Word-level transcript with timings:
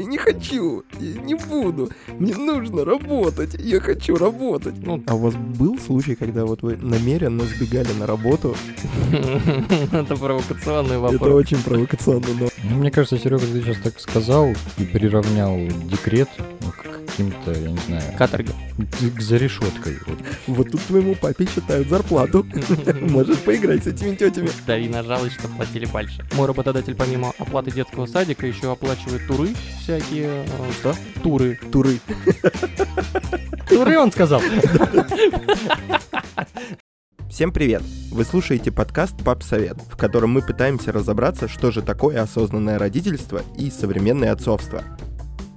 Я 0.00 0.06
не 0.06 0.16
хочу, 0.16 0.82
я 0.98 1.20
не 1.20 1.34
буду. 1.34 1.90
Мне 2.18 2.34
нужно 2.36 2.84
работать, 2.86 3.54
я 3.58 3.80
хочу 3.80 4.16
работать. 4.16 4.74
Ну, 4.82 5.02
А 5.06 5.14
у 5.14 5.18
вас 5.18 5.34
был 5.34 5.78
случай, 5.78 6.14
когда 6.14 6.46
вот 6.46 6.62
вы 6.62 6.76
намеренно 6.76 7.44
сбегали 7.44 7.92
на 7.98 8.06
работу? 8.06 8.56
это 9.92 10.16
провокационный 10.16 10.96
Это 10.96 11.00
вопрос. 11.00 11.34
очень 11.34 11.62
провокационно, 11.62 12.26
но... 12.38 12.48
Ну, 12.64 12.76
мне 12.76 12.90
кажется, 12.90 13.18
Серега, 13.18 13.40
ты 13.46 13.60
сейчас 13.62 13.76
так 13.82 14.00
сказал 14.00 14.48
и 14.78 14.84
приравнял 14.84 15.68
декрет 15.84 16.28
каким-то, 17.20 17.52
я 17.52 17.70
не 17.70 17.78
знаю, 17.78 18.02
Каторга. 18.16 18.52
за 19.18 19.36
решеткой. 19.36 19.98
Вот. 20.06 20.18
Вот 20.46 20.70
тут 20.70 20.80
твоему 20.82 21.14
папе 21.14 21.46
считают 21.46 21.88
зарплату. 21.88 22.46
Можешь 23.00 23.38
поиграть 23.38 23.84
с 23.84 23.88
этими 23.88 24.14
тетями. 24.14 24.50
Дави 24.66 24.88
на 24.88 25.02
жалость, 25.02 25.38
чтобы 25.38 25.54
платили 25.56 25.86
больше. 25.86 26.24
Мой 26.34 26.46
работодатель 26.46 26.94
помимо 26.94 27.32
оплаты 27.38 27.70
детского 27.70 28.06
садика 28.06 28.46
еще 28.46 28.72
оплачивает 28.72 29.26
туры 29.26 29.50
всякие. 29.82 30.44
э, 30.44 30.72
Что? 30.80 30.94
Туры. 31.22 31.58
Туры. 31.70 32.00
Туры 33.68 33.98
он 33.98 34.10
сказал. 34.12 34.40
Всем 37.28 37.52
привет! 37.52 37.82
Вы 38.10 38.24
слушаете 38.24 38.72
подкаст 38.72 39.16
«Пап 39.24 39.44
Совет», 39.44 39.76
в 39.88 39.96
котором 39.96 40.30
мы 40.30 40.42
пытаемся 40.42 40.90
разобраться, 40.90 41.46
что 41.48 41.70
же 41.70 41.80
такое 41.80 42.20
осознанное 42.20 42.76
родительство 42.76 43.42
и 43.56 43.70
современное 43.70 44.32
отцовство. 44.32 44.82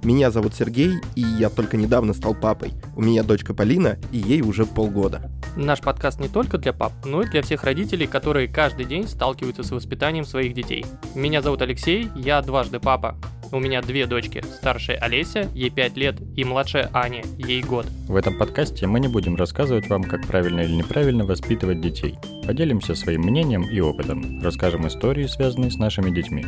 Меня 0.04 0.30
зовут 0.30 0.54
Сергей, 0.54 0.98
и 1.14 1.22
я 1.22 1.48
только 1.48 1.78
недавно 1.78 2.12
стал 2.12 2.34
папой. 2.34 2.74
У 2.94 3.00
меня 3.00 3.22
дочка 3.22 3.54
Полина, 3.54 3.96
и 4.12 4.18
ей 4.18 4.42
уже 4.42 4.66
полгода. 4.66 5.30
Наш 5.56 5.80
подкаст 5.80 6.20
не 6.20 6.28
только 6.28 6.58
для 6.58 6.74
пап, 6.74 6.92
но 7.06 7.22
и 7.22 7.26
для 7.26 7.40
всех 7.40 7.64
родителей, 7.64 8.06
которые 8.06 8.46
каждый 8.46 8.84
день 8.84 9.08
сталкиваются 9.08 9.62
с 9.62 9.70
воспитанием 9.70 10.26
своих 10.26 10.52
детей. 10.52 10.84
Меня 11.14 11.40
зовут 11.40 11.62
Алексей, 11.62 12.10
я 12.16 12.42
дважды 12.42 12.80
папа. 12.80 13.16
У 13.52 13.60
меня 13.60 13.82
две 13.82 14.06
дочки, 14.06 14.42
старшая 14.42 14.96
Олеся, 14.98 15.48
ей 15.54 15.70
5 15.70 15.96
лет, 15.96 16.16
и 16.36 16.44
младшая 16.44 16.90
Аня, 16.92 17.22
ей 17.38 17.62
год. 17.62 17.86
В 18.08 18.16
этом 18.16 18.36
подкасте 18.36 18.86
мы 18.86 19.00
не 19.00 19.08
будем 19.08 19.36
рассказывать 19.36 19.88
вам, 19.88 20.04
как 20.04 20.26
правильно 20.26 20.60
или 20.60 20.72
неправильно 20.72 21.24
воспитывать 21.24 21.80
детей. 21.80 22.16
Поделимся 22.46 22.94
своим 22.94 23.22
мнением 23.22 23.62
и 23.62 23.80
опытом. 23.80 24.42
Расскажем 24.42 24.86
истории, 24.86 25.26
связанные 25.26 25.70
с 25.70 25.76
нашими 25.76 26.14
детьми. 26.14 26.44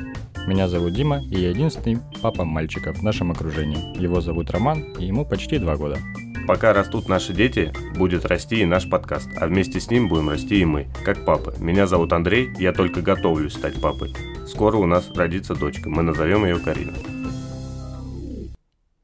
Меня 0.46 0.68
зовут 0.68 0.94
Дима, 0.94 1.22
и 1.30 1.40
я 1.40 1.50
единственный 1.50 1.98
папа 2.22 2.44
мальчика 2.44 2.92
в 2.92 3.02
нашем 3.02 3.30
окружении. 3.30 4.00
Его 4.00 4.20
зовут 4.20 4.50
Роман, 4.50 4.82
и 4.98 5.06
ему 5.06 5.24
почти 5.24 5.58
два 5.58 5.76
года. 5.76 5.98
Пока 6.46 6.72
растут 6.72 7.08
наши 7.08 7.32
дети, 7.32 7.72
будет 7.96 8.24
расти 8.24 8.60
и 8.60 8.64
наш 8.64 8.88
подкаст, 8.88 9.28
а 9.36 9.48
вместе 9.48 9.80
с 9.80 9.90
ним 9.90 10.08
будем 10.08 10.30
расти 10.30 10.60
и 10.60 10.64
мы, 10.64 10.86
как 11.04 11.24
папы. 11.24 11.52
Меня 11.58 11.88
зовут 11.88 12.12
Андрей, 12.12 12.50
я 12.58 12.72
только 12.72 13.02
готовлюсь 13.02 13.54
стать 13.54 13.80
папой. 13.80 14.14
Скоро 14.46 14.76
у 14.76 14.86
нас 14.86 15.10
родится 15.12 15.56
дочка, 15.56 15.90
мы 15.90 16.04
назовем 16.04 16.44
ее 16.44 16.60
Карина. 16.60 16.94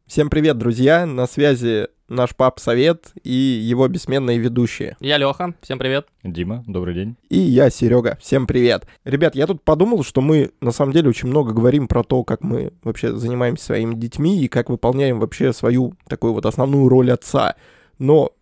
Всем 0.07 0.31
привет, 0.31 0.57
друзья! 0.57 1.05
На 1.05 1.27
связи 1.27 1.89
наш 2.13 2.37
пап 2.37 2.61
Совет 2.61 3.13
и 3.25 3.33
его 3.33 3.89
бессменные 3.89 4.39
ведущие. 4.39 4.97
Я 5.01 5.19
Леха, 5.19 5.55
всем 5.63 5.79
привет. 5.79 6.07
Дима, 6.23 6.63
добрый 6.67 6.95
день. 6.95 7.17
И 7.29 7.39
я, 7.39 7.71
Серега. 7.71 8.19
Всем 8.21 8.47
привет. 8.47 8.87
Ребят, 9.05 9.35
я 9.35 9.47
тут 9.47 9.63
подумал, 9.63 10.05
что 10.05 10.21
мы 10.21 10.53
на 10.61 10.71
самом 10.71 10.93
деле 10.93 11.09
очень 11.09 11.29
много 11.29 11.53
говорим 11.53 11.89
про 11.89 12.03
то, 12.03 12.23
как 12.23 12.43
мы 12.43 12.73
вообще 12.85 13.17
занимаемся 13.17 13.65
своими 13.65 13.95
детьми 13.95 14.41
и 14.41 14.49
как 14.49 14.69
выполняем 14.71 15.19
вообще 15.19 15.53
свою 15.53 15.95
такую 16.07 16.35
вот 16.35 16.47
основную 16.47 16.89
роль 16.89 17.11
отца. 17.11 17.57
Но 17.99 18.33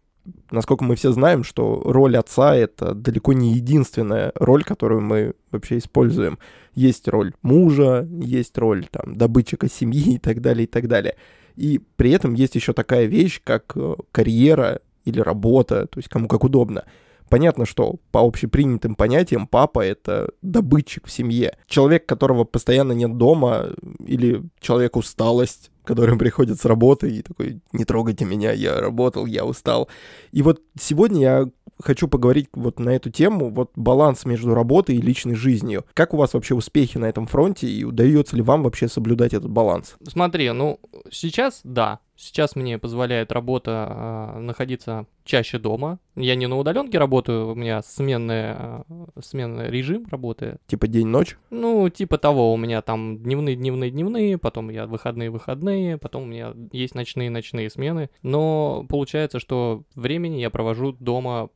насколько 0.51 0.85
мы 0.85 0.97
все 0.97 1.13
знаем, 1.13 1.45
что 1.45 1.83
роль 1.85 2.17
отца— 2.17 2.55
это 2.57 2.95
далеко 2.95 3.33
не 3.33 3.55
единственная 3.55 4.33
роль, 4.35 4.65
которую 4.65 5.01
мы 5.01 5.35
вообще 5.51 5.79
используем. 5.79 6.39
Есть 6.75 7.09
роль 7.09 7.33
мужа, 7.43 8.07
есть 8.11 8.57
роль 8.59 8.87
там 8.91 9.15
добытчика 9.15 9.69
семьи 9.69 10.15
и 10.15 10.19
так 10.19 10.41
далее, 10.41 10.65
и 10.65 10.69
так 10.69 10.89
далее. 10.89 11.17
И 11.61 11.79
при 11.97 12.13
этом 12.13 12.33
есть 12.33 12.55
еще 12.55 12.73
такая 12.73 13.05
вещь, 13.05 13.43
как 13.45 13.73
э, 13.77 13.95
карьера 14.13 14.81
или 15.05 15.21
работа, 15.21 15.87
то 15.87 15.99
есть 15.99 16.09
кому 16.09 16.27
как 16.27 16.43
удобно. 16.43 16.85
Понятно, 17.31 17.65
что 17.65 17.97
по 18.11 18.21
общепринятым 18.21 18.97
понятиям 18.97 19.47
папа— 19.47 19.81
это 19.85 20.33
добытчик 20.43 21.07
в 21.07 21.13
семье. 21.13 21.57
Человек, 21.69 22.05
которого 22.05 22.43
постоянно 22.43 22.93
нет 22.93 23.17
дома, 23.17 23.69
или 24.05 24.43
человек 24.61 24.97
усталость, 24.97 25.71
который 25.85 26.19
приходит 26.19 26.61
с 26.61 26.65
работы 26.65 27.09
и 27.09 27.23
такой, 27.23 27.61
не 27.73 27.85
трогайте 27.85 28.25
меня, 28.25 28.51
я 28.51 28.81
работал, 28.81 29.27
я 29.27 29.45
устал. 29.45 29.89
И 30.33 30.43
вот 30.43 30.61
сегодня 30.79 31.21
я 31.21 31.49
хочу 31.83 32.09
поговорить 32.09 32.49
вот 32.53 32.79
на 32.79 32.91
эту 32.91 33.11
тему, 33.11 33.51
вот 33.51 33.71
баланс 33.77 34.25
между 34.25 34.53
работой 34.53 34.97
и 34.97 35.01
личной 35.01 35.35
жизнью. 35.35 35.85
Как 35.95 36.13
у 36.13 36.17
вас 36.17 36.35
вообще 36.35 36.55
успехи 36.55 36.99
на 36.99 37.07
этом 37.07 37.27
фронте 37.27 37.69
и 37.69 37.85
удается 37.85 38.37
ли 38.37 38.43
вам 38.43 38.65
вообще 38.65 38.89
соблюдать 38.89 39.35
этот 39.35 39.51
баланс? 39.51 39.95
Смотри, 40.07 40.51
ну, 40.51 40.81
сейчас 41.11 41.61
да. 41.65 42.01
Сейчас 42.21 42.55
мне 42.55 42.79
позволяет 42.79 43.33
работа 43.33 43.87
а, 43.89 44.39
находиться 44.39 45.07
чаще 45.25 45.59
дома. 45.59 45.99
Я 46.17 46.35
не 46.35 46.49
на 46.49 46.59
удаленке 46.59 46.99
работаю, 46.99 47.53
у 47.53 47.55
меня 47.55 47.81
сменный, 47.81 48.51
а, 48.51 48.85
сменный 49.23 49.71
режим 49.71 50.07
работы. 50.11 50.59
Типа 50.67 50.87
день-ночь? 50.87 51.39
Ну, 51.49 51.89
типа 51.89 52.19
того, 52.19 52.53
у 52.53 52.59
меня 52.59 52.83
там 52.83 53.17
дневные, 53.23 53.57
дневные, 53.57 53.91
дневные, 53.91 54.37
потом 54.37 54.69
я 54.69 54.87
выходные, 54.87 55.31
выходные, 55.31 55.97
потом 55.97 56.25
у 56.25 56.27
меня 56.27 56.53
есть 56.73 56.95
ночные, 56.95 57.31
ночные 57.31 57.71
смены. 57.71 58.11
Но 58.21 58.85
получается, 58.87 59.41
что 59.41 59.85
времени 59.95 60.41
я 60.41 60.51
провожу 60.51 60.93
дома 60.93 61.49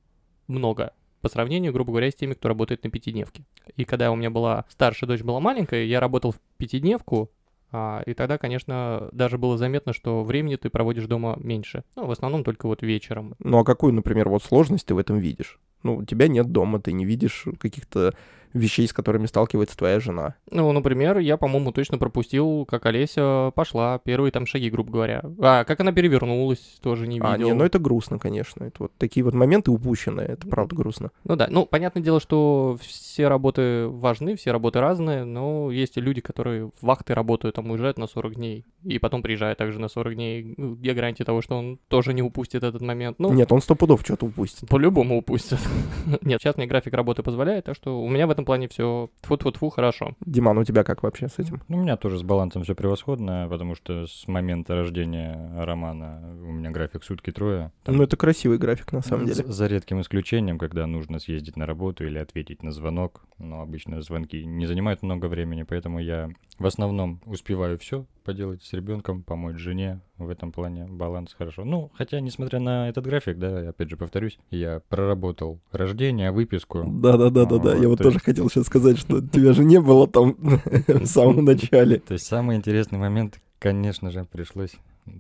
много 0.47 0.95
по 1.21 1.29
сравнению, 1.29 1.75
грубо 1.75 1.91
говоря, 1.91 2.11
с 2.11 2.15
теми, 2.15 2.33
кто 2.33 2.49
работает 2.49 2.85
на 2.85 2.91
пятидневке. 2.91 3.45
И 3.77 3.85
когда 3.85 4.11
у 4.11 4.17
меня 4.17 4.31
была 4.31 4.65
старшая 4.71 5.09
дочь 5.09 5.21
была 5.21 5.41
маленькая, 5.41 5.85
я 5.85 6.01
работал 6.01 6.33
в 6.33 6.41
пятидневку, 6.57 7.31
и 8.07 8.15
тогда, 8.15 8.39
конечно, 8.39 9.09
даже 9.13 9.39
было 9.39 9.59
заметно, 9.59 9.93
что 9.93 10.23
времени 10.23 10.57
ты 10.57 10.71
проводишь 10.71 11.07
дома 11.07 11.37
меньше. 11.39 11.85
Ну, 11.97 12.07
в 12.07 12.11
основном 12.11 12.45
только 12.45 12.67
вот 12.67 12.83
вечером. 12.83 13.35
Ну 13.39 13.59
а 13.59 13.65
какую, 13.65 13.93
например, 13.93 14.29
вот 14.29 14.43
сложность 14.43 14.87
ты 14.87 14.95
в 14.95 14.99
этом 14.99 15.19
видишь? 15.19 15.59
Ну, 15.83 15.97
у 15.97 16.05
тебя 16.05 16.29
нет 16.29 16.51
дома, 16.51 16.81
ты 16.81 16.93
не 16.93 17.05
видишь 17.05 17.45
каких-то 17.59 18.15
вещей, 18.55 18.87
с 18.87 18.93
которыми 18.93 19.27
сталкивается 19.27 19.77
твоя 19.77 20.01
жена. 20.01 20.37
Ну, 20.51 20.71
например, 20.73 21.19
я, 21.19 21.37
по-моему, 21.37 21.73
точно 21.73 21.99
пропустил, 21.99 22.65
как 22.65 22.87
Олеся 22.87 23.53
пошла, 23.55 23.99
первые 23.99 24.31
там 24.33 24.47
шаги, 24.47 24.71
грубо 24.71 24.93
говоря. 24.93 25.23
А, 25.41 25.65
как 25.65 25.81
она 25.81 25.93
перевернулась, 25.93 26.79
тоже 26.81 27.07
не 27.07 27.17
видел. 27.17 27.29
А, 27.31 27.37
не, 27.37 27.53
ну 27.53 27.65
это 27.65 27.79
грустно, 27.79 28.19
конечно. 28.19 28.65
Это 28.65 28.85
вот 28.85 28.93
такие 28.97 29.25
вот 29.25 29.35
моменты 29.35 29.71
упущенные, 29.71 30.29
это 30.29 30.47
правда 30.49 30.75
грустно. 30.77 31.11
Ну 31.25 31.37
да, 31.37 31.49
ну, 31.51 31.67
понятное 31.67 32.03
дело, 32.03 32.21
что 32.21 32.79
все 32.81 33.29
работы 33.29 33.89
важны, 33.89 34.37
все 34.37 34.53
работы 34.53 34.81
разные, 34.81 35.25
но 35.25 35.71
есть 35.71 35.97
и 35.97 36.01
люди, 36.01 36.21
которые 36.21 36.67
в 36.67 36.73
вахты 36.83 37.15
работают, 37.15 37.57
там 37.57 37.71
уезжают 37.71 37.99
на 37.99 38.07
40 38.07 38.37
дней, 38.37 38.65
и 38.85 38.99
потом 38.99 39.23
приезжают 39.23 39.59
также 39.59 39.81
на 39.81 39.89
40 39.89 40.15
дней. 40.15 40.55
Ну, 40.57 40.75
Где 40.75 40.95
гарантия 40.95 41.25
того, 41.25 41.43
что 41.43 41.57
он 41.57 41.79
тоже 41.89 42.15
не 42.15 42.23
упустит 42.23 42.63
этот 42.63 42.83
момент? 42.83 43.19
Ну, 43.19 43.33
Нет, 43.33 43.51
он 43.51 43.61
сто 43.61 43.75
пудов 43.75 44.03
что-то 44.03 44.27
упустит. 44.27 44.69
по-любому 44.69 45.19
упустит. 45.19 45.59
Нет, 46.23 46.41
сейчас 46.41 46.57
мне 46.57 46.67
график 46.67 46.95
работы 46.95 47.23
позволяет, 47.23 47.65
так 47.65 47.75
что 47.75 48.01
у 48.01 48.09
меня 48.09 48.27
в 48.27 48.31
этом 48.31 48.44
плане 48.45 48.69
все 48.69 49.11
тфу-тфу-тфу 49.23 49.71
хорошо. 49.71 50.15
Диман, 50.25 50.59
у 50.59 50.65
тебя 50.65 50.85
как 50.85 51.03
вообще 51.03 51.29
с 51.29 51.39
этим? 51.39 51.63
Ну, 51.69 51.79
у 51.79 51.81
меня 51.81 51.97
тоже 51.97 52.19
с 52.19 52.23
балансом 52.23 52.63
все 52.63 52.75
превосходно, 52.75 53.47
потому 53.51 53.75
что 53.75 54.07
с 54.07 54.27
момента 54.29 54.75
рождения 54.75 55.51
Романа 55.57 56.21
у 56.43 56.53
меня 56.53 56.71
график 56.71 57.05
сутки 57.05 57.31
трое. 57.31 57.73
Там 57.85 57.97
Ну 57.97 58.03
это 58.03 58.17
красивый 58.17 58.59
график 58.59 58.93
на 58.93 59.03
самом 59.03 59.27
деле. 59.27 59.45
За 59.45 59.67
редким 59.67 60.01
исключением, 60.01 60.59
когда 60.59 60.87
нужно 60.87 61.19
съездить 61.19 61.57
на 61.57 61.67
работу 61.67 62.07
или 62.07 62.19
ответить 62.19 62.63
на 62.63 62.73
звонок. 62.73 63.25
Но 63.39 63.61
обычно 63.63 64.01
звонки 64.01 64.45
не 64.45 64.67
занимают 64.67 65.03
много 65.03 65.27
времени, 65.27 65.65
поэтому 65.65 65.99
я 65.99 66.31
в 66.59 66.67
основном 66.67 67.21
успеваю 67.27 67.79
все 67.79 68.07
поделать 68.25 68.63
с 68.63 68.73
ребенком, 68.73 69.23
помочь 69.23 69.57
жене. 69.57 70.01
В 70.19 70.29
этом 70.31 70.51
плане 70.53 70.87
баланс 70.89 71.35
хорошо. 71.37 71.65
Ну, 71.65 71.91
хотя, 71.95 72.21
несмотря 72.21 72.59
на 72.61 72.89
этот 72.89 73.05
график, 73.05 73.39
да, 73.39 73.61
я 73.63 73.69
опять 73.71 73.91
же 73.91 73.97
повторюсь, 73.97 74.39
я 74.51 74.81
проработал 74.89 75.59
рождение, 75.73 76.31
выписку. 76.31 76.85
Да-да-да-да-да. 76.87 77.71
Я 77.75 77.81
Вот, 77.81 77.87
вот 77.89 77.99
то 77.99 78.05
тоже 78.05 78.21
хотел 78.21 78.49
сейчас 78.49 78.67
сказать, 78.67 78.99
что 78.99 79.21
тебя 79.21 79.53
же 79.53 79.65
не 79.65 79.81
было 79.81 80.07
там 80.07 80.37
в 80.89 81.07
самом 81.07 81.45
начале. 81.45 81.99
То 81.99 82.15
есть 82.15 82.27
самый 82.27 82.57
интересный 82.57 82.99
момент, 82.99 83.41
конечно 83.59 84.11
же, 84.11 84.25
пришлось... 84.25 84.75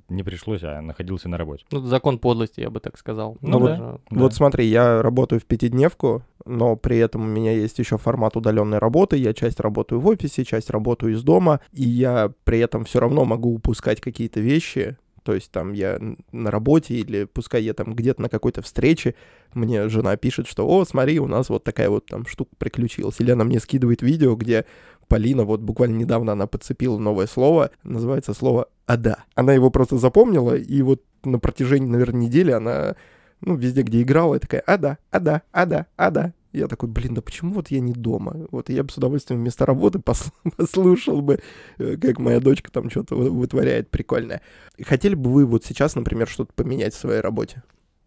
Не 0.08 0.22
пришлось, 0.22 0.62
а 0.62 0.80
находился 0.80 1.28
на 1.28 1.36
работе. 1.36 1.66
Ну, 1.70 1.80
закон 1.80 2.18
подлости, 2.18 2.60
я 2.60 2.70
бы 2.70 2.80
так 2.80 2.96
сказал. 2.96 3.36
Ну 3.42 3.58
вот- 3.58 3.68
даже- 3.68 3.82
Да. 3.82 3.98
Вот 4.10 4.32
смотри, 4.32 4.64
я 4.66 5.02
работаю 5.02 5.40
в 5.40 5.44
пятидневку, 5.44 6.22
но 6.44 6.76
при 6.76 6.98
этом 6.98 7.22
у 7.22 7.26
меня 7.26 7.52
есть 7.52 7.78
еще 7.78 7.98
формат 7.98 8.36
удаленной 8.36 8.78
работы. 8.78 9.16
Я 9.16 9.34
часть 9.34 9.60
работаю 9.60 10.00
в 10.00 10.06
офисе, 10.06 10.44
часть 10.44 10.70
работаю 10.70 11.14
из 11.14 11.22
дома, 11.22 11.60
и 11.72 11.82
я 11.82 12.32
при 12.44 12.58
этом 12.58 12.84
все 12.84 13.00
равно 13.00 13.24
могу 13.24 13.54
упускать 13.54 14.00
какие-то 14.00 14.40
вещи. 14.40 14.96
То 15.24 15.32
есть 15.34 15.50
там 15.50 15.72
я 15.72 15.98
на 16.32 16.50
работе 16.50 16.94
или 16.94 17.24
пускай 17.24 17.62
я 17.62 17.72
там 17.72 17.94
где-то 17.94 18.20
на 18.20 18.28
какой-то 18.28 18.60
встрече, 18.60 19.14
мне 19.54 19.88
жена 19.88 20.16
пишет, 20.16 20.46
что 20.46 20.68
«О, 20.68 20.84
смотри, 20.84 21.18
у 21.18 21.26
нас 21.26 21.48
вот 21.48 21.64
такая 21.64 21.88
вот 21.88 22.04
там 22.06 22.26
штука 22.26 22.50
приключилась». 22.58 23.20
Или 23.20 23.30
она 23.30 23.44
мне 23.44 23.58
скидывает 23.58 24.02
видео, 24.02 24.36
где 24.36 24.66
Полина, 25.08 25.44
вот 25.44 25.60
буквально 25.60 25.96
недавно 25.96 26.32
она 26.32 26.46
подцепила 26.46 26.98
новое 26.98 27.26
слово, 27.26 27.70
называется 27.84 28.34
слово 28.34 28.68
«ада». 28.86 29.24
Она 29.34 29.54
его 29.54 29.70
просто 29.70 29.96
запомнила, 29.96 30.54
и 30.54 30.82
вот 30.82 31.02
на 31.24 31.38
протяжении, 31.38 31.88
наверное, 31.88 32.22
недели 32.22 32.50
она 32.50 32.96
ну, 33.44 33.56
везде, 33.56 33.82
где 33.82 34.02
играла, 34.02 34.34
я 34.34 34.40
такая, 34.40 34.60
а 34.66 34.78
да, 34.78 34.98
а 35.10 35.20
да, 35.20 35.42
а 35.52 35.66
да, 35.66 35.86
а 35.96 36.10
да. 36.10 36.32
Я 36.52 36.68
такой, 36.68 36.88
блин, 36.88 37.14
да 37.14 37.20
почему 37.20 37.54
вот 37.54 37.72
я 37.72 37.80
не 37.80 37.92
дома? 37.92 38.46
Вот 38.52 38.68
я 38.68 38.84
бы 38.84 38.90
с 38.90 38.96
удовольствием 38.96 39.40
вместо 39.40 39.66
работы 39.66 39.98
посл- 39.98 40.32
послушал 40.56 41.20
бы, 41.20 41.40
э, 41.78 41.96
как 41.96 42.20
моя 42.20 42.38
дочка 42.38 42.70
там 42.70 42.90
что-то 42.90 43.16
вы- 43.16 43.30
вытворяет 43.30 43.90
прикольное. 43.90 44.40
Хотели 44.80 45.16
бы 45.16 45.32
вы 45.32 45.46
вот 45.46 45.64
сейчас, 45.64 45.96
например, 45.96 46.28
что-то 46.28 46.52
поменять 46.52 46.94
в 46.94 46.98
своей 46.98 47.20
работе? 47.20 47.64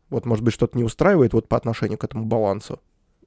Вот, 0.09 0.25
может 0.25 0.45
быть, 0.45 0.53
что-то 0.53 0.77
не 0.77 0.85
устраивает 0.85 1.33
вот 1.33 1.49
по 1.49 1.57
отношению 1.57 1.97
к 1.97 2.05
этому 2.05 2.25
балансу? 2.25 2.79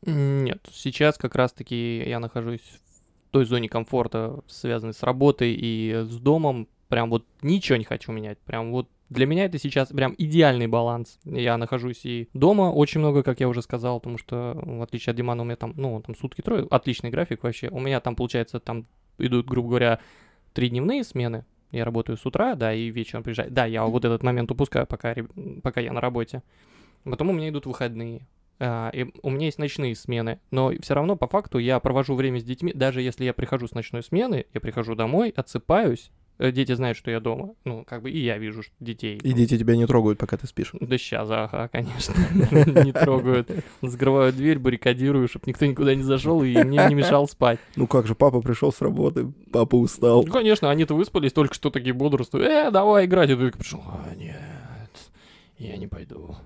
Нет, 0.06 0.66
сейчас 0.72 1.18
как 1.18 1.34
раз-таки 1.34 2.02
я 2.08 2.18
нахожусь 2.18 2.60
в 2.60 3.30
той 3.30 3.44
зоне 3.44 3.68
комфорта, 3.68 4.40
связанной 4.46 4.94
с 4.94 5.02
работой 5.02 5.52
и 5.52 6.06
с 6.08 6.16
домом. 6.16 6.66
Прям 6.88 7.10
вот 7.10 7.26
ничего 7.42 7.76
не 7.76 7.84
хочу 7.84 8.10
менять. 8.10 8.38
Прям 8.38 8.72
вот 8.72 8.88
для 9.10 9.26
меня 9.26 9.44
это 9.44 9.58
сейчас 9.58 9.88
прям 9.88 10.14
идеальный 10.16 10.68
баланс. 10.68 11.18
Я 11.24 11.58
нахожусь 11.58 12.04
и 12.04 12.28
дома 12.32 12.70
очень 12.70 13.00
много, 13.00 13.24
как 13.24 13.40
я 13.40 13.48
уже 13.48 13.60
сказал, 13.60 13.98
потому 13.98 14.18
что, 14.18 14.58
в 14.62 14.82
отличие 14.82 15.10
от 15.10 15.16
Димана, 15.16 15.42
у 15.42 15.44
меня 15.44 15.56
там, 15.56 15.74
ну, 15.76 16.00
там 16.00 16.14
сутки 16.14 16.40
трое, 16.40 16.66
отличный 16.70 17.10
график 17.10 17.42
вообще. 17.42 17.68
У 17.70 17.80
меня 17.80 18.00
там, 18.00 18.14
получается, 18.14 18.60
там 18.60 18.86
идут, 19.18 19.46
грубо 19.46 19.68
говоря, 19.68 20.00
три 20.52 20.70
дневные 20.70 21.02
смены. 21.02 21.44
Я 21.72 21.84
работаю 21.84 22.16
с 22.16 22.24
утра, 22.24 22.54
да, 22.54 22.72
и 22.72 22.90
вечером 22.90 23.24
приезжаю. 23.24 23.50
Да, 23.50 23.66
я 23.66 23.84
вот 23.84 24.04
этот 24.04 24.22
момент 24.22 24.50
упускаю, 24.52 24.86
пока, 24.86 25.14
пока 25.62 25.80
я 25.80 25.92
на 25.92 26.00
работе. 26.00 26.42
Потом 27.04 27.30
у 27.30 27.32
меня 27.32 27.48
идут 27.48 27.66
выходные. 27.66 28.26
А, 28.60 28.90
и 28.90 29.06
у 29.22 29.30
меня 29.30 29.46
есть 29.46 29.58
ночные 29.58 29.96
смены, 29.96 30.38
но 30.50 30.70
все 30.82 30.94
равно 30.94 31.16
по 31.16 31.26
факту 31.26 31.58
я 31.58 31.80
провожу 31.80 32.14
время 32.14 32.38
с 32.38 32.44
детьми, 32.44 32.72
даже 32.74 33.00
если 33.00 33.24
я 33.24 33.32
прихожу 33.32 33.66
с 33.66 33.72
ночной 33.72 34.02
смены, 34.02 34.46
я 34.52 34.60
прихожу 34.60 34.94
домой, 34.94 35.30
отсыпаюсь, 35.34 36.12
дети 36.40 36.72
знают, 36.72 36.96
что 36.96 37.10
я 37.10 37.20
дома, 37.20 37.54
ну, 37.64 37.84
как 37.84 38.02
бы 38.02 38.10
и 38.10 38.18
я 38.18 38.38
вижу 38.38 38.62
что 38.62 38.72
детей. 38.80 39.18
И 39.22 39.32
дети 39.32 39.58
тебя 39.58 39.76
не 39.76 39.86
трогают, 39.86 40.18
пока 40.18 40.36
ты 40.36 40.46
спишь. 40.46 40.72
Да 40.80 40.96
сейчас, 40.96 41.28
ага, 41.30 41.68
конечно, 41.68 42.14
не 42.84 42.92
трогают. 42.92 43.50
Закрываю 43.82 44.32
дверь, 44.32 44.58
баррикадирую, 44.58 45.28
чтобы 45.28 45.44
никто 45.46 45.66
никуда 45.66 45.94
не 45.94 46.02
зашел 46.02 46.42
и 46.42 46.56
мне 46.62 46.84
не 46.88 46.94
мешал 46.94 47.28
спать. 47.28 47.58
Ну 47.76 47.86
как 47.86 48.06
же, 48.06 48.14
папа 48.14 48.40
пришел 48.40 48.72
с 48.72 48.80
работы, 48.80 49.32
папа 49.52 49.76
устал. 49.76 50.24
Ну, 50.24 50.32
конечно, 50.32 50.70
они-то 50.70 50.94
выспались, 50.94 51.32
только 51.32 51.54
что 51.54 51.70
такие 51.70 51.92
бодрствуют. 51.92 52.46
Э, 52.46 52.70
давай 52.70 53.06
играть. 53.06 53.30
Я 53.30 53.36
только 53.36 53.58
пришел, 53.58 53.82
а, 53.86 54.14
нет, 54.14 54.36
я 55.58 55.76
не 55.76 55.86
пойду. 55.86 56.36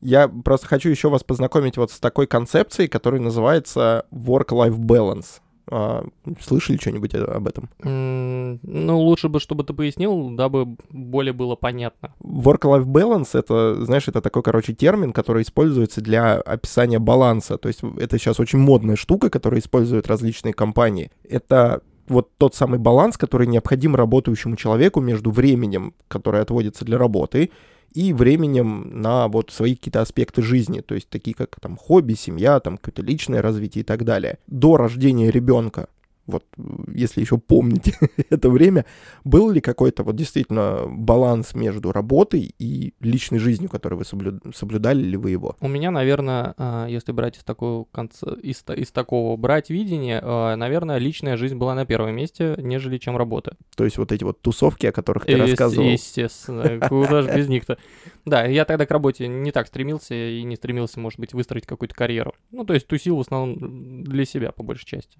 Я 0.00 0.26
просто 0.26 0.66
хочу 0.66 0.88
еще 0.90 1.08
вас 1.08 1.22
познакомить 1.22 1.76
вот 1.76 1.92
с 1.92 2.00
такой 2.00 2.26
концепцией, 2.26 2.88
которая 2.88 3.20
называется 3.20 4.04
work-life 4.10 4.76
balance. 4.76 5.41
А, 5.70 6.04
слышали 6.40 6.76
что-нибудь 6.76 7.14
об 7.14 7.46
этом? 7.46 7.68
М, 7.82 8.60
Ну, 8.62 8.98
лучше 9.00 9.28
бы, 9.28 9.40
чтобы 9.40 9.64
ты 9.64 9.72
пояснил, 9.72 10.30
дабы 10.30 10.76
более 10.90 11.32
было 11.32 11.56
понятно. 11.56 12.12
Work-life 12.22 12.84
balance— 12.84 13.28
это, 13.32 13.84
знаешь, 13.84 14.08
это 14.08 14.20
такой, 14.20 14.42
короче, 14.42 14.72
термин, 14.74 15.12
который 15.12 15.42
используется 15.42 16.00
для 16.00 16.34
описания 16.34 16.98
баланса. 16.98 17.58
То 17.58 17.68
есть 17.68 17.80
это 17.98 18.18
сейчас 18.18 18.40
очень 18.40 18.58
модная 18.58 18.96
штука, 18.96 19.30
которую 19.30 19.60
используют 19.60 20.08
различные 20.08 20.52
компании. 20.52 21.10
Это 21.28 21.82
вот 22.08 22.30
тот 22.36 22.54
самый 22.54 22.78
баланс, 22.78 23.16
который 23.16 23.46
необходим 23.46 23.94
работающему 23.94 24.56
человеку 24.56 25.00
между 25.00 25.30
временем, 25.30 25.94
которое 26.08 26.42
отводится 26.42 26.84
для 26.84 26.98
работы, 26.98 27.50
и 27.94 28.12
временем 28.12 28.90
на 29.00 29.28
вот 29.28 29.50
свои 29.50 29.74
какие-то 29.74 30.00
аспекты 30.00 30.42
жизни, 30.42 30.80
то 30.80 30.94
есть 30.94 31.08
такие 31.08 31.34
как 31.34 31.60
там 31.60 31.76
хобби, 31.76 32.14
семья, 32.14 32.60
там 32.60 32.78
какое-то 32.78 33.02
личное 33.02 33.42
развитие 33.42 33.82
и 33.82 33.84
так 33.84 34.04
далее. 34.04 34.38
До 34.46 34.76
рождения 34.76 35.30
ребенка, 35.30 35.88
вот 36.26 36.44
э, 36.56 36.62
если 36.94 37.20
еще 37.20 37.38
помните 37.38 37.94
это 38.30 38.50
время, 38.50 38.84
был 39.24 39.50
ли 39.50 39.60
какой-то 39.60 40.02
вот 40.02 40.16
действительно 40.16 40.86
баланс 40.88 41.54
между 41.54 41.92
работой 41.92 42.54
и 42.58 42.94
личной 43.00 43.38
жизнью, 43.38 43.68
которую 43.68 43.98
вы 43.98 44.04
соблю- 44.04 44.54
соблюдали 44.54 45.02
ли 45.02 45.16
вы 45.16 45.30
его? 45.30 45.56
У 45.60 45.68
меня, 45.68 45.90
наверное, 45.90 46.54
а, 46.56 46.86
если 46.86 47.12
брать 47.12 47.38
из 47.38 47.44
такого 47.44 47.84
конца, 47.84 48.34
из, 48.42 48.64
из 48.76 48.92
такого 48.92 49.36
брать 49.36 49.70
видение, 49.70 50.20
а, 50.22 50.56
наверное, 50.56 50.98
личная 50.98 51.36
жизнь 51.36 51.56
была 51.56 51.74
на 51.74 51.86
первом 51.86 52.14
месте, 52.14 52.54
нежели 52.58 52.98
чем 52.98 53.16
работа. 53.16 53.56
То 53.76 53.84
есть 53.84 53.98
вот 53.98 54.12
эти 54.12 54.24
вот 54.24 54.40
тусовки, 54.40 54.86
о 54.86 54.92
которых 54.92 55.26
ты 55.26 55.32
Ес- 55.32 55.40
рассказывал. 55.40 55.88
Естественно, 55.88 56.80
куда 56.88 57.22
же 57.22 57.34
без 57.34 57.48
них-то. 57.48 57.78
Да, 58.24 58.44
я 58.44 58.64
тогда 58.64 58.86
к 58.86 58.90
работе 58.92 59.26
не 59.26 59.50
так 59.50 59.66
стремился 59.66 60.14
и 60.14 60.44
не 60.44 60.54
стремился, 60.54 61.00
может 61.00 61.18
быть, 61.18 61.34
выстроить 61.34 61.66
какую-то 61.66 61.94
карьеру. 61.94 62.34
Ну, 62.52 62.64
то 62.64 62.72
есть 62.72 62.86
тусил 62.86 63.16
в 63.16 63.20
основном 63.20 64.04
для 64.04 64.24
себя, 64.24 64.52
по 64.52 64.62
большей 64.62 64.86
части. 64.86 65.18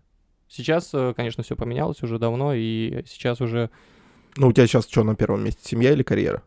Сейчас, 0.54 0.90
э, 0.92 1.14
конечно, 1.16 1.42
все 1.42 1.56
поменялось 1.56 2.02
уже 2.02 2.18
давно, 2.18 2.52
и 2.52 3.04
сейчас 3.06 3.40
уже 3.40 3.70
Ну, 4.36 4.48
у 4.48 4.52
тебя 4.52 4.66
сейчас 4.66 4.86
что 4.86 5.02
на 5.02 5.14
первом 5.14 5.42
месте, 5.44 5.66
семья 5.66 5.92
или 5.92 6.02
карьера? 6.02 6.42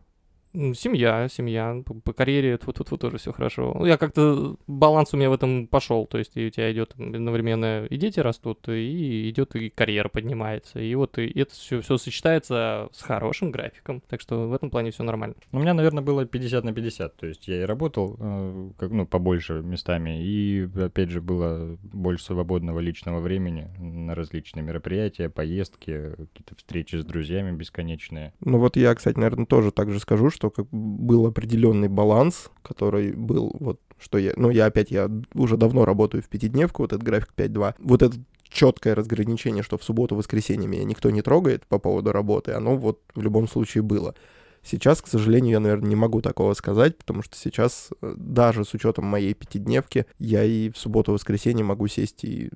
Семья, 0.74 1.28
семья, 1.28 1.82
по, 1.84 1.94
по 1.94 2.12
карьере 2.12 2.56
тут 2.58 2.76
тут 2.76 3.00
тоже 3.00 3.18
все 3.18 3.32
хорошо. 3.32 3.74
Ну, 3.78 3.86
Я 3.86 3.96
как-то 3.96 4.56
баланс 4.66 5.12
у 5.12 5.16
меня 5.16 5.30
в 5.30 5.34
этом 5.34 5.66
пошел, 5.66 6.06
то 6.06 6.18
есть 6.18 6.36
и 6.36 6.46
у 6.46 6.50
тебя 6.50 6.72
идет 6.72 6.94
одновременно 6.98 7.86
и 7.86 7.96
дети 7.96 8.20
растут, 8.20 8.68
и 8.68 9.30
идет 9.30 9.54
и 9.56 9.70
карьера 9.70 10.08
поднимается, 10.08 10.80
и 10.80 10.94
вот 10.94 11.18
и 11.18 11.26
это 11.38 11.52
все 11.52 11.80
все 11.80 11.96
сочетается 11.96 12.88
с 12.92 13.02
хорошим 13.02 13.50
графиком, 13.50 14.02
так 14.08 14.20
что 14.20 14.48
в 14.48 14.52
этом 14.52 14.70
плане 14.70 14.90
все 14.90 15.02
нормально. 15.02 15.36
У 15.52 15.58
меня, 15.58 15.74
наверное, 15.74 16.02
было 16.02 16.24
50 16.24 16.64
на 16.64 16.72
50. 16.72 17.16
То 17.16 17.26
есть 17.26 17.48
я 17.48 17.62
и 17.62 17.64
работал, 17.64 18.16
э, 18.18 18.70
как, 18.78 18.90
ну, 18.90 19.06
побольше 19.06 19.54
местами, 19.54 20.22
и, 20.22 20.68
опять 20.76 21.10
же, 21.10 21.20
было 21.20 21.76
больше 21.82 22.24
свободного 22.24 22.80
личного 22.80 23.20
времени 23.20 23.68
на 23.78 24.14
различные 24.14 24.62
мероприятия, 24.62 25.28
поездки, 25.28 26.10
какие-то 26.10 26.54
встречи 26.56 26.96
с 26.96 27.04
друзьями 27.04 27.56
бесконечные. 27.56 28.32
Ну 28.40 28.58
вот 28.58 28.76
я, 28.76 28.94
кстати, 28.94 29.16
наверное, 29.16 29.46
тоже 29.46 29.70
так 29.70 29.90
же 29.90 30.00
скажу, 30.00 30.30
что 30.30 30.45
как 30.50 30.66
бы 30.70 31.06
был 31.06 31.26
определенный 31.26 31.88
баланс, 31.88 32.50
который 32.62 33.12
был 33.12 33.54
вот, 33.58 33.80
что 33.98 34.18
я, 34.18 34.32
ну 34.36 34.50
я 34.50 34.66
опять, 34.66 34.90
я 34.90 35.10
уже 35.34 35.56
давно 35.56 35.84
работаю 35.84 36.22
в 36.22 36.28
пятидневку, 36.28 36.82
вот 36.82 36.92
этот 36.92 37.04
график 37.04 37.32
5.2, 37.36 37.74
вот 37.78 38.02
это 38.02 38.16
четкое 38.48 38.94
разграничение, 38.94 39.62
что 39.62 39.78
в 39.78 39.84
субботу, 39.84 40.16
воскресенье 40.16 40.68
меня 40.68 40.84
никто 40.84 41.10
не 41.10 41.22
трогает 41.22 41.66
по 41.66 41.78
поводу 41.78 42.12
работы, 42.12 42.52
оно 42.52 42.76
вот 42.76 43.00
в 43.14 43.22
любом 43.22 43.48
случае 43.48 43.82
было. 43.82 44.14
Сейчас, 44.62 45.00
к 45.00 45.06
сожалению, 45.06 45.52
я, 45.52 45.60
наверное, 45.60 45.90
не 45.90 45.94
могу 45.94 46.20
такого 46.20 46.52
сказать, 46.54 46.98
потому 46.98 47.22
что 47.22 47.36
сейчас, 47.36 47.90
э, 48.02 48.14
даже 48.16 48.64
с 48.64 48.74
учетом 48.74 49.04
моей 49.04 49.32
пятидневки, 49.32 50.06
я 50.18 50.42
и 50.42 50.70
в 50.70 50.76
субботу, 50.76 51.12
воскресенье 51.12 51.64
могу 51.64 51.86
сесть 51.86 52.24
и 52.24 52.50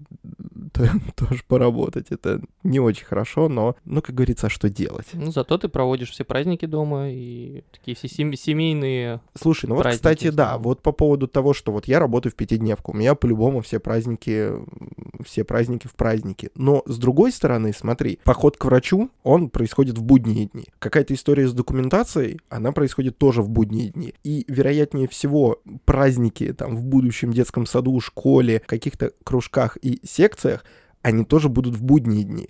т- 0.80 0.90
тоже 1.26 1.42
поработать. 1.46 2.06
Это 2.10 2.40
не 2.62 2.80
очень 2.80 3.04
хорошо, 3.04 3.48
но, 3.48 3.76
ну, 3.84 4.02
как 4.02 4.14
говорится, 4.14 4.48
что 4.48 4.68
делать? 4.68 5.06
Ну, 5.12 5.30
зато 5.30 5.58
ты 5.58 5.68
проводишь 5.68 6.10
все 6.10 6.24
праздники 6.24 6.66
дома 6.66 7.10
и 7.10 7.62
такие 7.72 7.96
все 7.96 8.08
сем- 8.08 8.34
семейные. 8.34 9.20
Слушай, 9.40 9.66
ну 9.66 9.76
вот, 9.76 9.86
кстати, 9.86 10.30
да, 10.30 10.58
вот 10.58 10.82
по 10.82 10.92
поводу 10.92 11.26
того, 11.28 11.54
что 11.54 11.72
вот 11.72 11.86
я 11.86 11.98
работаю 11.98 12.32
в 12.32 12.36
пятидневку, 12.36 12.92
у 12.92 12.94
меня 12.96 13.14
по-любому 13.14 13.60
все 13.60 13.78
праздники, 13.78 14.50
все 15.24 15.44
праздники 15.44 15.86
в 15.86 15.94
праздники. 15.94 16.50
Но 16.54 16.82
с 16.86 16.98
другой 16.98 17.32
стороны, 17.32 17.72
смотри, 17.72 18.18
поход 18.24 18.56
к 18.56 18.64
врачу, 18.64 19.10
он 19.22 19.50
происходит 19.50 19.99
в 19.99 20.02
будние 20.02 20.46
дни. 20.46 20.66
Какая-то 20.78 21.14
история 21.14 21.46
с 21.49 21.52
документацией, 21.52 22.40
она 22.49 22.72
происходит 22.72 23.18
тоже 23.18 23.42
в 23.42 23.49
будние 23.49 23.90
дни. 23.90 24.14
И, 24.25 24.44
вероятнее 24.49 25.08
всего, 25.08 25.60
праздники 25.84 26.52
там 26.52 26.76
в 26.76 26.84
будущем 26.84 27.32
детском 27.32 27.66
саду, 27.66 27.99
школе, 28.00 28.62
каких-то 28.66 29.12
кружках 29.25 29.76
и 29.82 30.00
секциях, 30.04 30.64
они 31.02 31.25
тоже 31.25 31.49
будут 31.49 31.75
в 31.75 31.83
будние 31.83 32.25
дни. 32.25 32.49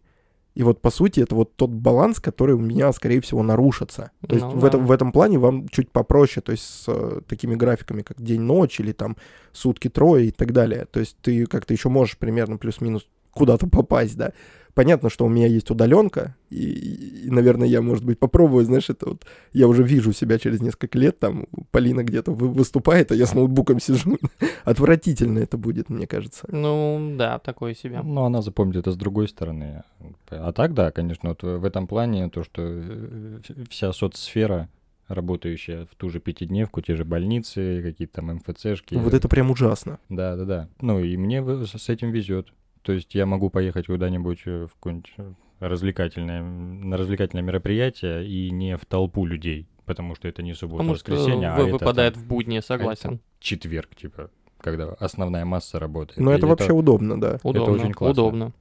И 0.54 0.62
вот, 0.62 0.80
по 0.82 0.90
сути, 0.90 1.20
это 1.20 1.34
вот 1.34 1.54
тот 1.54 1.70
баланс, 1.70 2.18
который 2.18 2.54
у 2.54 2.60
меня, 2.60 2.92
скорее 2.92 3.20
всего, 3.20 3.42
нарушится. 3.42 4.10
То 4.26 4.34
есть 4.34 4.44
Ну 4.46 4.52
в, 4.52 4.60
да. 4.60 4.68
этом, 4.68 4.86
в 4.86 4.90
этом 4.90 5.12
плане 5.12 5.38
вам 5.38 5.68
чуть 5.68 5.90
попроще, 5.90 6.42
то 6.42 6.52
есть 6.52 6.64
с 6.64 6.84
э, 6.88 7.20
такими 7.28 7.54
графиками, 7.54 8.02
как 8.02 8.20
день-ночь 8.20 8.80
или 8.80 8.92
там 8.92 9.16
сутки-трое 9.52 10.26
и 10.26 10.30
так 10.32 10.52
далее. 10.52 10.86
То 10.90 11.00
есть 11.00 11.16
ты 11.22 11.46
как-то 11.46 11.72
еще 11.72 11.88
можешь 11.88 12.18
примерно 12.18 12.56
плюс-минус 12.56 13.06
куда-то 13.32 13.66
попасть, 13.66 14.16
да. 14.16 14.32
Понятно, 14.72 15.10
что 15.10 15.24
у 15.24 15.28
меня 15.28 15.48
есть 15.48 15.68
удаленка, 15.70 16.36
и, 16.48 16.56
и, 16.62 17.26
и, 17.26 17.30
наверное, 17.30 17.66
я, 17.66 17.82
может 17.82 18.04
быть, 18.04 18.20
попробую, 18.20 18.64
знаешь, 18.64 18.88
это 18.88 19.08
вот, 19.10 19.26
я 19.52 19.66
уже 19.66 19.82
вижу 19.82 20.12
себя 20.12 20.38
через 20.38 20.60
несколько 20.60 20.96
лет, 20.96 21.18
там, 21.18 21.46
Полина 21.72 22.04
где-то 22.04 22.30
вы- 22.32 22.48
выступает, 22.48 23.10
а 23.10 23.16
я 23.16 23.26
с 23.26 23.34
ноутбуком 23.34 23.80
сижу. 23.80 24.16
Отвратительно 24.64 25.40
это 25.40 25.58
будет, 25.58 25.90
мне 25.90 26.06
кажется. 26.06 26.46
Ну, 26.48 27.14
да, 27.18 27.40
такое 27.40 27.74
себе. 27.74 28.00
Но 28.02 28.24
она 28.24 28.42
запомнит 28.42 28.76
это 28.76 28.92
с 28.92 28.96
другой 28.96 29.28
стороны. 29.28 29.82
А 30.30 30.52
так, 30.52 30.72
да, 30.72 30.92
конечно, 30.92 31.30
вот 31.30 31.42
в 31.42 31.64
этом 31.64 31.88
плане 31.88 32.30
то, 32.30 32.44
что 32.44 32.62
э, 32.64 33.40
вся 33.68 33.92
соцсфера, 33.92 34.68
работающая 35.08 35.86
в 35.86 35.96
ту 35.96 36.08
же 36.10 36.20
пятидневку, 36.20 36.80
те 36.80 36.94
же 36.94 37.04
больницы, 37.04 37.82
какие-то 37.82 38.14
там 38.22 38.36
МФЦшки. 38.36 38.94
Вот 38.94 39.12
это 39.12 39.28
прям 39.28 39.50
ужасно. 39.50 39.98
Да, 40.08 40.36
да, 40.36 40.44
да. 40.44 40.68
Ну 40.80 41.00
и 41.00 41.16
мне 41.16 41.42
с 41.66 41.88
этим 41.88 42.12
везет. 42.12 42.52
То 42.82 42.92
есть 42.92 43.14
я 43.14 43.26
могу 43.26 43.50
поехать 43.50 43.86
куда-нибудь 43.86 44.40
э, 44.46 44.66
в 44.66 44.74
какое-нибудь 44.74 45.12
э, 45.18 45.32
развлекательное, 45.60 46.42
на 46.42 46.96
развлекательное 46.96 47.42
мероприятие 47.44 48.26
и 48.26 48.50
не 48.50 48.76
в 48.76 48.84
толпу 48.86 49.26
людей, 49.26 49.66
потому 49.84 50.14
что 50.14 50.28
это 50.28 50.42
не 50.42 50.54
суббота, 50.54 50.78
Потому 50.78 50.96
что 50.96 51.12
воскресенье, 51.12 51.48
а 51.50 51.56
вы- 51.56 51.64
это 51.64 51.72
выпадает 51.74 52.14
там 52.14 52.22
в 52.22 52.26
будни, 52.26 52.60
согласен. 52.60 53.20
четверг, 53.38 53.94
типа, 53.94 54.30
когда 54.60 54.88
основная 54.98 55.44
масса 55.44 55.78
работает. 55.78 56.18
Но 56.18 56.32
И 56.32 56.36
это 56.36 56.46
вообще 56.46 56.72
удобно, 56.72 57.20
да. 57.20 57.38
Удобно, 57.42 57.74
очень 57.74 57.92
классно. 57.92 58.22
удобно. 58.22 58.52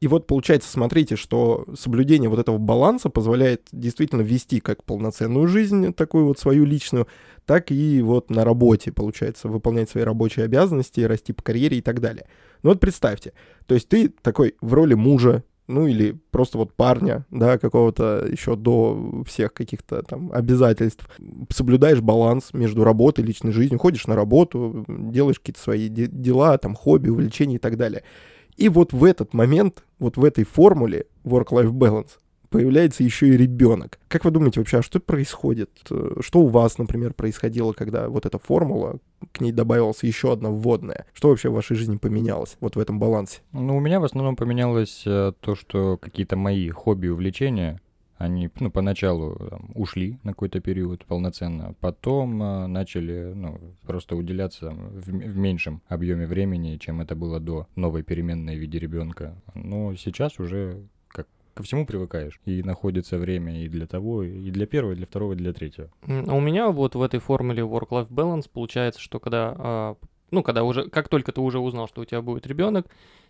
И 0.00 0.08
вот 0.08 0.26
получается, 0.26 0.70
смотрите, 0.70 1.16
что 1.16 1.64
соблюдение 1.74 2.28
вот 2.28 2.38
этого 2.38 2.58
баланса 2.58 3.08
позволяет 3.08 3.68
действительно 3.72 4.20
вести 4.20 4.60
как 4.60 4.84
полноценную 4.84 5.48
жизнь, 5.48 5.94
такую 5.94 6.26
вот 6.26 6.38
свою 6.38 6.64
личную, 6.66 7.06
так 7.46 7.70
и 7.70 8.02
вот 8.02 8.28
на 8.28 8.44
работе, 8.44 8.92
получается, 8.92 9.48
выполнять 9.48 9.88
свои 9.88 10.04
рабочие 10.04 10.44
обязанности, 10.44 11.00
расти 11.00 11.32
по 11.32 11.42
карьере 11.42 11.78
и 11.78 11.80
так 11.80 12.00
далее. 12.00 12.26
Ну 12.62 12.70
вот 12.70 12.80
представьте, 12.80 13.32
то 13.66 13.74
есть 13.74 13.88
ты 13.88 14.08
такой 14.08 14.56
в 14.60 14.74
роли 14.74 14.94
мужа, 14.94 15.44
ну 15.66 15.86
или 15.86 16.16
просто 16.30 16.58
вот 16.58 16.74
парня, 16.74 17.24
да, 17.30 17.58
какого-то 17.58 18.26
еще 18.30 18.54
до 18.54 19.22
всех 19.26 19.52
каких-то 19.52 20.02
там 20.02 20.30
обязательств, 20.32 21.08
соблюдаешь 21.50 22.00
баланс 22.00 22.50
между 22.52 22.84
работой 22.84 23.24
и 23.24 23.26
личной 23.26 23.52
жизнью, 23.52 23.78
ходишь 23.78 24.06
на 24.06 24.14
работу, 24.14 24.84
делаешь 24.88 25.38
какие-то 25.38 25.60
свои 25.60 25.88
де- 25.88 26.06
дела, 26.06 26.56
там, 26.58 26.74
хобби, 26.74 27.08
увлечения 27.08 27.56
и 27.56 27.58
так 27.58 27.76
далее. 27.76 28.04
И 28.56 28.68
вот 28.68 28.92
в 28.92 29.04
этот 29.04 29.34
момент, 29.34 29.84
вот 29.98 30.16
в 30.16 30.24
этой 30.24 30.44
формуле 30.44 31.06
work-life 31.24 31.70
balance 31.70 32.18
появляется 32.48 33.02
еще 33.02 33.28
и 33.28 33.36
ребенок. 33.36 33.98
Как 34.08 34.24
вы 34.24 34.30
думаете 34.30 34.60
вообще, 34.60 34.78
а 34.78 34.82
что 34.82 35.00
происходит? 35.00 35.70
Э, 35.90 36.16
Что 36.20 36.40
у 36.40 36.46
вас, 36.46 36.78
например, 36.78 37.12
происходило, 37.12 37.72
когда 37.72 38.08
вот 38.08 38.24
эта 38.24 38.38
формула, 38.38 38.98
к 39.32 39.40
ней 39.40 39.52
добавилась 39.52 40.02
еще 40.02 40.32
одна 40.32 40.50
вводная? 40.50 41.06
Что 41.12 41.28
вообще 41.28 41.50
в 41.50 41.54
вашей 41.54 41.76
жизни 41.76 41.96
поменялось 41.96 42.56
вот 42.60 42.76
в 42.76 42.78
этом 42.78 42.98
балансе? 42.98 43.40
Ну, 43.52 43.76
у 43.76 43.80
меня 43.80 44.00
в 44.00 44.04
основном 44.04 44.36
поменялось 44.36 45.02
э, 45.04 45.32
то, 45.40 45.54
что 45.54 45.98
какие-то 45.98 46.36
мои 46.36 46.70
хобби 46.70 47.06
и 47.06 47.10
увлечения, 47.10 47.80
они, 48.18 48.50
ну, 48.60 48.70
поначалу 48.70 49.36
там, 49.50 49.70
ушли 49.74 50.18
на 50.22 50.32
какой-то 50.32 50.60
период 50.60 51.04
полноценно, 51.04 51.74
потом 51.80 52.42
э, 52.42 52.66
начали, 52.66 53.32
ну, 53.34 53.58
просто 53.86 54.16
уделяться 54.16 54.70
в, 54.70 55.06
в 55.06 55.36
меньшем 55.36 55.82
объеме 55.88 56.26
времени, 56.26 56.76
чем 56.76 57.00
это 57.00 57.14
было 57.14 57.40
до 57.40 57.66
новой 57.76 58.02
переменной 58.02 58.56
в 58.56 58.58
виде 58.58 58.78
ребенка. 58.78 59.34
Но 59.54 59.94
сейчас 59.96 60.38
уже 60.38 60.86
ко 61.56 61.62
всему 61.62 61.86
привыкаешь, 61.86 62.38
и 62.44 62.62
находится 62.62 63.16
время 63.16 63.64
и 63.64 63.68
для 63.68 63.86
того, 63.86 64.22
и 64.22 64.50
для 64.50 64.66
первого, 64.66 64.92
и 64.92 64.96
для 64.96 65.06
второго, 65.06 65.32
и 65.32 65.36
для 65.36 65.54
третьего. 65.54 65.88
А 66.06 66.34
у 66.34 66.40
меня 66.40 66.68
вот 66.68 66.94
в 66.94 67.00
этой 67.00 67.18
формуле 67.18 67.62
work-life 67.62 68.10
balance 68.10 68.44
получается, 68.52 69.00
что 69.00 69.18
когда, 69.18 69.54
а, 69.56 69.96
ну, 70.30 70.42
когда 70.42 70.64
уже, 70.64 70.90
как 70.90 71.08
только 71.08 71.32
ты 71.32 71.40
уже 71.40 71.58
узнал, 71.58 71.88
что 71.88 72.02
у 72.02 72.04
тебя 72.04 72.20
будет 72.20 72.46
ребенок, 72.46 72.86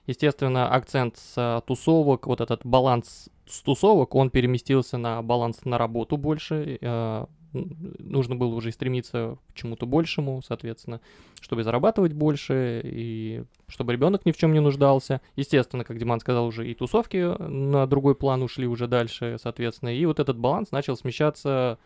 естественно, 0.08 0.68
акцент 0.68 1.16
с 1.18 1.34
а, 1.36 1.60
тусовок, 1.60 2.26
вот 2.26 2.40
этот 2.40 2.66
баланс 2.66 3.30
с 3.46 3.60
тусовок, 3.62 4.14
он 4.14 4.30
переместился 4.30 4.98
на 4.98 5.22
баланс 5.22 5.64
на 5.64 5.78
работу 5.78 6.16
больше. 6.16 6.78
а, 6.82 7.26
Нужно 7.52 8.36
было 8.36 8.54
уже 8.54 8.70
стремиться 8.70 9.38
к 9.48 9.54
чему-то 9.54 9.86
большему, 9.86 10.42
соответственно, 10.46 11.00
чтобы 11.40 11.62
зарабатывать 11.64 12.12
больше 12.12 12.82
и 12.84 13.44
чтобы 13.68 13.94
ребенок 13.94 14.26
ни 14.26 14.32
в 14.32 14.36
чем 14.36 14.52
не 14.52 14.60
нуждался. 14.60 15.22
Естественно, 15.36 15.82
как 15.84 15.96
Диман 15.96 16.20
сказал, 16.20 16.46
уже 16.46 16.68
и 16.70 16.74
тусовки 16.74 17.16
на 17.40 17.86
другой 17.86 18.14
план 18.14 18.42
ушли 18.42 18.66
уже 18.66 18.88
дальше, 18.88 19.38
соответственно, 19.42 19.88
и 19.96 20.04
вот 20.04 20.20
этот 20.20 20.36
баланс 20.36 20.70
начал 20.70 20.96
смещаться 20.96 21.78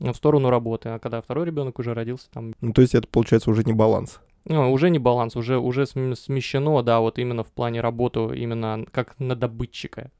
в 0.00 0.14
сторону 0.14 0.50
работы, 0.50 0.88
а 0.88 0.98
когда 0.98 1.20
второй 1.22 1.46
ребенок 1.46 1.78
уже 1.78 1.94
родился, 1.94 2.28
там 2.32 2.54
Ну, 2.60 2.72
то 2.72 2.82
есть 2.82 2.96
это, 2.96 3.06
получается, 3.06 3.50
уже 3.50 3.62
не 3.62 3.72
баланс. 3.72 4.20
ну, 4.46 4.72
уже 4.72 4.90
не 4.90 4.98
баланс, 4.98 5.36
уже, 5.36 5.58
уже 5.58 5.86
см- 5.86 6.16
смещено, 6.16 6.82
да, 6.82 6.98
вот 6.98 7.20
именно 7.20 7.44
в 7.44 7.52
плане 7.52 7.80
работы, 7.82 8.20
именно 8.36 8.84
как 8.90 9.14
на 9.20 9.36
добытчика. 9.36 10.10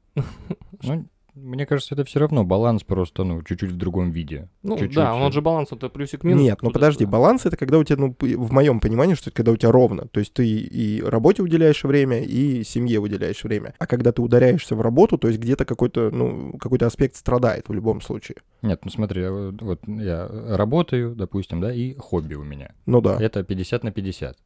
Ну, 0.83 1.07
мне 1.35 1.65
кажется, 1.65 1.95
это 1.95 2.05
все 2.05 2.19
равно 2.19 2.45
баланс 2.45 2.83
просто, 2.83 3.25
ну, 3.25 3.41
чуть-чуть 3.43 3.71
в 3.71 3.77
другом 3.77 4.11
виде. 4.11 4.47
Ну 4.63 4.77
Чуть-чуть, 4.77 4.95
да, 4.95 5.13
он 5.13 5.29
э, 5.29 5.31
же 5.33 5.41
баланс, 5.41 5.71
это 5.73 5.89
плюсик-минус. 5.89 6.41
Нет, 6.41 6.61
ну 6.61 6.71
подожди, 6.71 7.03
баланс 7.05 7.45
это 7.45 7.57
когда 7.57 7.77
у 7.77 7.83
тебя, 7.83 7.97
ну, 7.97 8.15
в 8.17 8.53
моем 8.53 8.79
понимании, 8.79 9.15
что 9.15 9.29
это 9.29 9.35
когда 9.35 9.51
у 9.51 9.57
тебя 9.57 9.71
ровно. 9.71 10.07
То 10.07 10.21
есть 10.21 10.33
ты 10.33 10.47
и 10.47 11.01
работе 11.03 11.43
уделяешь 11.43 11.83
время, 11.83 12.23
и 12.23 12.63
семье 12.63 12.99
уделяешь 12.99 13.43
время. 13.43 13.73
А 13.79 13.85
когда 13.85 14.13
ты 14.13 14.21
ударяешься 14.21 14.75
в 14.75 14.81
работу, 14.81 15.17
то 15.17 15.27
есть 15.27 15.39
где-то 15.39 15.65
какой-то, 15.65 16.09
ну, 16.09 16.53
какой-то 16.57 16.85
аспект 16.85 17.17
страдает 17.17 17.67
в 17.67 17.73
любом 17.73 17.99
случае. 17.99 18.37
Нет, 18.61 18.79
ну 18.85 18.91
смотри, 18.91 19.27
вот 19.27 19.61
вот 19.61 19.81
я 19.87 20.29
работаю, 20.29 21.15
допустим, 21.15 21.59
да, 21.59 21.73
и 21.73 21.95
хобби 21.95 22.35
у 22.35 22.43
меня. 22.43 22.73
Ну 22.85 23.01
да. 23.01 23.17
Это 23.19 23.43
50 23.43 23.83
на 23.83 23.91
50. 23.91 24.37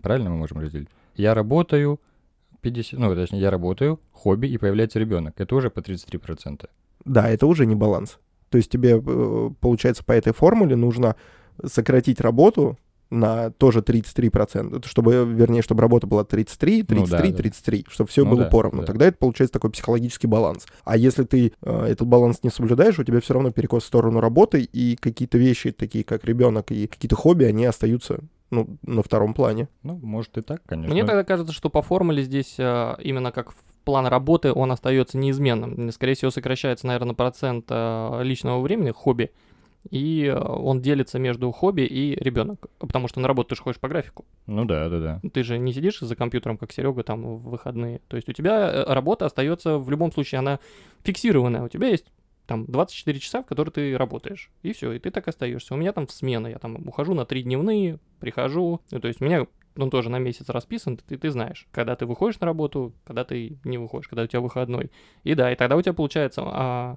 Правильно 0.00 0.30
мы 0.30 0.36
можем 0.36 0.60
разделить? 0.60 0.88
Я 1.16 1.34
работаю, 1.34 2.00
50, 2.60 2.98
ну, 2.98 3.14
точнее, 3.14 3.40
я 3.40 3.50
работаю, 3.50 4.00
хобби, 4.12 4.46
и 4.46 4.58
появляется 4.58 4.98
ребенок. 4.98 5.34
Это 5.38 5.54
уже 5.54 5.70
по 5.70 5.80
33%. 5.80 6.68
Да, 7.04 7.28
это 7.28 7.46
уже 7.46 7.66
не 7.66 7.74
баланс. 7.74 8.18
То 8.50 8.58
есть 8.58 8.70
тебе, 8.70 9.00
э, 9.04 9.50
получается, 9.60 10.04
по 10.04 10.12
этой 10.12 10.32
формуле 10.32 10.76
нужно 10.76 11.16
сократить 11.64 12.20
работу 12.20 12.78
на 13.10 13.50
тоже 13.50 13.80
33%, 13.80 14.86
чтобы, 14.86 15.26
вернее, 15.28 15.62
чтобы 15.62 15.80
работа 15.82 16.06
была 16.06 16.22
33, 16.24 16.84
33, 16.84 16.96
Ну 17.00 17.06
да, 17.06 17.18
да. 17.18 17.36
33, 17.36 17.86
чтобы 17.88 18.08
все 18.08 18.24
Ну 18.24 18.30
было 18.30 18.44
да, 18.44 18.50
поровну. 18.50 18.80
да. 18.82 18.86
Тогда 18.86 19.06
это 19.06 19.16
получается 19.18 19.54
такой 19.54 19.70
психологический 19.70 20.28
баланс. 20.28 20.66
А 20.84 20.96
если 20.96 21.24
ты 21.24 21.52
э, 21.62 21.86
этот 21.86 22.06
баланс 22.06 22.40
не 22.44 22.50
соблюдаешь, 22.50 22.98
у 22.98 23.04
тебя 23.04 23.20
все 23.20 23.34
равно 23.34 23.50
перекос 23.50 23.82
в 23.82 23.86
сторону 23.86 24.20
работы, 24.20 24.62
и 24.62 24.96
какие-то 24.96 25.38
вещи, 25.38 25.72
такие 25.72 26.04
как 26.04 26.24
ребенок 26.24 26.70
и 26.70 26.86
какие-то 26.86 27.16
хобби, 27.16 27.44
они 27.44 27.64
остаются 27.64 28.20
ну, 28.50 28.78
на 28.82 29.02
втором 29.02 29.34
плане. 29.34 29.68
Ну, 29.82 29.98
может 30.02 30.36
и 30.38 30.42
так, 30.42 30.62
конечно. 30.64 30.92
Мне 30.92 31.04
тогда 31.04 31.24
кажется, 31.24 31.52
что 31.52 31.70
по 31.70 31.82
формуле 31.82 32.22
здесь 32.22 32.56
а, 32.58 32.96
именно 33.00 33.32
как 33.32 33.52
в 33.52 33.56
план 33.84 34.06
работы 34.06 34.52
он 34.52 34.72
остается 34.72 35.18
неизменным. 35.18 35.90
Скорее 35.92 36.14
всего, 36.14 36.30
сокращается, 36.30 36.86
наверное, 36.86 37.14
процент 37.14 37.66
а, 37.70 38.20
личного 38.22 38.60
времени, 38.60 38.90
хобби, 38.90 39.30
и 39.88 40.26
а, 40.26 40.40
он 40.40 40.82
делится 40.82 41.18
между 41.18 41.50
хобби 41.52 41.82
и 41.82 42.14
ребенок. 42.22 42.66
Потому 42.78 43.08
что 43.08 43.20
на 43.20 43.28
работу 43.28 43.50
ты 43.50 43.54
же 43.56 43.62
ходишь 43.62 43.80
по 43.80 43.88
графику. 43.88 44.24
Ну 44.46 44.64
да, 44.64 44.88
да, 44.88 45.00
да. 45.00 45.20
Ты 45.32 45.42
же 45.42 45.58
не 45.58 45.72
сидишь 45.72 46.00
за 46.00 46.16
компьютером, 46.16 46.58
как 46.58 46.72
Серега, 46.72 47.02
там 47.02 47.22
в 47.22 47.50
выходные. 47.50 48.00
То 48.08 48.16
есть 48.16 48.28
у 48.28 48.32
тебя 48.32 48.68
э, 48.68 48.92
работа 48.92 49.26
остается 49.26 49.78
в 49.78 49.88
любом 49.90 50.12
случае, 50.12 50.40
она 50.40 50.58
фиксированная. 51.04 51.62
У 51.62 51.68
тебя 51.68 51.88
есть 51.88 52.06
там 52.50 52.64
24 52.66 53.20
часа, 53.20 53.42
в 53.42 53.46
которые 53.46 53.72
ты 53.72 53.96
работаешь. 53.96 54.50
И 54.62 54.72
все, 54.72 54.90
и 54.90 54.98
ты 54.98 55.12
так 55.12 55.28
остаешься. 55.28 55.72
У 55.72 55.76
меня 55.76 55.92
там 55.92 56.08
в 56.08 56.10
смены, 56.10 56.48
я 56.48 56.58
там 56.58 56.88
ухожу 56.88 57.14
на 57.14 57.24
три 57.24 57.44
дневные, 57.44 58.00
прихожу. 58.18 58.80
Ну, 58.90 58.98
то 58.98 59.06
есть 59.06 59.20
у 59.20 59.24
меня 59.24 59.46
он 59.76 59.88
тоже 59.88 60.10
на 60.10 60.18
месяц 60.18 60.48
расписан, 60.48 60.96
ты, 60.96 61.16
ты 61.16 61.30
знаешь, 61.30 61.68
когда 61.70 61.94
ты 61.94 62.06
выходишь 62.06 62.40
на 62.40 62.46
работу, 62.46 62.92
когда 63.04 63.22
ты 63.22 63.60
не 63.62 63.78
выходишь, 63.78 64.08
когда 64.08 64.24
у 64.24 64.26
тебя 64.26 64.40
выходной. 64.40 64.90
И 65.22 65.34
да, 65.34 65.52
и 65.52 65.54
тогда 65.54 65.76
у 65.76 65.82
тебя 65.82 65.92
получается 65.92 66.42
а, 66.44 66.96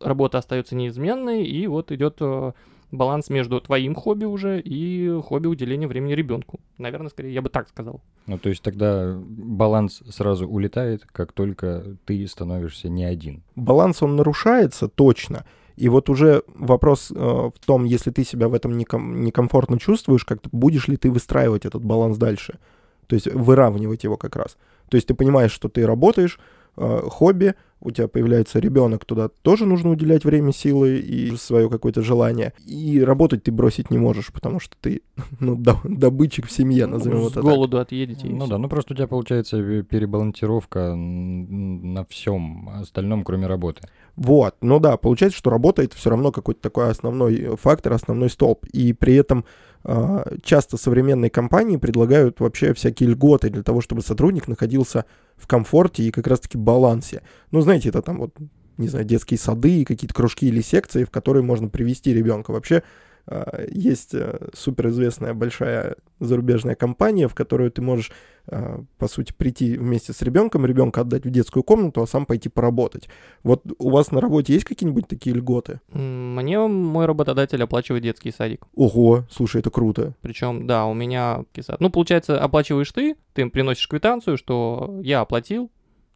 работа 0.00 0.38
остается 0.38 0.74
неизменной, 0.74 1.44
и 1.44 1.64
вот 1.68 1.92
идет 1.92 2.16
э, 2.20 2.52
баланс 2.92 3.30
между 3.30 3.60
твоим 3.60 3.94
хобби 3.94 4.24
уже 4.24 4.60
и 4.60 5.20
хобби 5.22 5.48
уделения 5.48 5.88
времени 5.88 6.12
ребенку. 6.12 6.60
Наверное, 6.78 7.08
скорее, 7.08 7.34
я 7.34 7.42
бы 7.42 7.48
так 7.48 7.68
сказал. 7.68 8.00
Ну, 8.26 8.38
то 8.38 8.48
есть 8.48 8.62
тогда 8.62 9.18
баланс 9.18 10.02
сразу 10.10 10.46
улетает, 10.46 11.04
как 11.10 11.32
только 11.32 11.96
ты 12.04 12.26
становишься 12.28 12.88
не 12.88 13.04
один. 13.04 13.42
Баланс, 13.56 14.02
он 14.02 14.16
нарушается 14.16 14.88
точно, 14.88 15.44
и 15.76 15.88
вот 15.88 16.10
уже 16.10 16.42
вопрос 16.54 17.10
э, 17.10 17.14
в 17.14 17.54
том, 17.66 17.84
если 17.84 18.10
ты 18.10 18.24
себя 18.24 18.48
в 18.48 18.54
этом 18.54 18.76
неком- 18.76 19.24
некомфортно 19.24 19.78
чувствуешь, 19.78 20.24
как 20.24 20.38
будешь 20.52 20.86
ли 20.86 20.96
ты 20.96 21.10
выстраивать 21.10 21.64
этот 21.64 21.84
баланс 21.84 22.18
дальше. 22.18 22.58
То 23.06 23.14
есть 23.16 23.26
выравнивать 23.26 24.04
его 24.04 24.16
как 24.16 24.36
раз. 24.36 24.56
То 24.88 24.96
есть 24.96 25.08
ты 25.08 25.14
понимаешь, 25.14 25.52
что 25.52 25.68
ты 25.68 25.86
работаешь, 25.86 26.38
э, 26.76 27.00
хобби, 27.08 27.54
у 27.82 27.90
тебя 27.90 28.08
появляется 28.08 28.58
ребенок, 28.58 29.04
туда 29.04 29.28
тоже 29.28 29.66
нужно 29.66 29.90
уделять 29.90 30.24
время, 30.24 30.52
силы 30.52 30.98
и 30.98 31.36
свое 31.36 31.68
какое-то 31.68 32.02
желание. 32.02 32.52
И 32.64 33.02
работать 33.02 33.42
ты 33.42 33.52
бросить 33.52 33.90
не 33.90 33.98
можешь, 33.98 34.32
потому 34.32 34.60
что 34.60 34.76
ты, 34.80 35.02
ну, 35.40 35.56
до- 35.56 35.80
добытчик 35.84 36.46
в 36.46 36.52
семье, 36.52 36.86
назовем 36.86 37.18
Ну, 37.18 37.22
это 37.24 37.30
С 37.30 37.34
так. 37.34 37.44
голоду 37.44 37.78
отъедете. 37.78 38.28
Ну 38.28 38.46
да, 38.46 38.58
ну 38.58 38.68
просто 38.68 38.94
у 38.94 38.96
тебя 38.96 39.06
получается 39.06 39.82
перебалансировка 39.82 40.94
на 40.94 42.04
всем 42.06 42.68
остальном, 42.68 43.24
кроме 43.24 43.46
работы. 43.46 43.82
Вот, 44.16 44.56
ну 44.60 44.78
да, 44.78 44.96
получается, 44.96 45.38
что 45.38 45.50
работа 45.50 45.82
это 45.82 45.96
все 45.96 46.10
равно 46.10 46.32
какой-то 46.32 46.60
такой 46.60 46.90
основной 46.90 47.36
э, 47.36 47.56
фактор, 47.56 47.94
основной 47.94 48.30
столб. 48.30 48.66
И 48.66 48.92
при 48.92 49.14
этом 49.14 49.44
а, 49.84 50.24
часто 50.42 50.76
современные 50.76 51.30
компании 51.30 51.76
предлагают 51.76 52.38
вообще 52.40 52.72
всякие 52.74 53.10
льготы 53.10 53.50
для 53.50 53.62
того, 53.62 53.80
чтобы 53.80 54.02
сотрудник 54.02 54.46
находился 54.46 55.06
в 55.36 55.46
комфорте 55.48 56.04
и 56.04 56.10
как 56.12 56.26
раз-таки 56.28 56.56
балансе. 56.56 57.22
Ну, 57.50 57.62
знаете, 57.72 57.88
это 57.88 58.02
там 58.02 58.18
вот, 58.18 58.34
не 58.76 58.88
знаю, 58.88 59.06
детские 59.06 59.38
сады, 59.38 59.84
какие-то 59.84 60.14
кружки 60.14 60.46
или 60.46 60.60
секции, 60.60 61.04
в 61.04 61.10
которые 61.10 61.42
можно 61.42 61.68
привести 61.68 62.12
ребенка. 62.12 62.50
Вообще 62.50 62.82
а, 63.26 63.64
есть 63.70 64.14
э, 64.14 64.48
суперизвестная 64.52 65.32
большая 65.32 65.96
зарубежная 66.20 66.74
компания, 66.74 67.28
в 67.28 67.34
которую 67.34 67.70
ты 67.70 67.80
можешь, 67.80 68.12
а, 68.46 68.84
по 68.98 69.08
сути, 69.08 69.32
прийти 69.32 69.78
вместе 69.78 70.12
с 70.12 70.20
ребенком, 70.20 70.66
ребенка 70.66 71.00
отдать 71.00 71.24
в 71.24 71.30
детскую 71.30 71.62
комнату, 71.62 72.02
а 72.02 72.06
сам 72.06 72.26
пойти 72.26 72.50
поработать. 72.50 73.08
Вот 73.42 73.62
у 73.78 73.88
вас 73.88 74.10
на 74.10 74.20
работе 74.20 74.52
есть 74.52 74.66
какие-нибудь 74.66 75.08
такие 75.08 75.34
льготы? 75.34 75.80
Мне 75.92 76.58
мой 76.58 77.06
работодатель 77.06 77.62
оплачивает 77.62 78.02
детский 78.02 78.32
садик. 78.32 78.66
Ого, 78.74 79.24
слушай, 79.30 79.60
это 79.60 79.70
круто. 79.70 80.14
Причем, 80.20 80.66
да, 80.66 80.84
у 80.84 80.92
меня 80.92 81.46
сад. 81.58 81.80
Ну, 81.80 81.88
получается, 81.88 82.38
оплачиваешь 82.38 82.92
ты, 82.92 83.16
ты 83.32 83.42
им 83.42 83.50
приносишь 83.50 83.88
квитанцию, 83.88 84.36
что 84.36 85.00
я 85.02 85.20
оплатил. 85.20 85.70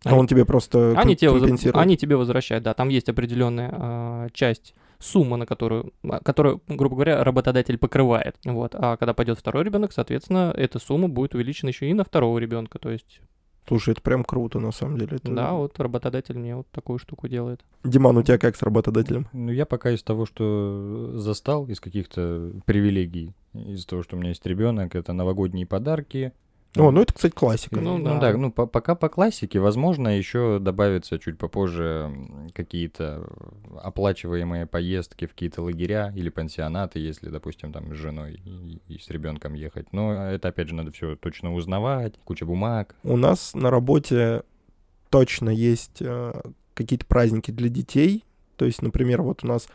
А 0.04 0.14
он 0.14 0.26
тебе 0.26 0.44
просто 0.44 0.94
Они, 0.96 1.16
тебе, 1.16 1.30
воз- 1.30 1.66
они 1.74 1.96
тебе 1.96 2.16
возвращают, 2.16 2.64
да, 2.64 2.74
там 2.74 2.88
есть 2.88 3.08
определенная 3.08 3.70
а, 3.72 4.28
часть 4.32 4.74
сумма, 4.98 5.36
на 5.36 5.46
которую, 5.46 5.92
а, 6.04 6.20
которую, 6.20 6.62
грубо 6.68 6.96
говоря, 6.96 7.24
работодатель 7.24 7.78
покрывает. 7.78 8.36
Вот. 8.44 8.74
А 8.74 8.96
когда 8.96 9.14
пойдет 9.14 9.38
второй 9.38 9.64
ребенок, 9.64 9.92
соответственно, 9.92 10.52
эта 10.56 10.78
сумма 10.78 11.08
будет 11.08 11.34
увеличена 11.34 11.70
еще 11.70 11.88
и 11.88 11.94
на 11.94 12.04
второго 12.04 12.38
ребенка. 12.38 12.78
То 12.78 12.90
есть 12.90 13.20
Слушай, 13.68 13.92
это 13.92 14.00
прям 14.00 14.22
круто, 14.22 14.60
на 14.60 14.70
самом 14.70 14.98
деле. 14.98 15.16
Это... 15.16 15.32
Да, 15.32 15.52
вот 15.52 15.78
работодатель 15.80 16.38
мне 16.38 16.54
вот 16.54 16.68
такую 16.70 17.00
штуку 17.00 17.26
делает. 17.26 17.64
Диман, 17.82 18.16
у 18.16 18.22
тебя 18.22 18.38
как 18.38 18.54
с 18.54 18.62
работодателем? 18.62 19.26
Ну, 19.32 19.50
я 19.50 19.66
пока 19.66 19.90
из 19.90 20.04
того, 20.04 20.24
что 20.24 21.12
застал, 21.16 21.66
из 21.66 21.80
каких-то 21.80 22.52
привилегий, 22.64 23.34
из 23.54 23.84
того, 23.84 24.04
что 24.04 24.16
у 24.16 24.20
меня 24.20 24.28
есть 24.28 24.46
ребенок, 24.46 24.94
это 24.94 25.12
новогодние 25.12 25.66
подарки, 25.66 26.32
О, 26.76 26.90
ну 26.90 27.00
это, 27.02 27.12
кстати, 27.14 27.32
классика. 27.32 27.80
Ну 27.80 27.98
Ну, 27.98 28.04
да. 28.04 28.18
да. 28.18 28.36
ну 28.36 28.52
по- 28.52 28.66
пока 28.66 28.94
по 28.94 29.08
классике, 29.08 29.58
возможно, 29.60 30.08
еще 30.16 30.58
добавится 30.60 31.18
чуть 31.18 31.38
попозже 31.38 32.10
какие-то 32.54 33.26
оплачиваемые 33.82 34.66
поездки 34.66 35.26
в 35.26 35.30
какие-то 35.30 35.62
лагеря 35.62 36.12
или 36.14 36.28
пансионаты, 36.28 36.98
если, 36.98 37.30
допустим, 37.30 37.72
там 37.72 37.94
с 37.94 37.96
женой 37.96 38.40
и, 38.44 38.80
и 38.88 38.98
с 38.98 39.08
ребенком 39.10 39.54
ехать. 39.54 39.92
Но 39.92 40.12
это, 40.12 40.48
опять 40.48 40.68
же, 40.68 40.74
надо 40.74 40.92
все 40.92 41.16
точно 41.16 41.54
узнавать, 41.54 42.14
куча 42.24 42.44
бумаг. 42.44 42.94
У 43.02 43.16
нас 43.16 43.54
на 43.54 43.70
работе 43.70 44.42
точно 45.10 45.50
есть 45.50 45.98
э, 46.00 46.32
какие-то 46.74 47.06
праздники 47.06 47.50
для 47.50 47.68
детей. 47.68 48.24
То 48.56 48.64
есть, 48.64 48.82
например, 48.82 49.22
вот 49.22 49.44
у 49.44 49.46
нас 49.46 49.68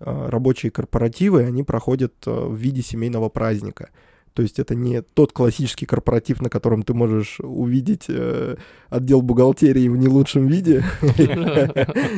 э, 0.00 0.28
рабочие 0.28 0.70
корпоративы, 0.70 1.44
они 1.44 1.62
проходят 1.62 2.14
э, 2.26 2.30
в 2.30 2.54
виде 2.54 2.82
семейного 2.82 3.28
праздника. 3.28 3.90
То 4.36 4.42
есть 4.42 4.58
это 4.58 4.74
не 4.74 5.00
тот 5.00 5.32
классический 5.32 5.86
корпоратив, 5.86 6.42
на 6.42 6.50
котором 6.50 6.82
ты 6.82 6.92
можешь 6.92 7.40
увидеть 7.40 8.04
э, 8.08 8.56
отдел 8.90 9.22
бухгалтерии 9.22 9.88
в 9.88 9.96
не 9.96 10.08
лучшем 10.08 10.46
виде. 10.46 10.84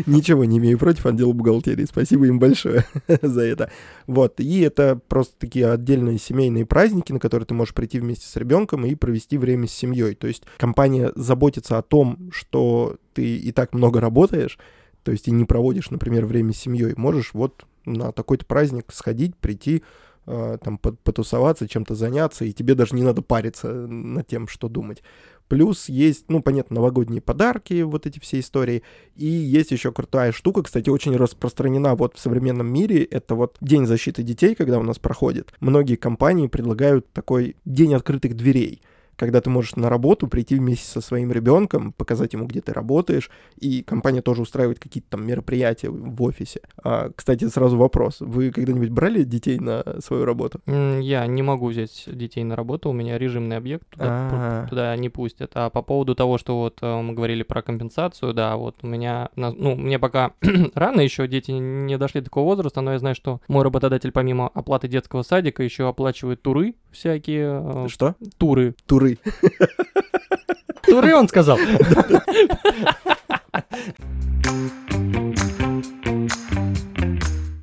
Ничего 0.06 0.44
не 0.44 0.58
имею 0.58 0.80
против 0.80 1.06
отдела 1.06 1.32
бухгалтерии. 1.32 1.84
Спасибо 1.84 2.26
им 2.26 2.40
большое 2.40 2.84
за 3.22 3.42
это. 3.42 3.70
Вот. 4.08 4.40
И 4.40 4.62
это 4.62 5.00
просто 5.06 5.36
такие 5.38 5.70
отдельные 5.70 6.18
семейные 6.18 6.66
праздники, 6.66 7.12
на 7.12 7.20
которые 7.20 7.46
ты 7.46 7.54
можешь 7.54 7.72
прийти 7.72 8.00
вместе 8.00 8.26
с 8.26 8.34
ребенком 8.34 8.84
и 8.84 8.96
провести 8.96 9.38
время 9.38 9.68
с 9.68 9.72
семьей. 9.72 10.16
То 10.16 10.26
есть 10.26 10.42
компания 10.56 11.12
заботится 11.14 11.78
о 11.78 11.82
том, 11.82 12.32
что 12.32 12.96
ты 13.14 13.36
и 13.36 13.52
так 13.52 13.72
много 13.72 14.00
работаешь, 14.00 14.58
то 15.04 15.12
есть 15.12 15.28
и 15.28 15.30
не 15.30 15.44
проводишь, 15.44 15.90
например, 15.90 16.26
время 16.26 16.52
с 16.52 16.58
семьей. 16.58 16.94
Можешь 16.96 17.30
вот 17.32 17.64
на 17.84 18.10
такой-то 18.10 18.44
праздник 18.44 18.86
сходить, 18.92 19.36
прийти, 19.36 19.84
там 20.62 20.78
по- 20.78 20.92
потусоваться, 20.92 21.68
чем-то 21.68 21.94
заняться, 21.94 22.44
и 22.44 22.52
тебе 22.52 22.74
даже 22.74 22.94
не 22.94 23.02
надо 23.02 23.22
париться 23.22 23.68
над 23.72 24.26
тем, 24.26 24.48
что 24.48 24.68
думать. 24.68 25.02
Плюс 25.48 25.88
есть, 25.88 26.26
ну, 26.28 26.42
понятно, 26.42 26.76
новогодние 26.76 27.22
подарки, 27.22 27.80
вот 27.82 28.06
эти 28.06 28.20
все 28.20 28.38
истории. 28.38 28.82
И 29.16 29.26
есть 29.26 29.70
еще 29.70 29.92
крутая 29.92 30.32
штука, 30.32 30.62
кстати, 30.62 30.90
очень 30.90 31.16
распространена 31.16 31.94
вот 31.94 32.16
в 32.16 32.20
современном 32.20 32.70
мире. 32.70 33.02
Это 33.04 33.34
вот 33.34 33.56
День 33.62 33.86
защиты 33.86 34.22
детей, 34.22 34.54
когда 34.54 34.78
у 34.78 34.82
нас 34.82 34.98
проходит. 34.98 35.54
Многие 35.60 35.96
компании 35.96 36.48
предлагают 36.48 37.10
такой 37.12 37.56
день 37.64 37.94
открытых 37.94 38.36
дверей 38.36 38.82
когда 39.18 39.40
ты 39.40 39.50
можешь 39.50 39.74
на 39.76 39.90
работу 39.90 40.28
прийти 40.28 40.54
вместе 40.54 40.86
со 40.86 41.00
своим 41.00 41.32
ребенком, 41.32 41.92
показать 41.92 42.32
ему, 42.32 42.46
где 42.46 42.60
ты 42.60 42.72
работаешь, 42.72 43.30
и 43.58 43.82
компания 43.82 44.22
тоже 44.22 44.42
устраивает 44.42 44.78
какие-то 44.78 45.10
там 45.10 45.26
мероприятия 45.26 45.90
в 45.90 46.22
офисе. 46.22 46.60
А, 46.82 47.10
кстати, 47.14 47.48
сразу 47.48 47.76
вопрос. 47.76 48.18
Вы 48.20 48.52
когда-нибудь 48.52 48.90
брали 48.90 49.24
детей 49.24 49.58
на 49.58 49.82
свою 50.00 50.24
работу? 50.24 50.60
Я 50.66 51.26
не 51.26 51.42
могу 51.42 51.66
взять 51.68 52.04
детей 52.06 52.44
на 52.44 52.54
работу, 52.54 52.90
у 52.90 52.92
меня 52.92 53.18
режимный 53.18 53.56
объект, 53.56 53.88
туда, 53.90 54.06
А. 54.08 54.66
туда 54.68 54.96
не 54.96 55.08
пустят. 55.08 55.50
А 55.54 55.68
по 55.70 55.82
поводу 55.82 56.14
того, 56.14 56.38
что 56.38 56.58
вот 56.60 56.78
э, 56.80 57.00
мы 57.02 57.14
говорили 57.14 57.42
про 57.42 57.60
компенсацию, 57.62 58.32
да, 58.34 58.56
вот 58.56 58.76
у 58.82 58.86
меня, 58.86 59.30
ну, 59.34 59.74
мне 59.74 59.98
пока 59.98 60.32
рано 60.74 61.00
еще, 61.00 61.26
дети 61.26 61.50
не 61.50 61.98
дошли 61.98 62.20
до 62.20 62.26
такого 62.26 62.44
возраста, 62.44 62.80
но 62.80 62.92
я 62.92 62.98
знаю, 63.00 63.14
что 63.16 63.40
мой 63.48 63.64
работодатель 63.64 64.12
помимо 64.12 64.48
оплаты 64.48 64.86
детского 64.86 65.22
садика 65.22 65.62
еще 65.62 65.88
оплачивает 65.88 66.40
туры 66.42 66.74
всякие, 66.92 67.84
э, 67.84 67.88
Что? 67.88 68.14
туры. 68.38 68.74
Туры. 68.86 69.07
Туры, 70.82 71.14
он 71.14 71.28
сказал. 71.28 71.58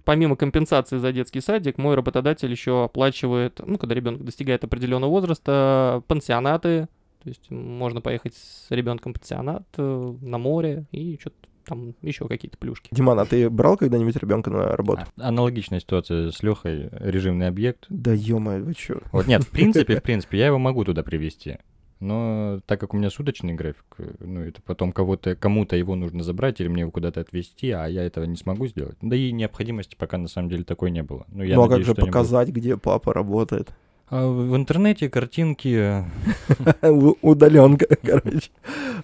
Помимо 0.04 0.36
компенсации 0.36 0.98
за 1.00 1.12
детский 1.12 1.42
садик, 1.42 1.80
мой 1.80 1.96
работодатель 1.96 2.52
еще 2.52 2.84
оплачивает, 2.84 3.60
ну, 3.66 3.78
когда 3.80 3.96
ребенок 3.96 4.24
достигает 4.24 4.64
определенного 4.64 5.10
возраста, 5.10 6.04
пансионаты. 6.08 6.88
То 7.24 7.30
есть 7.30 7.50
можно 7.50 8.02
поехать 8.02 8.36
с 8.36 8.70
ребенком 8.70 9.14
в 9.14 9.16
пансионат 9.16 9.64
э, 9.78 10.14
на 10.22 10.38
море 10.38 10.86
и 10.92 11.18
что-то 11.20 11.36
там 11.66 11.96
еще 12.02 12.28
какие-то 12.28 12.58
плюшки. 12.58 12.90
Диман, 12.92 13.20
а 13.20 13.26
ты 13.26 13.50
брал 13.50 13.78
когда-нибудь 13.78 14.16
ребенка 14.18 14.50
на 14.50 14.76
работу? 14.76 15.04
А, 15.18 15.28
Аналогичная 15.30 15.80
ситуация 15.80 16.32
с 16.32 16.42
Лехой, 16.44 16.90
режимный 16.92 17.48
объект. 17.48 17.86
Да 17.90 18.14
ё 18.14 18.38
вы 18.38 18.74
чё? 18.74 19.02
Вот 19.12 19.28
нет, 19.28 19.44
в 19.44 19.50
принципе, 19.50 19.96
в 20.00 20.04
принципе, 20.04 20.38
я 20.38 20.48
его 20.48 20.60
могу 20.60 20.84
туда 20.84 21.04
привести. 21.04 21.58
Но 22.00 22.60
так 22.66 22.80
как 22.80 22.94
у 22.94 22.98
меня 22.98 23.10
суточный 23.10 23.54
график, 23.54 23.86
ну, 24.20 24.42
это 24.42 24.62
потом 24.62 24.92
кого-то, 24.92 25.36
кому-то 25.36 25.76
его 25.76 25.96
нужно 25.96 26.24
забрать 26.24 26.60
или 26.60 26.68
мне 26.68 26.82
его 26.82 26.92
куда-то 26.92 27.22
отвезти, 27.22 27.72
а 27.72 27.88
я 27.88 28.04
этого 28.04 28.26
не 28.26 28.36
смогу 28.36 28.68
сделать. 28.68 28.98
Да 29.02 29.16
и 29.16 29.32
необходимости 29.32 29.96
пока 29.98 30.18
на 30.18 30.28
самом 30.28 30.50
деле 30.50 30.64
такой 30.64 30.92
не 30.92 31.04
было. 31.04 31.26
Ну, 31.30 31.44
я 31.44 31.56
ну 31.56 31.64
а 31.64 31.70
как 31.70 31.84
же 31.84 31.94
будет. 31.94 32.06
показать, 32.06 32.50
где 32.50 32.78
папа 32.78 33.14
работает? 33.14 33.74
А 34.08 34.28
в 34.28 34.56
интернете 34.56 35.10
картинки... 35.10 36.04
Удаленка, 37.22 37.88
короче. 38.04 38.50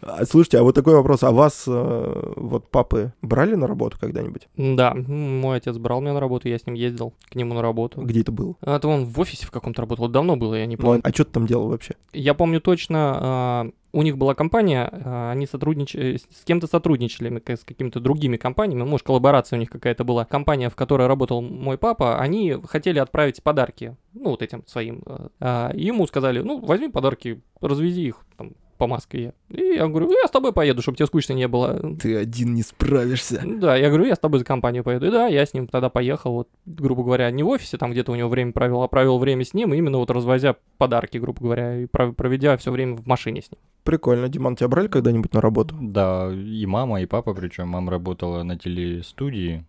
А, 0.01 0.25
Слушайте, 0.25 0.59
а 0.59 0.63
вот 0.63 0.75
такой 0.75 0.93
вопрос. 0.95 1.23
А 1.23 1.31
вас 1.31 1.63
э, 1.67 2.33
вот 2.35 2.69
папы 2.69 3.13
брали 3.21 3.55
на 3.55 3.67
работу 3.67 3.97
когда-нибудь? 3.99 4.47
Да, 4.57 4.93
мой 4.93 5.57
отец 5.57 5.77
брал 5.77 6.01
меня 6.01 6.13
на 6.13 6.19
работу, 6.19 6.47
я 6.49 6.57
с 6.59 6.65
ним 6.65 6.75
ездил 6.75 7.13
к 7.29 7.35
нему 7.35 7.53
на 7.53 7.61
работу. 7.61 8.01
Где 8.01 8.21
это 8.21 8.31
был? 8.31 8.57
А, 8.61 8.77
Это 8.77 8.87
он 8.87 9.05
в 9.05 9.19
офисе 9.19 9.45
в 9.47 9.51
каком-то 9.51 9.81
работал, 9.81 10.07
давно 10.07 10.35
было, 10.35 10.55
я 10.55 10.65
не 10.65 10.75
Ну, 10.75 10.81
помню. 10.83 11.01
а 11.03 11.09
что 11.09 11.25
ты 11.25 11.31
там 11.31 11.45
делал 11.47 11.69
вообще? 11.69 11.95
Я 12.13 12.33
помню 12.33 12.61
точно, 12.61 12.97
а, 13.19 13.69
у 13.93 14.01
них 14.03 14.17
была 14.17 14.35
компания, 14.35 14.89
а, 14.91 15.31
они 15.31 15.45
сотрудничали, 15.45 16.17
с 16.17 16.43
кем-то 16.45 16.67
сотрудничали, 16.67 17.41
с 17.45 17.63
какими-то 17.63 17.99
другими 17.99 18.37
компаниями, 18.37 18.83
может, 18.83 19.05
коллаборация 19.05 19.57
у 19.57 19.59
них 19.59 19.69
какая-то 19.69 20.03
была. 20.03 20.25
Компания, 20.25 20.69
в 20.69 20.75
которой 20.75 21.07
работал 21.07 21.41
мой 21.41 21.77
папа, 21.77 22.19
они 22.19 22.55
хотели 22.67 22.99
отправить 22.99 23.43
подарки, 23.43 23.95
ну, 24.13 24.31
вот 24.31 24.41
этим 24.41 24.65
своим. 24.67 25.03
э, 25.39 25.71
ему 25.73 26.07
сказали, 26.07 26.39
ну, 26.39 26.59
возьми 26.59 26.89
подарки, 26.89 27.41
развези 27.59 28.01
их 28.01 28.25
там 28.37 28.51
по 28.81 28.87
Москве. 28.87 29.35
И 29.49 29.75
я 29.75 29.87
говорю, 29.87 30.09
я 30.09 30.27
с 30.27 30.31
тобой 30.31 30.53
поеду, 30.53 30.81
чтобы 30.81 30.97
тебе 30.97 31.05
скучно 31.05 31.33
не 31.33 31.47
было. 31.47 31.79
Ты 31.97 32.17
один 32.17 32.55
не 32.55 32.63
справишься. 32.63 33.39
Да, 33.45 33.75
я 33.75 33.89
говорю, 33.89 34.05
я 34.05 34.15
с 34.15 34.19
тобой 34.19 34.39
за 34.39 34.45
компанию 34.45 34.83
поеду. 34.83 35.05
И 35.05 35.11
да, 35.11 35.27
я 35.27 35.45
с 35.45 35.53
ним 35.53 35.67
тогда 35.67 35.91
поехал, 35.91 36.33
вот, 36.33 36.49
грубо 36.65 37.03
говоря, 37.03 37.29
не 37.29 37.43
в 37.43 37.47
офисе, 37.49 37.77
там 37.77 37.91
где-то 37.91 38.11
у 38.11 38.15
него 38.15 38.27
время 38.27 38.53
провел, 38.53 38.81
а 38.81 38.87
провел 38.87 39.19
время 39.19 39.45
с 39.45 39.53
ним, 39.53 39.71
именно 39.75 39.99
вот 39.99 40.09
развозя 40.09 40.55
подарки, 40.79 41.19
грубо 41.19 41.39
говоря, 41.41 41.77
и 41.77 41.85
пров- 41.85 42.13
проведя 42.13 42.57
все 42.57 42.71
время 42.71 42.95
в 42.95 43.05
машине 43.05 43.43
с 43.43 43.51
ним. 43.51 43.59
Прикольно. 43.83 44.29
Диман, 44.29 44.55
тебя 44.55 44.67
брали 44.67 44.87
когда-нибудь 44.87 45.31
на 45.31 45.41
работу? 45.41 45.75
Да, 45.79 46.31
и 46.33 46.65
мама, 46.65 47.03
и 47.03 47.05
папа, 47.05 47.35
причем 47.35 47.67
мама 47.67 47.91
работала 47.91 48.41
на 48.41 48.57
телестудии. 48.57 49.63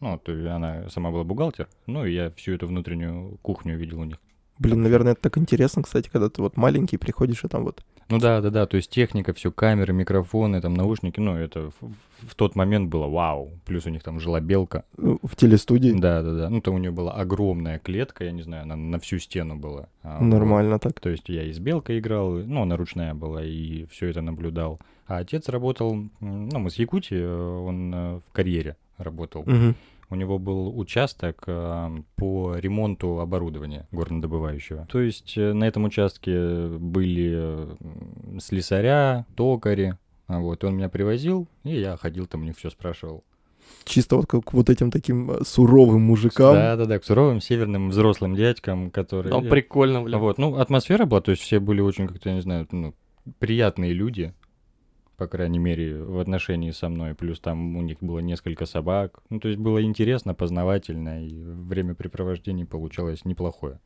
Ну, 0.00 0.18
то 0.18 0.32
есть 0.32 0.48
она 0.48 0.88
сама 0.88 1.10
была 1.10 1.24
бухгалтер. 1.24 1.68
Ну, 1.86 2.06
и 2.06 2.14
я 2.14 2.30
всю 2.30 2.54
эту 2.54 2.66
внутреннюю 2.66 3.36
кухню 3.42 3.76
видел 3.76 4.00
у 4.00 4.04
них. 4.04 4.16
Блин, 4.62 4.82
наверное, 4.82 5.12
это 5.12 5.22
так 5.22 5.38
интересно, 5.38 5.82
кстати, 5.82 6.08
когда 6.08 6.28
ты 6.28 6.40
вот 6.42 6.56
маленький 6.56 6.96
приходишь, 6.96 7.44
и 7.44 7.48
там 7.48 7.64
вот... 7.64 7.82
Ну 8.08 8.18
да, 8.18 8.40
да, 8.40 8.50
да, 8.50 8.66
то 8.66 8.76
есть 8.76 8.90
техника, 8.90 9.32
все, 9.32 9.50
камеры, 9.50 9.92
микрофоны, 9.92 10.60
там 10.60 10.74
наушники, 10.74 11.18
ну 11.20 11.34
это 11.36 11.70
в, 11.80 12.28
в 12.28 12.34
тот 12.34 12.56
момент 12.56 12.90
было 12.90 13.06
вау. 13.06 13.52
Плюс 13.64 13.86
у 13.86 13.90
них 13.90 14.02
там 14.02 14.20
жила 14.20 14.40
белка. 14.40 14.84
э, 14.98 15.16
В 15.22 15.34
телестудии. 15.36 15.92
Да, 15.98 16.22
да, 16.22 16.32
да. 16.32 16.50
Ну 16.50 16.60
там 16.60 16.74
у 16.74 16.78
нее 16.78 16.90
была 16.90 17.12
огромная 17.12 17.78
клетка, 17.78 18.24
я 18.24 18.32
не 18.32 18.42
знаю, 18.42 18.64
она 18.64 18.76
на 18.76 18.98
всю 18.98 19.18
стену 19.18 19.56
была. 19.56 19.88
А, 20.02 20.18
вот. 20.18 20.26
Нормально 20.26 20.78
так. 20.78 21.00
То 21.00 21.08
есть 21.08 21.28
я 21.28 21.42
и 21.44 21.52
с 21.52 21.58
белкой 21.58 22.00
играл, 22.00 22.32
ну 22.32 22.62
она 22.62 22.76
ручная 22.76 23.14
была, 23.14 23.42
и 23.44 23.86
все 23.86 24.08
это 24.08 24.20
наблюдал. 24.20 24.78
А 25.06 25.18
отец 25.18 25.48
работал, 25.48 25.96
ну 26.20 26.58
мы 26.58 26.70
с 26.70 26.74
Якутии, 26.74 27.16
э, 27.16 27.66
он 27.66 27.94
э, 27.94 28.20
в 28.28 28.32
карьере 28.32 28.76
работал. 28.98 29.42
Мгм. 29.46 29.74
У 30.12 30.14
него 30.14 30.38
был 30.38 30.78
участок 30.78 31.44
э, 31.46 31.88
по 32.16 32.56
ремонту 32.56 33.20
оборудования 33.20 33.88
горнодобывающего. 33.92 34.86
То 34.90 35.00
есть 35.00 35.38
э, 35.38 35.54
на 35.54 35.64
этом 35.64 35.84
участке 35.84 36.66
были 36.66 37.66
слесаря, 38.38 39.24
токари. 39.36 39.96
А 40.26 40.40
Вот, 40.40 40.64
он 40.64 40.76
меня 40.76 40.90
привозил, 40.90 41.48
и 41.64 41.80
я 41.80 41.96
ходил 41.96 42.26
там 42.26 42.42
у 42.42 42.44
них 42.44 42.58
все 42.58 42.68
спрашивал. 42.68 43.24
Чисто 43.84 44.16
вот 44.16 44.26
как 44.26 44.44
к 44.44 44.52
вот 44.52 44.68
этим 44.68 44.90
таким 44.90 45.30
э, 45.30 45.44
суровым 45.46 46.02
мужикам. 46.02 46.56
Да-да-да, 46.56 46.98
к 46.98 47.04
суровым 47.04 47.40
северным 47.40 47.88
взрослым 47.88 48.36
дядькам, 48.36 48.90
которые... 48.90 49.32
Ну, 49.32 49.48
прикольно, 49.48 50.02
бля. 50.02 50.18
Вот, 50.18 50.36
ну, 50.36 50.56
атмосфера 50.56 51.06
была, 51.06 51.22
то 51.22 51.30
есть 51.30 51.42
все 51.42 51.58
были 51.58 51.80
очень, 51.80 52.06
как-то, 52.06 52.28
я 52.28 52.34
не 52.34 52.42
знаю, 52.42 52.68
ну, 52.70 52.92
приятные 53.38 53.94
люди, 53.94 54.34
по 55.16 55.26
крайней 55.26 55.58
мере, 55.58 56.02
в 56.02 56.18
отношении 56.18 56.70
со 56.70 56.88
мной. 56.88 57.14
Плюс 57.14 57.40
там 57.40 57.76
у 57.76 57.82
них 57.82 57.98
было 58.00 58.20
несколько 58.20 58.66
собак. 58.66 59.20
Ну, 59.30 59.40
то 59.40 59.48
есть 59.48 59.60
было 59.60 59.82
интересно, 59.82 60.34
познавательно, 60.34 61.24
и 61.26 61.42
времяпрепровождение 61.42 62.66
получалось 62.66 63.24
неплохое. 63.24 63.78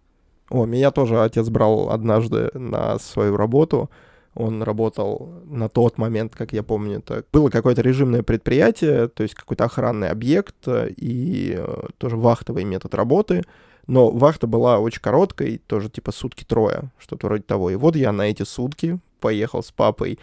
О, 0.49 0.65
меня 0.65 0.91
тоже 0.91 1.21
отец 1.23 1.49
брал 1.49 1.91
однажды 1.91 2.51
на 2.55 2.99
свою 2.99 3.37
работу. 3.37 3.91
Он 4.35 4.62
работал 4.62 5.33
на 5.47 5.69
тот 5.69 5.97
момент, 5.97 6.37
как 6.37 6.53
я 6.53 6.62
помню, 6.62 6.99
это 6.99 7.25
было 7.33 7.49
какое-то 7.49 7.81
режимное 7.81 8.23
предприятие, 8.23 9.09
то 9.09 9.23
есть 9.23 9.35
какой-то 9.35 9.65
охранный 9.65 10.11
объект 10.11 10.69
и 10.69 11.55
э, 11.57 11.87
тоже 11.97 12.17
вахтовый 12.17 12.65
метод 12.65 12.95
работы. 12.95 13.45
Но 13.87 14.11
вахта 14.11 14.47
была 14.47 14.79
очень 14.79 15.01
короткой, 15.01 15.59
тоже 15.67 15.89
типа 15.89 16.12
сутки 16.12 16.45
трое, 16.45 16.91
что-то 16.99 17.29
вроде 17.29 17.45
того. 17.45 17.71
И 17.71 17.77
вот 17.77 17.97
я 17.97 18.12
на 18.12 18.23
эти 18.23 18.43
сутки 18.43 18.99
поехал 19.21 19.62
с 19.62 19.73
папой 19.73 20.19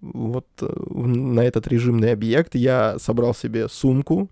вот 0.00 0.46
э, 0.60 0.66
на 0.66 1.40
этот 1.40 1.66
режимный 1.68 2.12
объект. 2.12 2.54
Я 2.54 2.98
собрал 2.98 3.34
себе 3.34 3.68
сумку, 3.68 4.30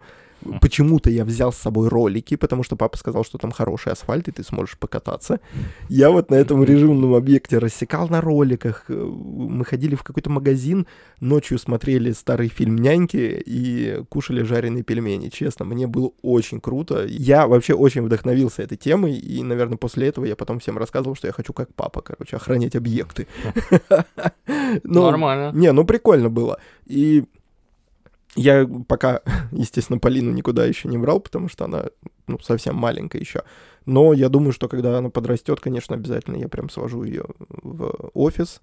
Почему-то 0.61 1.11
я 1.11 1.24
взял 1.24 1.52
с 1.52 1.57
собой 1.57 1.88
ролики, 1.88 2.37
потому 2.37 2.62
что 2.62 2.76
папа 2.76 2.96
сказал, 2.96 3.24
что 3.24 3.38
там 3.38 3.50
хороший 3.50 3.92
асфальт, 3.92 4.28
и 4.28 4.33
ты 4.33 4.42
сможешь 4.42 4.78
покататься. 4.78 5.40
Я 5.88 6.11
вот 6.11 6.30
на 6.30 6.35
этом 6.35 6.62
режимном 6.64 7.14
объекте 7.14 7.59
рассекал 7.59 8.09
на 8.09 8.20
роликах. 8.20 8.85
Э, 8.88 8.94
мы 8.94 9.64
ходили 9.64 9.94
в 9.94 10.02
какой-то 10.02 10.30
магазин, 10.30 10.87
ночью 11.20 11.59
смотрели 11.59 12.12
старый 12.12 12.48
фильм 12.48 12.76
«Няньки» 12.76 13.42
и 13.46 14.02
кушали 14.09 14.42
жареные 14.42 14.83
пельмени. 14.83 15.28
Честно, 15.28 15.64
мне 15.64 15.87
было 15.87 16.12
очень 16.22 16.61
круто. 16.61 17.04
Я 17.07 17.46
вообще 17.46 17.74
очень 17.74 18.02
вдохновился 18.02 18.62
этой 18.62 18.76
темой, 18.76 19.16
и, 19.16 19.42
наверное, 19.42 19.78
после 19.78 20.09
этого 20.09 20.24
я 20.24 20.37
потом 20.37 20.59
всем 20.59 20.78
рассказывал, 20.78 21.16
что 21.16 21.26
я 21.26 21.33
хочу 21.33 21.52
как 21.52 21.74
папа, 21.74 22.02
короче, 22.02 22.37
охранять 22.37 22.76
объекты. 22.76 23.26
Нормально. 24.85 25.52
Не, 25.54 25.72
ну 25.72 25.85
прикольно 25.85 26.28
было. 26.30 26.59
И 26.87 27.24
я 28.37 28.66
пока, 28.88 29.20
естественно, 29.53 29.99
Полину 29.99 30.33
никуда 30.33 30.64
еще 30.64 30.88
не 30.88 30.99
брал, 30.99 31.20
потому 31.20 31.49
что 31.49 31.64
она 31.64 31.87
ну, 32.27 32.38
совсем 32.40 32.77
маленькая 32.77 33.18
еще. 33.18 33.42
Но 33.87 34.12
я 34.12 34.29
думаю, 34.29 34.53
что 34.53 34.68
когда 34.68 34.99
она 34.99 35.11
подрастет, 35.11 35.61
конечно, 35.61 35.94
обязательно 35.94 36.37
я 36.37 36.49
прям 36.49 36.70
свожу 36.70 37.05
ее 37.05 37.25
в 37.38 38.11
офис, 38.14 38.61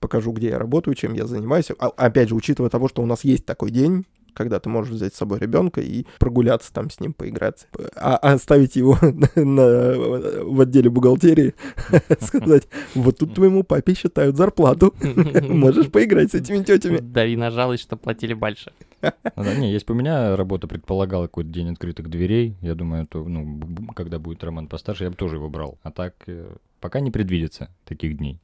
покажу, 0.00 0.32
где 0.32 0.48
я 0.48 0.58
работаю, 0.58 0.94
чем 0.94 1.14
я 1.14 1.26
занимаюсь. 1.26 1.70
А, 1.78 1.88
опять 1.88 2.28
же, 2.28 2.34
учитывая 2.34 2.70
того, 2.70 2.88
что 2.88 3.02
у 3.02 3.06
нас 3.06 3.24
есть 3.24 3.46
такой 3.46 3.70
день, 3.70 4.04
когда 4.34 4.58
ты 4.60 4.70
можешь 4.70 4.94
взять 4.94 5.14
с 5.14 5.18
собой 5.18 5.38
ребенка 5.38 5.82
и 5.82 6.06
прогуляться 6.18 6.72
там 6.72 6.90
с 6.90 7.00
ним, 7.00 7.12
поиграть, 7.12 7.66
а, 7.96 8.16
оставить 8.16 8.76
его 8.76 8.98
на, 9.36 9.94
в 10.42 10.60
отделе 10.60 10.90
бухгалтерии, 10.90 11.54
сказать, 12.20 12.66
вот 12.94 13.18
тут 13.18 13.34
твоему 13.34 13.62
папе 13.62 13.94
считают 13.94 14.36
зарплату, 14.36 14.94
можешь 15.42 15.90
поиграть 15.90 16.32
с 16.32 16.34
этими 16.34 16.62
тетями. 16.62 16.98
Дави 16.98 17.36
на 17.36 17.50
жалость, 17.50 17.82
что 17.82 17.96
платили 17.96 18.34
больше. 18.34 18.72
Ну, 19.02 19.44
да, 19.44 19.54
не, 19.54 19.72
если 19.72 19.86
бы 19.86 19.94
у 19.94 19.96
меня 19.96 20.36
работа 20.36 20.68
предполагала 20.68 21.26
какой-то 21.26 21.50
день 21.50 21.72
открытых 21.72 22.08
дверей, 22.08 22.56
я 22.60 22.74
думаю, 22.74 23.06
то, 23.06 23.24
ну, 23.24 23.60
когда 23.94 24.18
будет 24.18 24.44
Роман 24.44 24.68
постарше, 24.68 25.04
я 25.04 25.10
бы 25.10 25.16
тоже 25.16 25.36
его 25.36 25.48
брал. 25.48 25.78
А 25.82 25.90
так, 25.90 26.14
э, 26.26 26.54
пока 26.80 27.00
не 27.00 27.10
предвидится 27.10 27.68
таких 27.84 28.16
дней. 28.16 28.40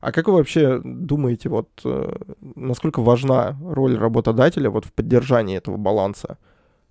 А 0.00 0.12
как 0.12 0.28
вы 0.28 0.34
вообще 0.34 0.80
думаете, 0.82 1.48
вот 1.48 1.68
э, 1.84 2.16
насколько 2.54 3.02
важна 3.02 3.58
роль 3.60 3.98
работодателя 3.98 4.70
вот 4.70 4.84
в 4.84 4.92
поддержании 4.92 5.56
этого 5.56 5.76
баланса? 5.76 6.38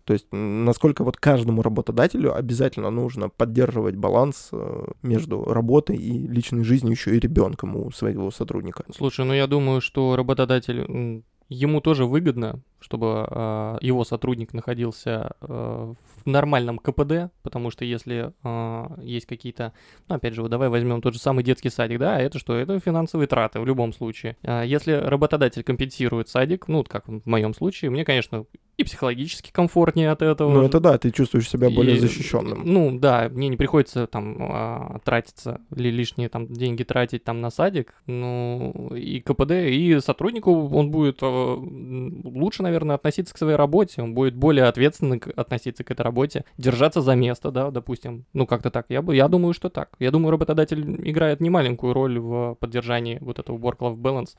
То 0.07 0.13
есть 0.13 0.27
насколько 0.31 1.03
вот 1.03 1.17
каждому 1.17 1.61
работодателю 1.61 2.33
обязательно 2.33 2.89
нужно 2.89 3.27
поддерживать 3.27 3.97
баланс 3.97 4.47
э, 4.53 4.85
между 5.01 5.43
работой 5.43 5.97
и 5.97 6.25
личной 6.29 6.63
жизнью 6.63 6.93
еще 6.93 7.13
и 7.13 7.19
ребенком 7.19 7.75
у 7.75 7.91
своего 7.91 8.31
сотрудника? 8.31 8.85
Слушай, 8.95 9.25
ну 9.25 9.33
я 9.33 9.47
думаю, 9.47 9.81
что 9.81 10.15
работодатель 10.15 11.23
ему 11.49 11.81
тоже 11.81 12.05
выгодно, 12.05 12.61
чтобы 12.79 13.27
э, 13.29 13.77
его 13.81 14.03
сотрудник 14.03 14.53
находился 14.53 15.31
э, 15.41 15.93
в 16.23 16.29
нормальном 16.29 16.77
КПД, 16.79 17.31
потому 17.43 17.71
что 17.71 17.85
если 17.85 18.33
э, 18.43 19.01
есть 19.01 19.25
какие-то, 19.25 19.73
ну 20.07 20.15
опять 20.15 20.33
же, 20.33 20.41
вот 20.41 20.51
давай 20.51 20.69
возьмем 20.69 21.01
тот 21.01 21.13
же 21.13 21.19
самый 21.19 21.43
детский 21.43 21.69
садик, 21.69 21.99
да, 21.99 22.19
это 22.19 22.39
что? 22.39 22.55
Это 22.55 22.79
финансовые 22.79 23.27
траты 23.27 23.59
в 23.59 23.65
любом 23.65 23.93
случае. 23.93 24.37
Э, 24.43 24.63
если 24.65 24.93
работодатель 24.93 25.63
компенсирует 25.63 26.29
садик, 26.29 26.67
ну 26.67 26.83
как 26.83 27.07
в 27.07 27.25
моем 27.25 27.53
случае, 27.53 27.91
мне, 27.91 28.05
конечно, 28.05 28.45
и 28.77 28.83
психологически 28.83 29.51
комфортнее 29.51 30.11
от 30.11 30.21
этого. 30.21 30.53
Ну 30.53 30.61
это 30.61 30.79
да, 30.79 30.97
ты 30.99 31.09
чувствуешь 31.09 31.49
себя 31.49 31.69
более 31.71 31.97
и, 31.97 31.99
защищенным. 31.99 32.61
Ну 32.63 32.99
да, 32.99 33.27
мне 33.29 33.49
не 33.49 33.57
приходится 33.57 34.05
там 34.05 34.37
а, 34.39 34.99
тратиться 35.03 35.61
или 35.75 35.89
лишние 35.89 36.29
там 36.29 36.47
деньги 36.47 36.83
тратить 36.83 37.23
там 37.23 37.41
на 37.41 37.49
садик, 37.49 37.95
ну 38.05 38.93
и 38.95 39.19
КПД, 39.19 39.51
и 39.51 39.99
сотруднику 39.99 40.69
он 40.69 40.91
будет 40.91 41.19
а, 41.23 41.55
лучше, 41.55 42.61
наверное, 42.67 42.95
относиться 42.95 43.33
к 43.33 43.37
своей 43.37 43.55
работе, 43.55 44.01
он 44.01 44.13
будет 44.13 44.35
более 44.35 44.65
ответственно 44.65 45.19
относиться 45.35 45.83
к 45.83 45.91
этой 45.91 46.01
работе, 46.01 46.45
держаться 46.57 47.01
за 47.01 47.15
место, 47.15 47.51
да, 47.51 47.71
допустим, 47.71 48.25
ну 48.33 48.45
как-то 48.45 48.69
так. 48.69 48.85
Я, 48.89 49.01
бы, 49.01 49.15
я 49.15 49.27
думаю, 49.27 49.53
что 49.53 49.69
так. 49.69 49.89
Я 49.99 50.11
думаю, 50.11 50.31
работодатель 50.31 51.09
играет 51.09 51.41
немаленькую 51.41 51.93
роль 51.93 52.19
в 52.19 52.55
поддержании 52.59 53.17
вот 53.21 53.39
этого 53.39 53.57
work-life 53.57 53.97
balance 53.97 54.35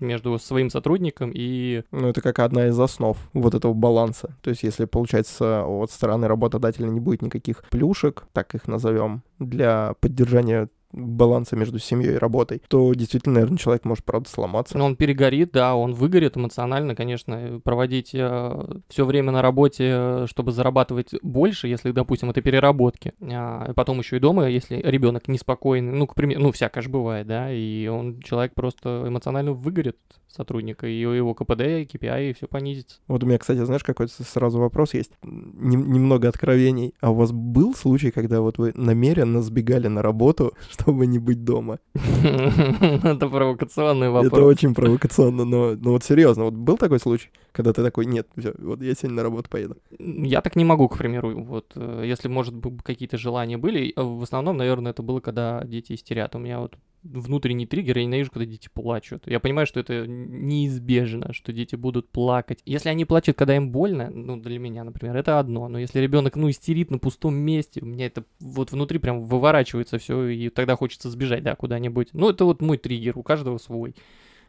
между 0.00 0.38
своим 0.38 0.70
сотрудником 0.70 1.32
и... 1.34 1.82
Ну, 1.90 2.08
это 2.08 2.20
как 2.20 2.38
одна 2.38 2.68
из 2.68 2.78
основ 2.78 3.18
вот 3.32 3.54
этого 3.54 3.72
баланса. 3.72 4.36
То 4.42 4.50
есть, 4.50 4.62
если, 4.62 4.84
получается, 4.84 5.64
от 5.64 5.90
стороны 5.90 6.28
работодателя 6.28 6.86
не 6.86 7.00
будет 7.00 7.22
никаких 7.22 7.64
плюшек, 7.70 8.26
так 8.32 8.54
их 8.54 8.68
назовем, 8.68 9.22
для 9.38 9.94
поддержания 10.00 10.68
баланса 10.92 11.56
между 11.56 11.78
семьей 11.78 12.14
и 12.14 12.18
работой, 12.18 12.62
то 12.68 12.92
действительно, 12.94 13.34
наверное, 13.34 13.58
человек 13.58 13.84
может, 13.84 14.04
правда, 14.04 14.28
сломаться. 14.28 14.78
Но 14.78 14.86
он 14.86 14.96
перегорит, 14.96 15.52
да, 15.52 15.74
он 15.74 15.94
выгорит 15.94 16.36
эмоционально, 16.36 16.94
конечно. 16.94 17.60
Проводить 17.62 18.10
э, 18.14 18.78
все 18.88 19.04
время 19.04 19.32
на 19.32 19.42
работе, 19.42 19.84
э, 19.88 20.26
чтобы 20.28 20.52
зарабатывать 20.52 21.14
больше, 21.22 21.68
если, 21.68 21.92
допустим, 21.92 22.30
это 22.30 22.40
переработки. 22.40 23.12
А 23.20 23.72
потом 23.74 23.98
еще 23.98 24.16
и 24.16 24.20
дома, 24.20 24.48
если 24.48 24.76
ребенок 24.76 25.28
неспокойный, 25.28 25.92
ну, 25.92 26.06
к 26.06 26.14
примеру, 26.14 26.42
ну, 26.42 26.52
всякое 26.52 26.82
же 26.82 26.88
бывает, 26.88 27.26
да, 27.26 27.52
и 27.52 27.86
он, 27.88 28.20
человек 28.20 28.54
просто 28.54 29.04
эмоционально 29.06 29.52
выгорит 29.52 29.96
сотрудника, 30.28 30.86
и 30.86 31.00
его 31.00 31.34
КПД, 31.34 31.60
KPI, 31.90 32.30
и 32.30 32.32
все 32.34 32.46
понизится. 32.46 32.98
Вот 33.08 33.22
у 33.24 33.26
меня, 33.26 33.38
кстати, 33.38 33.64
знаешь, 33.64 33.82
какой-то 33.82 34.12
сразу 34.22 34.58
вопрос 34.58 34.94
есть. 34.94 35.12
Нем- 35.22 35.90
немного 35.90 36.28
откровений. 36.28 36.94
А 37.00 37.10
у 37.10 37.14
вас 37.14 37.32
был 37.32 37.74
случай, 37.74 38.10
когда 38.10 38.40
вот 38.40 38.58
вы 38.58 38.72
намеренно 38.74 39.42
сбегали 39.42 39.88
на 39.88 40.02
работу, 40.02 40.52
чтобы 40.80 41.06
не 41.06 41.18
быть 41.18 41.44
дома? 41.44 41.78
Это 41.94 43.28
провокационный 43.28 44.10
вопрос. 44.10 44.32
Это 44.32 44.42
очень 44.44 44.74
провокационно, 44.74 45.44
но, 45.44 45.74
но 45.74 45.90
вот 45.90 46.04
серьезно, 46.04 46.44
вот 46.44 46.54
был 46.54 46.78
такой 46.78 46.98
случай, 46.98 47.30
когда 47.58 47.72
ты 47.72 47.82
такой, 47.82 48.06
нет, 48.06 48.28
все, 48.36 48.54
вот 48.56 48.80
я 48.82 48.94
сегодня 48.94 49.16
на 49.16 49.22
работу 49.24 49.50
поеду? 49.50 49.78
Я 49.98 50.42
так 50.42 50.54
не 50.54 50.64
могу, 50.64 50.88
к 50.88 50.96
примеру, 50.96 51.42
вот, 51.42 51.72
э, 51.74 52.04
если, 52.06 52.28
может 52.28 52.54
быть, 52.54 52.84
какие-то 52.84 53.18
желания 53.18 53.58
были, 53.58 53.92
э, 53.96 54.00
в 54.00 54.22
основном, 54.22 54.58
наверное, 54.58 54.92
это 54.92 55.02
было, 55.02 55.18
когда 55.18 55.64
дети 55.64 55.94
истерят. 55.94 56.36
У 56.36 56.38
меня 56.38 56.60
вот 56.60 56.76
внутренний 57.02 57.66
триггер, 57.66 57.98
я 57.98 58.04
ненавижу, 58.04 58.30
когда 58.30 58.46
дети 58.46 58.68
плачут. 58.72 59.26
Я 59.26 59.40
понимаю, 59.40 59.66
что 59.66 59.80
это 59.80 60.06
неизбежно, 60.06 61.32
что 61.32 61.52
дети 61.52 61.74
будут 61.74 62.08
плакать. 62.10 62.60
Если 62.64 62.90
они 62.90 63.04
плачут, 63.04 63.36
когда 63.36 63.56
им 63.56 63.72
больно, 63.72 64.08
ну, 64.08 64.36
для 64.36 64.60
меня, 64.60 64.84
например, 64.84 65.16
это 65.16 65.40
одно. 65.40 65.66
Но 65.66 65.80
если 65.80 65.98
ребенок, 65.98 66.36
ну, 66.36 66.48
истерит 66.50 66.92
на 66.92 66.98
пустом 66.98 67.34
месте, 67.34 67.80
у 67.82 67.86
меня 67.86 68.06
это 68.06 68.22
вот 68.38 68.70
внутри 68.70 69.00
прям 69.00 69.24
выворачивается 69.24 69.98
все, 69.98 70.28
и 70.28 70.48
тогда 70.48 70.76
хочется 70.76 71.10
сбежать, 71.10 71.42
да, 71.42 71.56
куда-нибудь. 71.56 72.10
Ну, 72.12 72.30
это 72.30 72.44
вот 72.44 72.62
мой 72.62 72.78
триггер, 72.78 73.18
у 73.18 73.24
каждого 73.24 73.58
свой. 73.58 73.96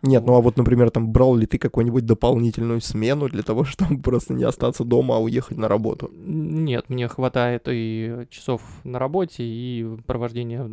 Нет, 0.02 0.26
ну 0.26 0.36
а 0.36 0.42
вот, 0.42 0.58
например, 0.58 0.92
там 0.92 1.12
брал 1.12 1.36
ли 1.36 1.46
ты 1.46 1.58
какую-нибудь 1.58 2.06
дополнительную 2.06 2.82
смену 2.82 3.28
для 3.30 3.44
того, 3.44 3.64
чтобы 3.66 4.02
просто 4.02 4.34
не 4.34 4.44
остаться 4.44 4.84
дома, 4.84 5.18
а 5.18 5.20
уехать 5.20 5.58
на 5.58 5.68
работу? 5.68 6.10
Нет, 6.14 6.90
мне 6.90 7.08
хватает 7.08 7.64
и 7.68 8.26
часов 8.30 8.62
на 8.84 9.00
работе, 9.00 9.44
и 9.44 9.98
провождения 10.06 10.70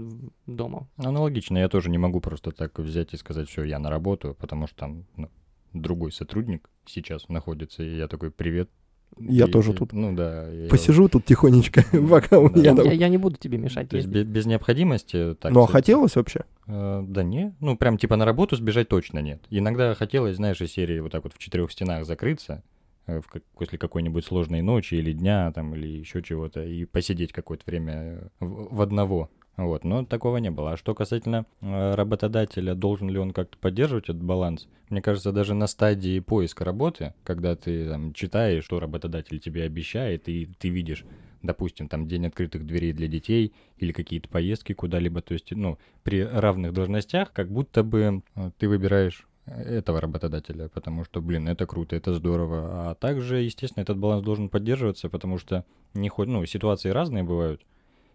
дома. 0.46 0.88
Аналогично, 0.96 1.58
я 1.58 1.68
тоже 1.68 1.90
не 1.90 1.98
могу 1.98 2.20
просто 2.20 2.52
так 2.52 2.78
взять 2.78 3.14
и 3.14 3.16
сказать, 3.16 3.48
все, 3.48 3.64
я 3.64 3.78
на 3.78 3.90
работу, 3.90 4.36
потому 4.38 4.66
что 4.66 4.76
там 4.76 5.04
ну, 5.16 5.28
другой 5.72 6.12
сотрудник 6.12 6.68
сейчас 6.84 7.28
находится, 7.28 7.82
и 7.82 7.96
я 7.96 8.08
такой, 8.08 8.30
привет, 8.30 8.70
я 9.18 9.46
и, 9.46 9.50
тоже 9.50 9.72
тут. 9.72 9.92
Ну 9.92 10.14
да. 10.14 10.46
Посижу 10.68 11.04
я... 11.04 11.08
тут 11.08 11.24
тихонечко, 11.24 11.84
пока 12.10 12.38
у 12.38 12.50
меня... 12.50 12.74
Я, 12.92 13.08
не 13.08 13.18
буду 13.18 13.36
тебе 13.36 13.58
мешать. 13.58 13.88
То 13.88 13.96
есть 13.96 14.08
без, 14.08 14.46
необходимости... 14.46 15.34
Так, 15.40 15.52
ну 15.52 15.62
а 15.62 15.66
хотелось 15.66 16.16
вообще? 16.16 16.44
Э, 16.66 17.02
да 17.06 17.22
не. 17.22 17.54
Ну 17.60 17.76
прям 17.76 17.98
типа 17.98 18.16
на 18.16 18.24
работу 18.24 18.56
сбежать 18.56 18.88
точно 18.88 19.20
нет. 19.20 19.42
Иногда 19.50 19.94
хотелось, 19.94 20.36
знаешь, 20.36 20.60
из 20.60 20.72
серии 20.72 21.00
вот 21.00 21.12
так 21.12 21.24
вот 21.24 21.32
в 21.32 21.38
четырех 21.38 21.72
стенах 21.72 22.04
закрыться, 22.04 22.62
э, 23.06 23.20
после 23.54 23.78
какой-нибудь 23.78 24.24
сложной 24.24 24.62
ночи 24.62 24.94
или 24.94 25.12
дня 25.12 25.50
там 25.52 25.74
или 25.74 25.86
еще 25.86 26.22
чего-то 26.22 26.64
и 26.64 26.84
посидеть 26.84 27.32
какое-то 27.32 27.64
время 27.66 28.30
в 28.40 28.80
одного 28.80 29.30
вот, 29.56 29.84
но 29.84 30.04
такого 30.04 30.36
не 30.36 30.50
было. 30.50 30.72
А 30.72 30.76
что 30.76 30.94
касательно 30.94 31.46
э, 31.60 31.94
работодателя, 31.94 32.74
должен 32.74 33.08
ли 33.08 33.18
он 33.18 33.32
как-то 33.32 33.56
поддерживать 33.56 34.04
этот 34.04 34.22
баланс? 34.22 34.68
Мне 34.90 35.00
кажется, 35.00 35.32
даже 35.32 35.54
на 35.54 35.66
стадии 35.66 36.20
поиска 36.20 36.64
работы, 36.64 37.14
когда 37.24 37.56
ты 37.56 37.88
там, 37.88 38.12
читаешь, 38.12 38.64
что 38.64 38.80
работодатель 38.80 39.38
тебе 39.40 39.62
обещает, 39.62 40.28
и 40.28 40.50
ты 40.58 40.68
видишь, 40.68 41.04
допустим, 41.42 41.88
там 41.88 42.06
день 42.06 42.26
открытых 42.26 42.66
дверей 42.66 42.92
для 42.92 43.08
детей 43.08 43.54
или 43.78 43.92
какие-то 43.92 44.28
поездки 44.28 44.74
куда-либо, 44.74 45.22
то 45.22 45.32
есть, 45.32 45.52
ну, 45.52 45.78
при 46.02 46.22
равных 46.22 46.74
должностях, 46.74 47.32
как 47.32 47.50
будто 47.50 47.82
бы 47.82 48.22
э, 48.34 48.50
ты 48.58 48.68
выбираешь 48.68 49.26
этого 49.46 50.00
работодателя, 50.00 50.68
потому 50.68 51.04
что, 51.04 51.22
блин, 51.22 51.48
это 51.48 51.66
круто, 51.66 51.96
это 51.96 52.12
здорово. 52.12 52.90
А 52.90 52.94
также, 52.94 53.38
естественно, 53.38 53.82
этот 53.82 53.96
баланс 53.96 54.24
должен 54.24 54.48
поддерживаться, 54.48 55.08
потому 55.08 55.38
что 55.38 55.64
не 55.94 56.08
хоть, 56.08 56.28
ну, 56.28 56.44
ситуации 56.44 56.90
разные 56.90 57.22
бывают 57.22 57.62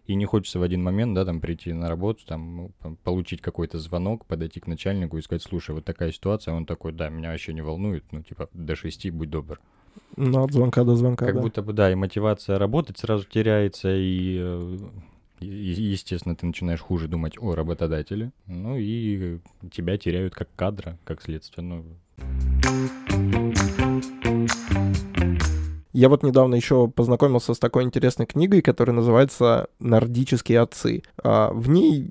и 0.06 0.14
не 0.14 0.24
хочется 0.24 0.58
в 0.58 0.62
один 0.62 0.82
момент, 0.82 1.14
да, 1.14 1.24
там 1.24 1.40
прийти 1.40 1.72
на 1.72 1.88
работу, 1.88 2.24
там 2.26 2.56
ну, 2.84 2.96
получить 3.04 3.40
какой-то 3.40 3.78
звонок, 3.78 4.26
подойти 4.26 4.60
к 4.60 4.66
начальнику 4.66 5.16
и 5.18 5.22
сказать, 5.22 5.42
слушай, 5.42 5.74
вот 5.74 5.84
такая 5.84 6.10
ситуация, 6.12 6.54
он 6.54 6.66
такой, 6.66 6.92
да, 6.92 7.08
меня 7.08 7.30
вообще 7.30 7.52
не 7.54 7.62
волнует, 7.62 8.04
ну, 8.12 8.22
типа, 8.22 8.48
до 8.52 8.74
шести 8.76 9.10
будь 9.10 9.30
добр. 9.30 9.60
Ну, 10.16 10.42
от 10.42 10.52
звонка 10.52 10.84
до 10.84 10.96
звонка, 10.96 11.26
Как 11.26 11.34
да. 11.36 11.40
будто 11.40 11.62
бы, 11.62 11.72
да, 11.72 11.90
и 11.92 11.94
мотивация 11.94 12.58
работать 12.58 12.98
сразу 12.98 13.24
теряется, 13.28 13.94
и 13.94 14.38
э, 14.40 14.78
И- 15.40 15.46
и- 15.46 15.82
Естественно, 15.82 16.36
ты 16.36 16.46
начинаешь 16.46 16.80
хуже 16.80 17.08
думать 17.08 17.36
о 17.40 17.54
работодателе. 17.56 18.30
Ну 18.46 18.76
и 18.78 19.38
тебя 19.72 19.98
теряют 19.98 20.34
как 20.34 20.48
кадра, 20.54 20.98
как 21.04 21.20
следствие. 21.20 21.66
Ну, 21.66 21.84
Я 25.92 26.08
вот 26.08 26.22
недавно 26.22 26.54
еще 26.54 26.88
познакомился 26.88 27.54
с 27.54 27.58
такой 27.58 27.84
интересной 27.84 28.26
книгой, 28.26 28.62
которая 28.62 28.96
называется 28.96 29.68
«Нордические 29.78 30.60
отцы». 30.60 31.02
А, 31.22 31.52
В 31.52 31.68
ней 31.68 32.10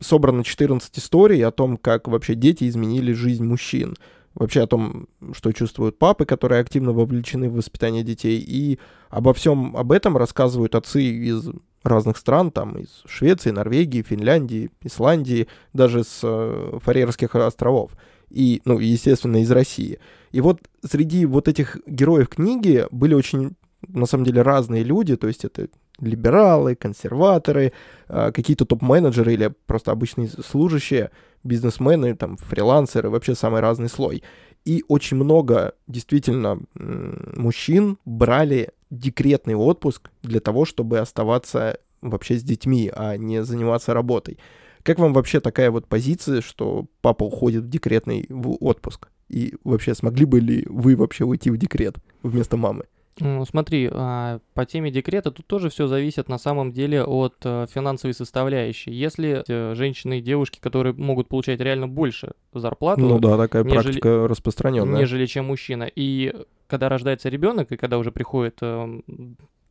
собрано 0.00 0.44
14 0.44 0.98
историй 0.98 1.44
о 1.44 1.50
том, 1.50 1.76
как 1.76 2.08
вообще 2.08 2.34
дети 2.34 2.68
изменили 2.68 3.12
жизнь 3.12 3.44
мужчин. 3.44 3.96
Вообще 4.34 4.62
о 4.62 4.66
том, 4.66 5.08
что 5.32 5.52
чувствуют 5.52 5.98
папы, 5.98 6.26
которые 6.26 6.60
активно 6.60 6.92
вовлечены 6.92 7.48
в 7.48 7.54
воспитание 7.54 8.04
детей. 8.04 8.38
И 8.38 8.78
обо 9.08 9.32
всем 9.32 9.76
об 9.76 9.92
этом 9.92 10.16
рассказывают 10.16 10.74
отцы 10.74 11.02
из 11.02 11.48
разных 11.82 12.18
стран, 12.18 12.50
там 12.50 12.76
из 12.76 13.02
Швеции, 13.06 13.50
Норвегии, 13.50 14.02
Финляндии, 14.02 14.70
Исландии, 14.82 15.48
даже 15.72 16.04
с 16.04 16.20
э, 16.22 16.78
Фарерских 16.82 17.34
островов. 17.34 17.92
И, 18.30 18.62
ну, 18.64 18.78
естественно, 18.78 19.38
из 19.42 19.50
России. 19.50 19.98
И 20.32 20.40
вот 20.40 20.60
среди 20.84 21.26
вот 21.26 21.48
этих 21.48 21.78
героев 21.86 22.28
книги 22.28 22.86
были 22.90 23.14
очень, 23.14 23.56
на 23.86 24.06
самом 24.06 24.24
деле, 24.24 24.42
разные 24.42 24.82
люди, 24.82 25.16
то 25.16 25.28
есть 25.28 25.44
это 25.44 25.68
либералы, 25.98 26.74
консерваторы, 26.74 27.72
э, 28.08 28.32
какие-то 28.32 28.66
топ-менеджеры 28.66 29.32
или 29.32 29.54
просто 29.66 29.92
обычные 29.92 30.28
служащие, 30.28 31.10
бизнесмены, 31.42 32.14
там, 32.16 32.36
фрилансеры, 32.36 33.08
вообще 33.08 33.34
самый 33.34 33.60
разный 33.60 33.88
слой. 33.88 34.22
И 34.64 34.84
очень 34.88 35.16
много 35.16 35.74
действительно 35.86 36.58
мужчин 36.74 37.98
брали 38.04 38.70
декретный 38.90 39.54
отпуск 39.54 40.10
для 40.22 40.40
того, 40.40 40.64
чтобы 40.64 40.98
оставаться 40.98 41.78
вообще 42.02 42.36
с 42.36 42.42
детьми, 42.42 42.90
а 42.94 43.16
не 43.16 43.44
заниматься 43.44 43.94
работой. 43.94 44.38
Как 44.86 45.00
вам 45.00 45.12
вообще 45.12 45.40
такая 45.40 45.72
вот 45.72 45.88
позиция, 45.88 46.40
что 46.40 46.86
папа 47.00 47.24
уходит 47.24 47.64
в 47.64 47.68
декретный 47.68 48.24
в 48.28 48.56
отпуск? 48.60 49.08
И 49.28 49.54
вообще 49.64 49.94
смогли 49.96 50.24
бы 50.24 50.38
ли 50.38 50.64
вы 50.68 50.94
вообще 50.94 51.24
уйти 51.24 51.50
в 51.50 51.58
декрет 51.58 51.96
вместо 52.22 52.56
мамы? 52.56 52.84
Ну, 53.18 53.44
смотри, 53.46 53.88
а, 53.90 54.38
по 54.54 54.64
теме 54.64 54.92
декрета 54.92 55.32
тут 55.32 55.44
тоже 55.46 55.70
все 55.70 55.88
зависит 55.88 56.28
на 56.28 56.38
самом 56.38 56.70
деле 56.70 57.02
от 57.02 57.34
э, 57.44 57.66
финансовой 57.74 58.14
составляющей. 58.14 58.92
Если 58.92 59.42
э, 59.48 59.74
женщины 59.74 60.18
и 60.18 60.22
девушки, 60.22 60.60
которые 60.60 60.92
могут 60.92 61.26
получать 61.26 61.58
реально 61.60 61.88
больше 61.88 62.32
зарплату, 62.54 63.00
Ну 63.00 63.18
да, 63.18 63.36
такая 63.38 63.64
нежели- 63.64 63.82
практика 63.82 64.28
распространенная. 64.28 65.00
нежели 65.00 65.26
чем 65.26 65.46
мужчина. 65.46 65.90
И 65.96 66.32
когда 66.68 66.88
рождается 66.88 67.28
ребенок, 67.28 67.72
и 67.72 67.76
когда 67.76 67.98
уже 67.98 68.12
приходит 68.12 68.58
эм, 68.60 69.02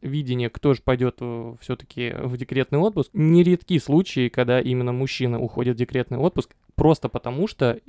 видение, 0.01 0.49
кто 0.49 0.73
же 0.73 0.81
пойдет 0.83 1.19
все-таки 1.61 2.13
в 2.17 2.37
декретный 2.37 2.79
отпуск, 2.79 3.09
нередки 3.13 3.79
случаи, 3.79 4.29
когда 4.29 4.59
именно 4.59 4.91
мужчина 4.91 5.39
уходит 5.39 5.75
в 5.75 5.79
декретный 5.79 6.17
отпуск 6.17 6.55
просто 6.75 7.09
потому, 7.09 7.47
что 7.47 7.79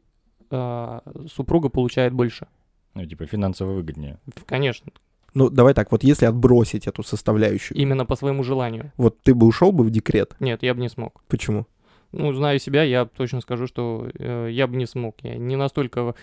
э, 0.51 1.01
супруга 1.33 1.69
получает 1.69 2.13
больше. 2.13 2.47
ну, 2.95 3.07
типа, 3.07 3.27
финансово 3.27 3.73
выгоднее. 3.73 4.19
Конечно, 4.47 4.93
Ну 5.35 5.51
давай 5.51 5.75
так, 5.75 5.93
вот 5.93 6.05
если 6.05 6.27
отбросить 6.27 6.87
эту 6.87 7.03
составляющую, 7.03 7.77
именно 7.77 8.07
по 8.07 8.17
своему 8.17 8.43
желанию. 8.43 8.93
вот 8.97 9.21
ты 9.23 9.35
бы 9.35 9.47
ушел 9.47 9.73
бы 9.73 9.85
в 9.85 9.91
декрет? 9.91 10.35
Нет, 10.41 10.63
я 10.63 10.75
бы 10.75 10.81
не 10.81 10.89
смог. 10.89 11.23
Почему? 11.29 11.67
Ну, 12.13 12.33
знаю 12.33 12.59
себя, 12.59 12.83
я 12.85 13.05
точно 13.05 13.41
скажу, 13.41 13.67
что 13.67 14.09
э, 14.15 14.49
я 14.51 14.67
бы 14.67 14.77
не 14.77 14.87
смог. 14.87 15.17
Я 15.23 15.37
не 15.37 15.57
настолько 15.57 16.15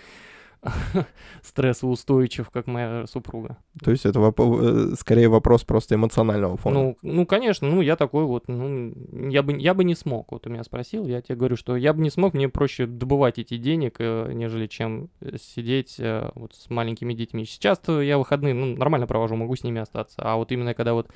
стрессоустойчив, 1.41 2.49
как 2.49 2.67
моя 2.67 3.05
супруга. 3.07 3.57
То 3.83 3.91
есть 3.91 4.05
это 4.05 4.19
воп- 4.19 4.91
э, 4.91 4.95
скорее 4.95 5.29
вопрос 5.29 5.63
просто 5.63 5.95
эмоционального 5.95 6.57
фона. 6.57 6.79
Ну, 6.79 6.97
ну, 7.01 7.25
конечно, 7.25 7.67
ну, 7.67 7.81
я 7.81 7.95
такой 7.95 8.25
вот, 8.25 8.47
ну, 8.47 8.93
я 9.29 9.43
бы, 9.43 9.57
я 9.57 9.73
бы 9.73 9.83
не 9.83 9.95
смог. 9.95 10.31
Вот 10.31 10.43
ты 10.43 10.49
меня 10.49 10.63
спросил, 10.63 11.05
я 11.07 11.21
тебе 11.21 11.35
говорю, 11.35 11.55
что 11.55 11.75
я 11.75 11.93
бы 11.93 12.01
не 12.01 12.09
смог, 12.09 12.33
мне 12.33 12.49
проще 12.49 12.85
добывать 12.85 13.39
эти 13.39 13.57
денег, 13.57 13.95
э, 13.99 14.31
нежели 14.33 14.67
чем 14.67 15.09
э, 15.21 15.37
сидеть 15.37 15.99
вот 16.35 16.53
с 16.53 16.69
маленькими 16.69 17.13
детьми. 17.13 17.45
Сейчас-то 17.45 18.01
я 18.01 18.17
выходные, 18.17 18.53
ну, 18.53 18.75
нормально 18.75 19.07
провожу, 19.07 19.35
могу 19.35 19.55
с 19.55 19.63
ними 19.63 19.81
остаться. 19.81 20.21
А 20.21 20.35
вот 20.35 20.51
именно 20.51 20.73
когда 20.73 20.93
вот 20.93 21.09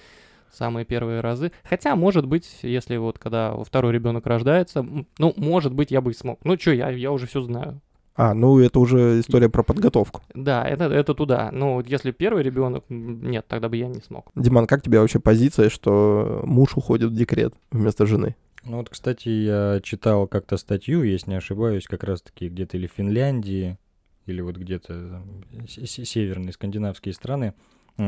самые 0.51 0.85
первые 0.85 1.21
разы. 1.21 1.51
Хотя, 1.63 1.95
может 1.95 2.25
быть, 2.25 2.59
если 2.61 2.97
вот 2.97 3.19
когда 3.19 3.55
второй 3.63 3.93
ребенок 3.93 4.25
рождается, 4.25 4.85
ну, 5.17 5.33
может 5.35 5.73
быть, 5.73 5.91
я 5.91 6.01
бы 6.01 6.11
и 6.11 6.13
смог. 6.13 6.39
Ну, 6.43 6.57
что, 6.57 6.71
я, 6.71 6.89
я 6.89 7.11
уже 7.11 7.27
все 7.27 7.41
знаю. 7.41 7.81
А, 8.17 8.33
ну 8.33 8.59
это 8.59 8.79
уже 8.79 9.19
история 9.19 9.47
про 9.47 9.61
подготовку. 9.61 10.23
Да, 10.33 10.67
это, 10.67 10.85
это 10.85 11.13
туда. 11.13 11.51
Но 11.51 11.75
вот 11.75 11.87
если 11.87 12.09
первый 12.11 12.41
ребенок, 12.41 12.83
нет, 12.89 13.45
тогда 13.47 13.69
бы 13.69 13.77
я 13.77 13.87
не 13.87 14.01
смог. 14.01 14.31
Диман, 14.35 14.65
как 14.65 14.81
тебе 14.81 14.99
вообще 14.99 15.19
позиция, 15.19 15.69
что 15.69 16.41
муж 16.43 16.75
уходит 16.75 17.11
в 17.11 17.15
декрет 17.15 17.53
вместо 17.71 18.07
жены? 18.07 18.35
Ну 18.65 18.77
вот, 18.77 18.89
кстати, 18.89 19.29
я 19.29 19.79
читал 19.83 20.27
как-то 20.27 20.57
статью, 20.57 21.03
если 21.03 21.29
не 21.29 21.37
ошибаюсь, 21.37 21.85
как 21.85 22.03
раз-таки 22.03 22.49
где-то 22.49 22.77
или 22.77 22.87
в 22.87 22.91
Финляндии, 22.91 23.77
или 24.25 24.41
вот 24.41 24.57
где-то 24.57 25.21
северные 25.67 26.53
скандинавские 26.53 27.13
страны, 27.13 27.53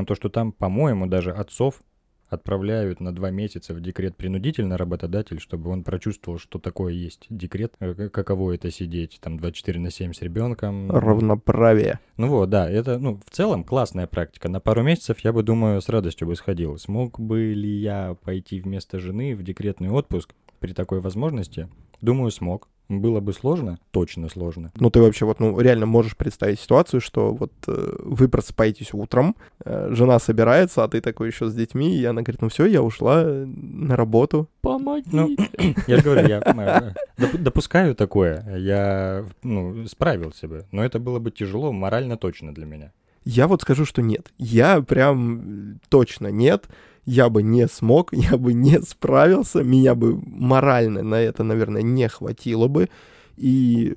то, 0.08 0.16
что 0.16 0.30
там, 0.30 0.52
по-моему, 0.52 1.06
даже 1.06 1.32
отцов 1.32 1.82
отправляют 2.30 3.00
на 3.00 3.14
два 3.14 3.32
месяца 3.32 3.74
в 3.74 3.82
декрет 3.82 4.16
принудительно 4.16 4.78
работодатель, 4.78 5.40
чтобы 5.40 5.70
он 5.70 5.84
прочувствовал, 5.84 6.40
что 6.40 6.60
такое 6.60 6.94
есть 6.94 7.26
декрет, 7.30 7.74
э, 7.80 8.10
каково 8.10 8.54
это 8.54 8.72
сидеть 8.72 9.20
там 9.22 9.38
24 9.38 9.80
на 9.80 9.92
7 9.92 10.14
с 10.14 10.22
ребенком. 10.22 10.92
Равноправие. 10.92 12.00
Ну 12.18 12.28
вот, 12.28 12.50
да, 12.50 12.70
это, 12.70 13.00
ну, 13.00 13.20
в 13.26 13.30
целом 13.32 13.64
классная 13.64 14.08
практика. 14.08 14.50
На 14.50 14.60
пару 14.60 14.84
месяцев 14.84 15.20
я 15.20 15.34
бы, 15.34 15.44
думаю, 15.44 15.82
с 15.82 15.90
радостью 15.90 16.28
бы 16.28 16.36
сходил. 16.36 16.78
Смог 16.78 17.20
бы 17.20 17.54
ли 17.54 17.70
я 17.70 18.16
пойти 18.24 18.62
вместо 18.62 19.00
жены 19.00 19.36
в 19.36 19.44
декретный 19.44 19.90
отпуск 19.90 20.34
при 20.60 20.74
такой 20.74 21.00
возможности? 21.00 21.70
Думаю, 22.02 22.32
смог. 22.32 22.68
Было 22.90 23.20
бы 23.20 23.34
сложно? 23.34 23.78
Точно 23.92 24.30
сложно. 24.30 24.72
Ну 24.80 24.90
ты 24.90 25.00
вообще 25.00 25.26
вот, 25.26 25.40
ну 25.40 25.60
реально 25.60 25.86
можешь 25.86 26.18
представить 26.18 26.60
ситуацию, 26.60 27.02
что 27.02 27.36
вот 27.36 27.54
э, 27.68 27.96
вы 28.00 28.28
просыпаетесь 28.28 28.96
утром, 28.96 29.36
э, 29.64 29.90
жена 29.92 30.18
собирается, 30.18 30.84
а 30.84 30.88
ты 30.88 31.00
такой 31.00 31.28
еще 31.28 31.50
с 31.50 31.54
детьми, 31.54 31.96
и 31.96 32.04
она 32.06 32.24
говорит, 32.24 32.42
ну 32.42 32.50
все, 32.50 32.66
я 32.66 32.82
ушла 32.82 33.24
на 33.24 33.96
работу. 33.96 34.50
Помогите. 34.62 35.10
Ну, 35.16 35.36
Я 35.88 35.98
же 35.98 36.04
говорю, 36.04 36.28
я 36.28 36.40
э, 36.40 36.94
доп- 37.22 37.38
допускаю 37.38 37.94
такое. 37.94 38.44
Я, 38.58 39.24
ну, 39.44 39.86
справился 39.86 40.48
бы. 40.48 40.66
Но 40.72 40.84
это 40.84 40.98
было 40.98 41.20
бы 41.20 41.30
тяжело, 41.30 41.72
морально 41.72 42.18
точно 42.18 42.56
для 42.56 42.66
меня. 42.66 42.92
Я 43.24 43.48
вот 43.48 43.62
скажу, 43.62 43.86
что 43.86 44.02
нет. 44.02 44.32
Я 44.40 44.82
прям 44.82 45.80
точно 45.90 46.30
нет. 46.30 46.68
Я 47.10 47.30
бы 47.30 47.42
не 47.42 47.68
смог, 47.68 48.14
я 48.14 48.38
бы 48.38 48.54
не 48.54 48.80
справился, 48.82 49.64
меня 49.64 49.96
бы 49.96 50.22
морально 50.26 51.02
на 51.02 51.16
это, 51.16 51.44
наверное, 51.44 51.82
не 51.82 52.08
хватило 52.08 52.68
бы. 52.68 52.88
И 53.36 53.96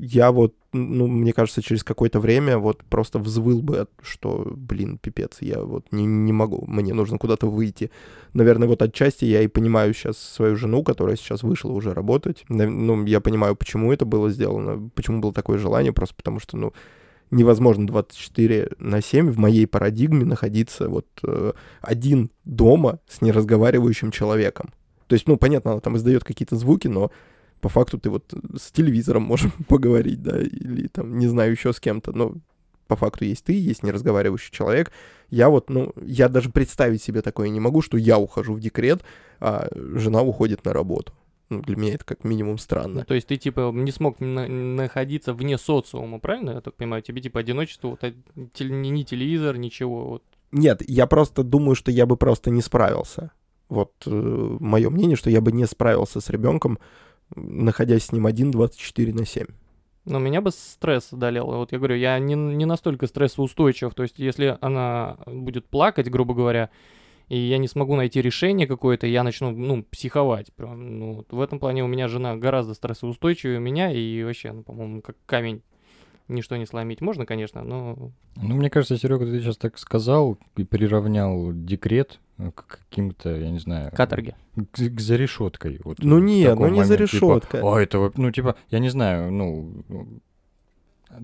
я 0.00 0.32
вот, 0.32 0.54
ну, 0.72 1.06
мне 1.06 1.32
кажется, 1.32 1.62
через 1.62 1.84
какое-то 1.84 2.18
время 2.18 2.58
вот 2.58 2.82
просто 2.84 3.20
взвыл 3.20 3.62
бы, 3.62 3.86
что, 4.02 4.52
блин, 4.56 4.98
пипец, 4.98 5.38
я 5.40 5.62
вот 5.62 5.86
не, 5.92 6.04
не 6.04 6.32
могу, 6.32 6.64
мне 6.66 6.92
нужно 6.92 7.16
куда-то 7.16 7.46
выйти. 7.46 7.92
Наверное, 8.32 8.66
вот 8.66 8.82
отчасти 8.82 9.24
я 9.24 9.42
и 9.42 9.46
понимаю 9.46 9.94
сейчас 9.94 10.18
свою 10.18 10.56
жену, 10.56 10.82
которая 10.82 11.14
сейчас 11.14 11.44
вышла 11.44 11.70
уже 11.70 11.94
работать. 11.94 12.44
Ну, 12.48 13.04
я 13.06 13.20
понимаю, 13.20 13.54
почему 13.54 13.92
это 13.92 14.04
было 14.04 14.30
сделано, 14.30 14.90
почему 14.96 15.20
было 15.20 15.32
такое 15.32 15.58
желание, 15.58 15.92
просто 15.92 16.16
потому 16.16 16.40
что, 16.40 16.56
ну, 16.56 16.72
невозможно 17.30 17.86
24 17.86 18.72
на 18.78 19.00
7 19.00 19.30
в 19.30 19.38
моей 19.38 19.66
парадигме 19.66 20.24
находиться 20.24 20.88
вот 20.88 21.06
э, 21.22 21.52
один 21.80 22.30
дома 22.44 23.00
с 23.08 23.20
неразговаривающим 23.20 24.10
человеком. 24.10 24.72
То 25.06 25.14
есть, 25.14 25.28
ну, 25.28 25.36
понятно, 25.36 25.72
она 25.72 25.80
там 25.80 25.96
издает 25.96 26.24
какие-то 26.24 26.56
звуки, 26.56 26.88
но 26.88 27.10
по 27.60 27.68
факту 27.68 27.98
ты 27.98 28.10
вот 28.10 28.32
с 28.56 28.70
телевизором 28.70 29.22
можешь 29.22 29.52
поговорить, 29.68 30.22
да, 30.22 30.40
или 30.40 30.88
там, 30.88 31.18
не 31.18 31.26
знаю, 31.26 31.52
еще 31.52 31.72
с 31.72 31.80
кем-то, 31.80 32.12
но 32.12 32.34
по 32.86 32.96
факту 32.96 33.24
есть 33.24 33.44
ты, 33.44 33.52
есть 33.52 33.82
неразговаривающий 33.82 34.52
человек. 34.52 34.92
Я 35.28 35.48
вот, 35.48 35.70
ну, 35.70 35.92
я 36.00 36.28
даже 36.28 36.50
представить 36.50 37.02
себе 37.02 37.22
такое 37.22 37.48
не 37.48 37.60
могу, 37.60 37.82
что 37.82 37.96
я 37.96 38.18
ухожу 38.18 38.54
в 38.54 38.60
декрет, 38.60 39.02
а 39.40 39.68
жена 39.72 40.22
уходит 40.22 40.64
на 40.64 40.72
работу. 40.72 41.12
Ну, 41.48 41.62
для 41.62 41.76
меня 41.76 41.94
это 41.94 42.04
как 42.04 42.24
минимум 42.24 42.52
Ну, 42.52 42.58
странно. 42.58 43.04
то 43.04 43.14
есть 43.14 43.28
ты, 43.28 43.36
типа, 43.36 43.70
не 43.72 43.92
смог 43.92 44.18
на- 44.20 44.48
находиться 44.48 45.32
вне 45.32 45.58
социума, 45.58 46.18
правильно? 46.18 46.50
Я 46.50 46.60
так 46.60 46.74
понимаю, 46.74 47.02
тебе, 47.02 47.20
типа, 47.20 47.40
одиночество, 47.40 47.88
вот, 47.88 48.02
а, 48.02 48.12
теле- 48.52 48.70
ни, 48.74 49.02
телевизор, 49.04 49.56
ничего. 49.56 50.04
Вот. 50.08 50.22
Нет, 50.52 50.82
я 50.88 51.06
просто 51.06 51.44
думаю, 51.44 51.74
что 51.76 51.90
я 51.92 52.04
бы 52.06 52.16
просто 52.16 52.50
не 52.50 52.62
справился. 52.62 53.30
Вот 53.68 53.92
мое 54.06 54.90
мнение, 54.90 55.16
что 55.16 55.30
я 55.30 55.40
бы 55.40 55.52
не 55.52 55.66
справился 55.66 56.20
с 56.20 56.30
ребенком, 56.30 56.78
находясь 57.34 58.04
с 58.06 58.12
ним 58.12 58.26
один 58.26 58.50
24 58.50 59.12
на 59.12 59.26
7. 59.26 59.46
Но 60.04 60.20
меня 60.20 60.40
бы 60.40 60.52
стресс 60.52 61.12
одолел. 61.12 61.46
Вот 61.46 61.72
я 61.72 61.78
говорю, 61.78 61.96
я 61.96 62.16
не, 62.20 62.34
не 62.34 62.64
настолько 62.64 63.08
стрессоустойчив. 63.08 63.92
То 63.94 64.04
есть, 64.04 64.20
если 64.20 64.56
она 64.60 65.16
будет 65.26 65.66
плакать, 65.66 66.08
грубо 66.08 66.32
говоря, 66.34 66.70
и 67.28 67.36
я 67.36 67.58
не 67.58 67.68
смогу 67.68 67.96
найти 67.96 68.22
решение 68.22 68.66
какое-то, 68.66 69.06
я 69.06 69.22
начну, 69.22 69.50
ну, 69.50 69.82
психовать. 69.82 70.52
Прям, 70.54 70.98
ну, 70.98 71.12
вот 71.14 71.32
в 71.32 71.40
этом 71.40 71.58
плане 71.58 71.84
у 71.84 71.88
меня 71.88 72.08
жена 72.08 72.36
гораздо 72.36 72.74
стрессоустойчивее 72.74 73.58
меня, 73.58 73.92
и 73.92 74.22
вообще, 74.22 74.52
ну, 74.52 74.62
по-моему, 74.62 75.02
как 75.02 75.16
камень 75.26 75.62
ничто 76.28 76.56
не 76.56 76.66
сломить. 76.66 77.00
Можно, 77.00 77.26
конечно, 77.26 77.62
но... 77.62 78.12
Ну, 78.36 78.54
мне 78.54 78.70
кажется, 78.70 78.96
Серега, 78.96 79.26
ты 79.26 79.40
сейчас 79.40 79.56
так 79.56 79.78
сказал 79.78 80.38
и 80.56 80.64
приравнял 80.64 81.52
декрет 81.52 82.20
э, 82.38 82.50
к 82.54 82.66
каким-то, 82.66 83.36
я 83.36 83.50
не 83.50 83.58
знаю... 83.58 83.90
Каторги. 83.94 84.34
К, 84.54 84.88
к 84.90 85.00
за 85.00 85.16
решеткой. 85.16 85.80
Вот, 85.84 85.98
Ну 86.00 86.20
такой 86.44 86.70
ну 86.70 86.76
не 86.76 86.84
за 86.84 86.94
момент, 86.94 87.10
типа, 87.10 87.24
решеткой. 87.24 87.60
О, 87.62 87.78
это, 87.78 87.98
вот, 87.98 88.18
ну, 88.18 88.30
типа, 88.30 88.56
я 88.70 88.78
не 88.78 88.88
знаю, 88.88 89.32
ну, 89.32 89.84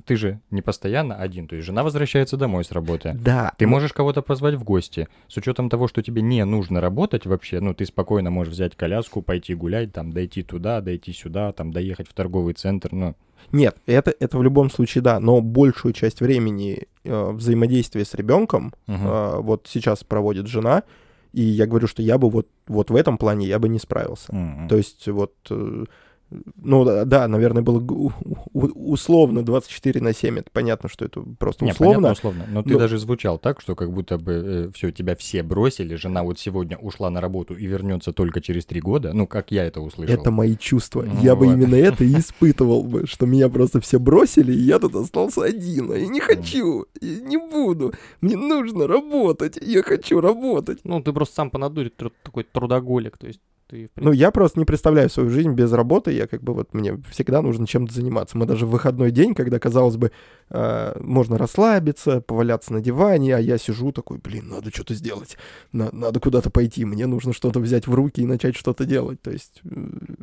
ты 0.04 0.16
же 0.16 0.40
не 0.50 0.62
постоянно 0.62 1.16
один, 1.16 1.48
то 1.48 1.56
есть 1.56 1.66
жена 1.66 1.82
возвращается 1.82 2.36
домой 2.36 2.64
с 2.64 2.72
работы. 2.72 3.12
Да. 3.14 3.52
Ты 3.58 3.66
ну, 3.66 3.72
можешь 3.72 3.92
кого-то 3.92 4.22
позвать 4.22 4.54
в 4.54 4.64
гости. 4.64 5.08
С 5.28 5.36
учетом 5.36 5.68
того, 5.68 5.88
что 5.88 6.02
тебе 6.02 6.22
не 6.22 6.44
нужно 6.44 6.80
работать 6.80 7.26
вообще, 7.26 7.60
ну, 7.60 7.74
ты 7.74 7.84
спокойно 7.86 8.30
можешь 8.30 8.52
взять 8.52 8.76
коляску, 8.76 9.22
пойти 9.22 9.54
гулять, 9.54 9.92
там, 9.92 10.12
дойти 10.12 10.42
туда, 10.42 10.80
дойти 10.80 11.12
сюда, 11.12 11.52
там, 11.52 11.72
доехать 11.72 12.08
в 12.08 12.14
торговый 12.14 12.54
центр, 12.54 12.90
ну, 12.92 13.14
Нет, 13.50 13.76
это, 13.86 14.14
это 14.18 14.38
в 14.38 14.42
любом 14.42 14.70
случае 14.70 15.02
да, 15.02 15.20
но 15.20 15.40
большую 15.40 15.92
часть 15.92 16.20
времени 16.20 16.86
э, 17.04 17.30
взаимодействия 17.32 18.04
с 18.04 18.14
ребенком 18.14 18.72
мгм. 18.86 19.06
э, 19.06 19.40
вот 19.40 19.66
сейчас 19.68 20.04
проводит 20.04 20.46
жена, 20.46 20.84
и 21.32 21.42
я 21.42 21.66
говорю, 21.66 21.86
что 21.86 22.02
я 22.02 22.18
бы 22.18 22.30
вот, 22.30 22.46
вот 22.66 22.90
в 22.90 22.96
этом 22.96 23.18
плане 23.18 23.46
я 23.46 23.58
бы 23.58 23.68
не 23.68 23.78
справился. 23.78 24.32
М-м. 24.32 24.68
То 24.68 24.76
есть 24.76 25.08
вот, 25.08 25.34
э, 25.50 25.84
ну 26.56 27.04
да, 27.04 27.28
наверное, 27.28 27.62
было 27.62 27.80
условно 28.52 29.44
24 29.44 30.00
на 30.00 30.12
7, 30.12 30.38
это 30.38 30.50
понятно, 30.52 30.88
что 30.88 31.04
это 31.04 31.22
просто 31.38 31.64
Не, 31.64 31.72
условно. 31.72 31.94
понятно, 31.94 32.12
условно. 32.12 32.44
Но 32.50 32.62
ты 32.62 32.78
даже 32.78 32.98
звучал 32.98 33.38
так, 33.38 33.60
что 33.60 33.74
как 33.74 33.92
будто 33.92 34.18
бы 34.18 34.70
все, 34.74 34.90
тебя 34.90 35.16
все 35.16 35.42
бросили, 35.42 35.94
жена 35.94 36.22
вот 36.22 36.38
сегодня 36.38 36.76
ушла 36.76 37.10
на 37.10 37.20
работу 37.20 37.54
и 37.54 37.66
вернется 37.66 38.12
только 38.12 38.40
через 38.40 38.66
три 38.66 38.80
года. 38.80 39.12
Ну, 39.12 39.26
как 39.26 39.50
я 39.50 39.64
это 39.64 39.80
услышал. 39.80 40.14
Это 40.14 40.30
мои 40.30 40.56
чувства. 40.56 41.02
Ну, 41.02 41.20
я 41.22 41.34
бы 41.34 41.46
вот. 41.46 41.52
именно 41.54 41.74
это 41.74 42.04
и 42.04 42.12
испытывал 42.18 42.82
бы, 42.82 43.06
что 43.06 43.26
меня 43.26 43.48
просто 43.48 43.80
все 43.80 43.98
бросили, 43.98 44.52
и 44.52 44.60
я 44.60 44.78
тут 44.78 44.94
остался 44.94 45.42
один. 45.42 45.90
А 45.92 45.96
я 45.96 46.06
не 46.06 46.20
хочу, 46.20 46.86
я 47.00 47.20
не 47.20 47.36
буду. 47.36 47.92
Мне 48.20 48.36
нужно 48.36 48.86
работать, 48.86 49.58
я 49.60 49.82
хочу 49.82 50.20
работать. 50.20 50.80
Ну, 50.84 51.02
ты 51.02 51.12
просто 51.12 51.34
сам 51.36 51.50
по 51.50 51.58
натуре 51.58 51.90
тру- 51.90 52.12
такой 52.22 52.44
трудоголик, 52.44 53.18
то 53.18 53.26
есть 53.26 53.40
ты, 53.72 53.90
Ну, 53.96 54.12
я 54.12 54.30
просто 54.30 54.58
не 54.58 54.66
представляю 54.66 55.08
свою 55.08 55.30
жизнь 55.30 55.52
без 55.52 55.72
работы. 55.72 56.12
Я 56.12 56.26
как 56.26 56.42
бы 56.42 56.52
вот, 56.52 56.74
мне 56.74 57.00
всегда 57.10 57.40
нужно 57.40 57.66
чем-то 57.66 57.92
заниматься. 57.92 58.36
Мы 58.36 58.44
даже 58.44 58.66
в 58.66 58.70
выходной 58.70 59.10
день, 59.10 59.34
когда, 59.34 59.58
казалось 59.58 59.96
бы, 59.96 60.12
э, 60.50 61.00
можно 61.00 61.38
расслабиться, 61.38 62.20
поваляться 62.20 62.72
на 62.74 62.82
диване, 62.82 63.34
а 63.34 63.40
я 63.40 63.56
сижу 63.56 63.90
такой, 63.90 64.18
блин, 64.18 64.48
надо 64.48 64.70
что-то 64.70 64.94
сделать. 64.94 65.38
На- 65.72 65.90
надо 65.90 66.20
куда-то 66.20 66.50
пойти, 66.50 66.84
мне 66.84 67.06
нужно 67.06 67.32
что-то 67.32 67.60
взять 67.60 67.86
в 67.86 67.94
руки 67.94 68.20
и 68.20 68.26
начать 68.26 68.56
что-то 68.56 68.84
делать. 68.84 69.22
То 69.22 69.30
есть, 69.30 69.62
э, 69.64 69.70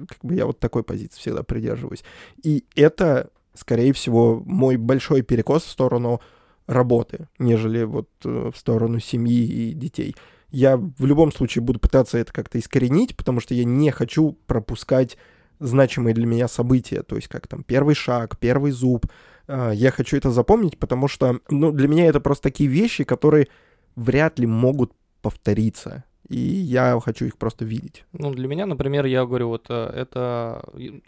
как 0.08 0.20
бы 0.22 0.36
я 0.36 0.46
вот 0.46 0.60
такой 0.60 0.84
позиции 0.84 1.20
всегда 1.20 1.42
придерживаюсь. 1.42 2.04
И 2.44 2.66
это, 2.76 3.32
скорее 3.56 3.94
всего, 3.94 4.44
мой 4.46 4.78
большой 4.78 5.24
перекос 5.24 5.64
в 5.64 5.70
сторону 5.72 6.22
работы, 6.68 7.28
нежели 7.40 7.84
вот 7.84 8.10
э, 8.24 8.52
в 8.54 8.58
сторону 8.58 9.00
семьи 9.00 9.44
и 9.44 9.74
детей. 9.74 10.16
Я 10.52 10.78
в 10.78 11.06
любом 11.06 11.32
случае 11.32 11.64
буду 11.64 11.80
пытаться 11.80 12.18
это 12.18 12.34
как-то 12.34 12.60
искоренить, 12.60 13.16
потому 13.16 13.40
что 13.40 13.54
я 13.54 13.64
не 13.64 13.92
хочу 13.92 14.34
пропускать 14.48 15.18
значимые 15.60 16.16
для 16.16 16.26
меня 16.26 16.48
события, 16.48 17.04
то 17.04 17.16
есть 17.16 17.28
как 17.28 17.48
там 17.48 17.64
первый 17.64 17.96
шаг, 17.96 18.38
первый 18.40 18.72
зуб. 18.72 19.06
А, 19.48 19.72
Я 19.72 19.92
хочу 19.92 20.18
это 20.18 20.32
запомнить, 20.32 20.78
потому 20.80 21.08
что, 21.08 21.40
ну, 21.50 21.72
для 21.72 21.88
меня 21.88 22.06
это 22.08 22.20
просто 22.20 22.44
такие 22.44 22.70
вещи, 22.70 23.04
которые 23.04 23.48
вряд 23.96 24.40
ли 24.40 24.48
могут 24.48 24.94
повториться. 25.22 26.04
И 26.30 26.38
я 26.38 27.00
хочу 27.04 27.26
их 27.26 27.38
просто 27.38 27.66
видеть. 27.66 28.06
Ну, 28.14 28.32
для 28.32 28.48
меня, 28.48 28.68
например, 28.68 29.08
я 29.08 29.26
говорю, 29.26 29.48
вот 29.48 29.66
э, 29.70 29.92
это... 29.96 30.64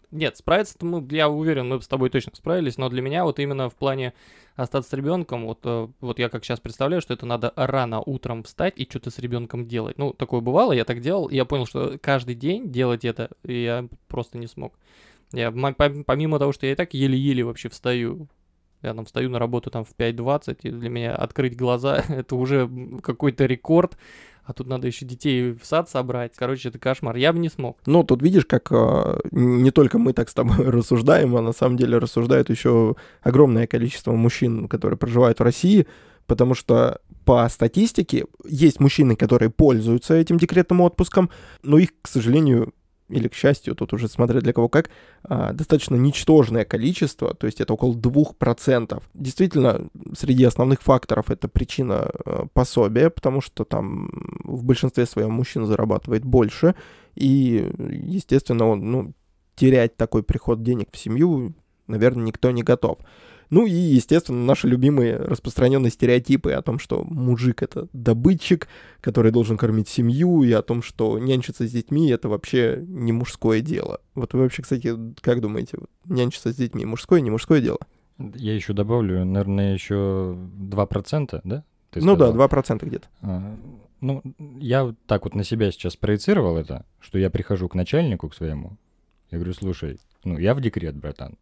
Нет, 0.09 0.37
справиться-то 0.37 0.83
мы, 0.83 1.07
я 1.11 1.29
уверен, 1.29 1.69
мы 1.69 1.79
с 1.79 1.87
тобой 1.87 2.09
точно 2.09 2.35
справились, 2.35 2.77
но 2.77 2.89
для 2.89 3.03
меня 3.03 3.23
вот 3.23 3.37
именно 3.37 3.69
в 3.69 3.75
плане 3.75 4.13
остаться 4.55 4.89
с 4.89 4.93
ребенком, 4.93 5.45
вот, 5.45 5.59
э, 5.63 5.87
вот 5.99 6.17
я 6.17 6.27
как 6.29 6.43
сейчас 6.43 6.59
представляю, 6.59 7.03
что 7.03 7.13
это 7.13 7.27
надо 7.27 7.53
рано 7.55 8.01
утром 8.01 8.41
встать 8.41 8.73
и 8.77 8.87
что-то 8.89 9.11
с 9.11 9.19
ребенком 9.19 9.67
делать. 9.67 9.99
Ну, 9.99 10.11
такое 10.11 10.41
бывало, 10.41 10.71
я 10.71 10.85
так 10.85 11.01
делал, 11.01 11.27
и 11.27 11.35
я 11.35 11.45
понял, 11.45 11.67
что 11.67 11.99
каждый 12.01 12.33
день 12.33 12.71
делать 12.71 13.05
это 13.05 13.29
я 13.43 13.87
просто 14.07 14.39
не 14.39 14.47
смог. 14.47 14.73
Я, 15.33 15.51
помимо 15.51 16.39
того, 16.39 16.51
что 16.51 16.65
я 16.65 16.71
и 16.71 16.75
так 16.75 16.95
еле-еле 16.95 17.43
вообще 17.43 17.69
встаю, 17.69 18.27
я 18.81 18.93
там 18.93 19.05
встаю 19.05 19.29
на 19.29 19.39
работу 19.39 19.69
там 19.69 19.85
в 19.85 19.95
5.20, 19.95 20.57
и 20.63 20.71
для 20.71 20.89
меня 20.89 21.15
открыть 21.15 21.55
глаза, 21.55 22.03
это 22.09 22.35
уже 22.35 22.69
какой-то 23.01 23.45
рекорд, 23.45 23.97
а 24.43 24.53
тут 24.53 24.67
надо 24.67 24.87
еще 24.87 25.05
детей 25.05 25.51
в 25.51 25.65
сад 25.65 25.89
собрать. 25.89 26.33
Короче, 26.35 26.69
это 26.69 26.79
кошмар. 26.79 27.15
Я 27.15 27.33
бы 27.33 27.39
не 27.39 27.49
смог. 27.49 27.77
Ну, 27.85 28.03
тут 28.03 28.21
видишь, 28.21 28.45
как 28.45 28.71
а, 28.71 29.19
не 29.31 29.71
только 29.71 29.97
мы 29.97 30.13
так 30.13 30.29
с 30.29 30.33
тобой 30.33 30.57
рассуждаем, 30.69 31.35
а 31.35 31.41
на 31.41 31.53
самом 31.53 31.77
деле 31.77 31.97
рассуждают 31.97 32.49
еще 32.49 32.95
огромное 33.21 33.67
количество 33.67 34.11
мужчин, 34.13 34.67
которые 34.67 34.97
проживают 34.97 35.39
в 35.39 35.43
России, 35.43 35.87
потому 36.25 36.55
что 36.55 36.99
по 37.25 37.47
статистике 37.49 38.25
есть 38.45 38.79
мужчины, 38.79 39.15
которые 39.15 39.49
пользуются 39.49 40.15
этим 40.15 40.37
декретным 40.37 40.81
отпуском, 40.81 41.29
но 41.61 41.77
их, 41.77 41.89
к 42.01 42.07
сожалению, 42.07 42.73
или 43.11 43.27
к 43.27 43.33
счастью, 43.33 43.75
тут 43.75 43.93
уже 43.93 44.07
смотря 44.07 44.41
для 44.41 44.53
кого 44.53 44.69
как, 44.69 44.89
а, 45.23 45.53
достаточно 45.53 45.95
ничтожное 45.95 46.65
количество, 46.65 47.33
то 47.33 47.45
есть 47.45 47.61
это 47.61 47.73
около 47.73 47.93
2%. 47.93 49.01
Действительно, 49.13 49.87
среди 50.17 50.43
основных 50.43 50.81
факторов 50.81 51.29
это 51.29 51.47
причина 51.47 52.09
э, 52.25 52.43
пособия, 52.53 53.09
потому 53.09 53.41
что 53.41 53.65
там 53.65 54.09
в 54.43 54.63
большинстве 54.63 55.05
своем 55.05 55.31
мужчина 55.31 55.65
зарабатывает 55.65 56.25
больше, 56.25 56.75
и, 57.15 57.69
естественно, 57.77 58.67
он, 58.67 58.91
ну, 58.91 59.13
терять 59.55 59.97
такой 59.97 60.23
приход 60.23 60.63
денег 60.63 60.89
в 60.91 60.97
семью, 60.97 61.53
наверное, 61.91 62.25
никто 62.25 62.51
не 62.51 62.63
готов. 62.63 62.99
Ну 63.49 63.65
и, 63.65 63.71
естественно, 63.71 64.45
наши 64.45 64.65
любимые 64.65 65.17
распространенные 65.17 65.91
стереотипы 65.91 66.53
о 66.53 66.61
том, 66.61 66.79
что 66.79 67.03
мужик— 67.03 67.61
это 67.63 67.89
добытчик, 67.91 68.69
который 69.01 69.31
должен 69.31 69.57
кормить 69.57 69.89
семью, 69.89 70.43
и 70.43 70.51
о 70.53 70.61
том, 70.61 70.81
что 70.81 71.19
нянчиться 71.19 71.67
с 71.67 71.71
детьми— 71.71 72.09
это 72.11 72.29
вообще 72.29 72.81
не 72.87 73.11
мужское 73.11 73.59
дело. 73.59 73.99
Вот 74.15 74.33
вы 74.33 74.41
вообще, 74.41 74.61
кстати, 74.61 74.95
как 75.19 75.41
думаете, 75.41 75.79
нянчиться 76.05 76.53
с 76.53 76.55
детьми— 76.55 76.85
мужское, 76.87 77.19
не 77.19 77.29
мужское 77.29 77.59
дело? 77.59 77.79
Я 78.35 78.55
еще 78.55 78.71
добавлю, 78.71 79.25
наверное, 79.25 79.73
еще 79.73 80.37
2%, 80.71 81.41
да? 81.43 81.63
Ты 81.89 81.99
ну 81.99 82.15
сказал? 82.15 82.33
да, 82.33 82.45
2% 82.45 82.85
где-то. 82.85 83.07
А, 83.21 83.57
Ну, 83.99 84.23
я 84.59 84.95
так 85.07 85.25
вот 85.25 85.35
на 85.35 85.43
себя 85.43 85.71
сейчас 85.71 85.97
проецировал 85.97 86.55
это, 86.55 86.85
что 87.01 87.19
я 87.19 87.29
прихожу 87.29 87.67
к 87.67 87.75
начальнику, 87.75 88.29
к 88.29 88.35
своему, 88.35 88.77
я 89.31 89.37
говорю, 89.37 89.53
слушай, 89.53 89.99
ну, 90.25 90.37
я 90.37 90.53
в 90.53 90.61
декрет, 90.61 90.95
братан. 90.95 91.37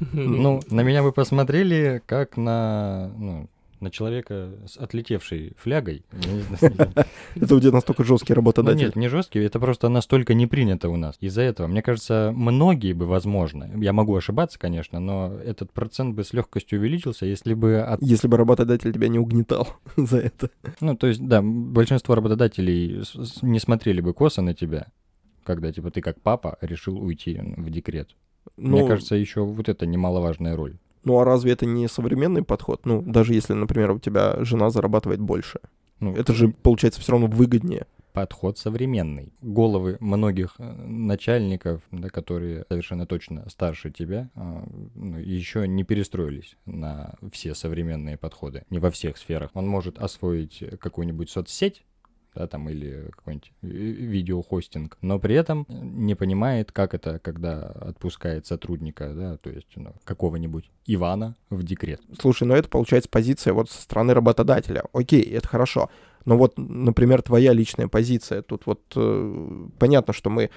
Ну, 0.12 0.60
на 0.70 0.80
меня 0.82 1.02
вы 1.02 1.12
посмотрели 1.12 2.02
как 2.06 2.36
на, 2.36 3.12
ну, 3.18 3.48
на 3.80 3.90
человека 3.90 4.50
с 4.66 4.76
отлетевшей 4.78 5.52
флягой. 5.58 6.04
Это 7.34 7.54
у 7.54 7.60
тебя 7.60 7.72
настолько 7.72 8.02
жесткий 8.04 8.32
Ну, 8.32 8.36
работодатель. 8.36 8.86
нет, 8.86 8.96
не 8.96 9.08
жесткий, 9.08 9.40
это 9.40 9.60
просто 9.60 9.88
настолько 9.88 10.32
не 10.34 10.46
принято 10.46 10.88
у 10.88 10.96
нас. 10.96 11.16
Из-за 11.20 11.42
этого, 11.42 11.66
мне 11.66 11.82
кажется, 11.82 12.32
многие 12.34 12.92
бы, 12.94 13.06
возможно, 13.06 13.70
я 13.76 13.92
могу 13.92 14.16
ошибаться, 14.16 14.58
конечно, 14.58 15.00
но 15.00 15.34
этот 15.44 15.70
процент 15.72 16.14
бы 16.14 16.24
с 16.24 16.32
легкостью 16.32 16.78
увеличился, 16.80 17.26
если 17.26 17.54
бы 17.54 17.80
от 17.80 18.00
Если 18.02 18.26
бы 18.28 18.36
работодатель 18.36 18.92
тебя 18.92 19.08
не 19.08 19.18
угнетал 19.18 19.68
за 19.96 20.18
это. 20.18 20.50
Ну, 20.80 20.96
то 20.96 21.06
есть, 21.06 21.24
да, 21.26 21.42
большинство 21.42 22.14
работодателей 22.14 23.02
не 23.42 23.58
смотрели 23.60 24.00
бы 24.00 24.14
косо 24.14 24.40
на 24.40 24.54
тебя, 24.54 24.86
когда, 25.44 25.70
типа, 25.72 25.90
ты 25.90 26.00
как 26.00 26.20
папа 26.22 26.56
решил 26.62 26.96
уйти 26.98 27.38
в 27.56 27.70
декрет. 27.70 28.14
Мне 28.56 28.82
Ну, 28.82 28.88
кажется, 28.88 29.14
еще 29.16 29.42
вот 29.44 29.68
это 29.68 29.86
немаловажная 29.86 30.56
роль. 30.56 30.76
Ну 31.04 31.18
а 31.18 31.24
разве 31.24 31.52
это 31.52 31.66
не 31.66 31.88
современный 31.88 32.42
подход? 32.42 32.86
Ну, 32.86 33.02
даже 33.02 33.34
если, 33.34 33.52
например, 33.52 33.90
у 33.92 33.98
тебя 33.98 34.36
жена 34.44 34.70
зарабатывает 34.70 35.20
больше. 35.20 35.60
Ну, 36.00 36.14
Это 36.16 36.32
же, 36.32 36.48
получается, 36.48 37.00
все 37.00 37.12
равно 37.12 37.26
выгоднее. 37.26 37.86
подход 38.12 38.58
современный. 38.58 39.32
Головы 39.42 39.96
многих 40.00 40.54
э, 40.58 40.72
начальников, 40.86 41.82
да, 41.90 42.08
которые 42.08 42.64
совершенно 42.68 43.06
точно 43.06 43.48
старше 43.50 43.90
тебя, 43.90 44.30
а, 44.36 44.64
ну, 44.94 45.18
еще 45.18 45.66
не 45.66 45.82
перестроились 45.84 46.56
на 46.64 47.14
все 47.32 47.54
современные 47.54 48.16
подходы. 48.16 48.62
Не 48.70 48.78
во 48.78 48.90
всех 48.90 49.18
сферах. 49.18 49.50
Он 49.54 49.66
может 49.66 49.98
освоить 49.98 50.62
какую-нибудь 50.80 51.28
соцсеть, 51.28 51.82
да, 52.34 52.46
там, 52.46 52.68
или 52.68 53.10
какой-нибудь 53.16 53.52
ви- 53.62 53.92
видеохостинг, 53.92 54.98
но 55.00 55.18
при 55.18 55.34
этом 55.34 55.66
не 55.68 56.14
понимает, 56.14 56.72
как 56.72 56.94
это, 56.94 57.18
когда 57.18 57.60
отпускает 57.62 58.46
сотрудника, 58.46 59.12
да, 59.14 59.36
то 59.36 59.50
есть 59.50 59.68
ну, 59.76 59.94
какого-нибудь 60.04 60.70
Ивана 60.86 61.36
в 61.50 61.62
декрет. 61.62 62.00
Слушай, 62.20 62.44
ну 62.48 62.54
это 62.54 62.68
получается 62.68 63.08
позиция 63.08 63.52
вот 63.52 63.70
со 63.70 63.82
стороны 63.82 64.14
работодателя. 64.14 64.84
Окей, 64.92 65.22
это 65.22 65.48
хорошо. 65.48 65.90
Но 66.24 66.36
вот, 66.38 66.54
например, 66.56 67.22
твоя 67.22 67.52
личная 67.52 67.88
позиция. 67.88 68.42
Тут 68.42 68.66
вот 68.66 68.80
э, 68.96 69.66
понятно, 69.78 70.12
что 70.14 70.30
мы 70.30 70.44
э, 70.44 70.50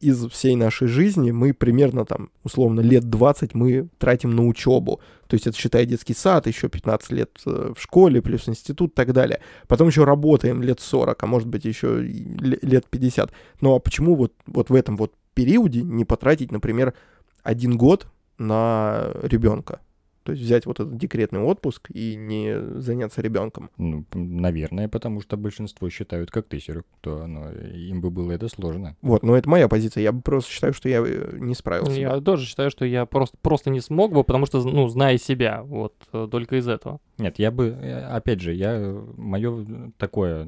из 0.00 0.28
всей 0.30 0.56
нашей 0.56 0.88
жизни, 0.88 1.30
мы 1.30 1.52
примерно 1.52 2.04
там, 2.04 2.30
условно, 2.42 2.80
лет 2.80 3.04
20 3.04 3.54
мы 3.54 3.88
тратим 3.98 4.30
на 4.30 4.46
учебу. 4.46 5.00
То 5.26 5.34
есть 5.34 5.46
это 5.46 5.56
считая 5.56 5.84
детский 5.84 6.14
сад, 6.14 6.46
еще 6.46 6.68
15 6.68 7.12
лет 7.12 7.30
э, 7.44 7.72
в 7.76 7.82
школе, 7.82 8.22
плюс 8.22 8.48
институт 8.48 8.92
и 8.92 8.94
так 8.94 9.12
далее. 9.12 9.40
Потом 9.66 9.88
еще 9.88 10.04
работаем 10.04 10.62
лет 10.62 10.80
40, 10.80 11.22
а 11.22 11.26
может 11.26 11.48
быть 11.48 11.66
еще 11.66 12.00
лет 12.00 12.86
50. 12.88 13.30
Ну 13.60 13.74
а 13.74 13.78
почему 13.78 14.14
вот, 14.14 14.32
вот 14.46 14.70
в 14.70 14.74
этом 14.74 14.96
вот 14.96 15.12
периоде 15.34 15.82
не 15.82 16.04
потратить, 16.06 16.50
например, 16.50 16.94
один 17.42 17.76
год 17.76 18.06
на 18.38 19.10
ребенка? 19.22 19.80
То 20.28 20.32
есть 20.32 20.44
взять 20.44 20.66
вот 20.66 20.78
этот 20.78 20.98
декретный 20.98 21.40
отпуск 21.40 21.90
и 21.90 22.14
не 22.14 22.54
заняться 22.82 23.22
ребенком. 23.22 23.70
Ну, 23.78 24.04
наверное, 24.12 24.86
потому 24.86 25.22
что 25.22 25.38
большинство 25.38 25.88
считают, 25.88 26.30
как 26.30 26.46
ты, 26.48 26.60
Серег, 26.60 26.84
то 27.00 27.22
оно, 27.22 27.50
им 27.50 28.02
бы 28.02 28.10
было 28.10 28.32
это 28.32 28.46
сложно. 28.50 28.94
Вот, 29.00 29.22
но 29.22 29.34
это 29.38 29.48
моя 29.48 29.68
позиция. 29.68 30.02
Я 30.02 30.12
бы 30.12 30.20
просто 30.20 30.50
считаю, 30.50 30.74
что 30.74 30.86
я 30.86 31.02
э, 31.02 31.38
не 31.38 31.54
справился. 31.54 31.98
Я 31.98 32.20
тоже 32.20 32.44
считаю, 32.44 32.70
что 32.70 32.84
я 32.84 33.06
просто, 33.06 33.38
просто 33.40 33.70
не 33.70 33.80
смог 33.80 34.12
бы, 34.12 34.22
потому 34.22 34.44
что, 34.44 34.62
ну, 34.62 34.86
зная 34.88 35.16
себя, 35.16 35.62
вот, 35.62 35.94
э, 36.12 36.28
только 36.30 36.56
из 36.56 36.68
этого. 36.68 37.00
Нет, 37.16 37.38
я 37.38 37.50
бы, 37.50 37.68
э, 37.68 38.00
опять 38.04 38.42
же, 38.42 38.52
я, 38.52 39.02
мое 39.16 39.64
такое, 39.96 40.46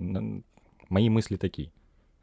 мои 0.91 1.09
мысли 1.09 1.37
такие. 1.37 1.73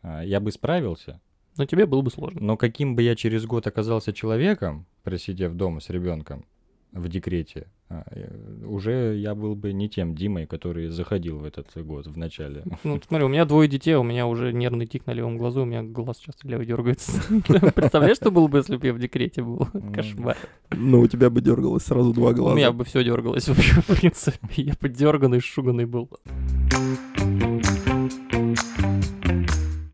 А, 0.04 0.22
Я 0.22 0.40
бы 0.40 0.52
справился, 0.52 1.20
Но 1.58 1.66
тебе 1.66 1.88
было 1.88 2.04
бы 2.04 2.12
сложно. 2.12 2.40
но 2.40 2.56
каким 2.56 2.96
бы 2.96 3.02
я 3.02 3.16
через 3.16 3.48
год 3.48 3.66
оказался 3.66 4.14
человеком, 4.14 4.86
просидев 5.02 5.54
дома 5.54 5.80
с 5.80 5.90
ребенком 5.90 6.46
в 6.92 7.08
декрете, 7.10 7.68
а, 7.90 8.04
э, 8.12 8.66
уже 8.66 9.16
я 9.18 9.34
был 9.34 9.56
бы 9.56 9.72
не 9.72 9.88
тем 9.88 10.14
Димой, 10.14 10.46
который 10.46 10.90
заходил 10.90 11.40
в 11.40 11.46
этот 11.46 11.68
год 11.76 12.08
в 12.08 12.18
начале. 12.18 12.64
Ну, 12.84 13.00
смотри, 13.08 13.26
у 13.26 13.30
меня 13.30 13.46
двое 13.46 13.70
детей, 13.70 13.96
у 13.96 14.04
меня 14.04 14.28
уже 14.28 14.52
нервный 14.54 14.86
тик 14.88 15.06
на 15.06 15.12
левом 15.12 15.38
глазу, 15.38 15.62
у 15.62 15.66
меня 15.66 15.84
глаз 15.84 16.18
часто 16.18 16.48
левый 16.48 16.66
дергается. 16.66 17.12
Представляешь, 17.76 18.18
что 18.18 18.32
было 18.32 18.48
бы, 18.48 18.60
если 18.60 18.78
бы 18.78 18.88
я 18.88 18.94
в 18.94 19.00
декрете 19.00 19.42
был? 19.42 19.68
Кошмар. 19.94 20.38
Ну, 20.72 21.02
у 21.02 21.08
тебя 21.08 21.30
бы 21.30 21.42
дергалось 21.42 21.84
сразу 21.84 22.14
два 22.14 22.32
У 22.32 22.34
глаза. 22.34 22.56
меня 22.56 22.72
бы 22.72 22.84
все 22.86 23.04
дергалось 23.04 23.48
вообще, 23.48 23.82
в 23.82 24.00
принципе. 24.00 24.38
Я 24.64 24.74
бы 24.80 24.90
дерганный, 24.90 25.40
шуганный 25.40 25.86
был. 25.86 26.10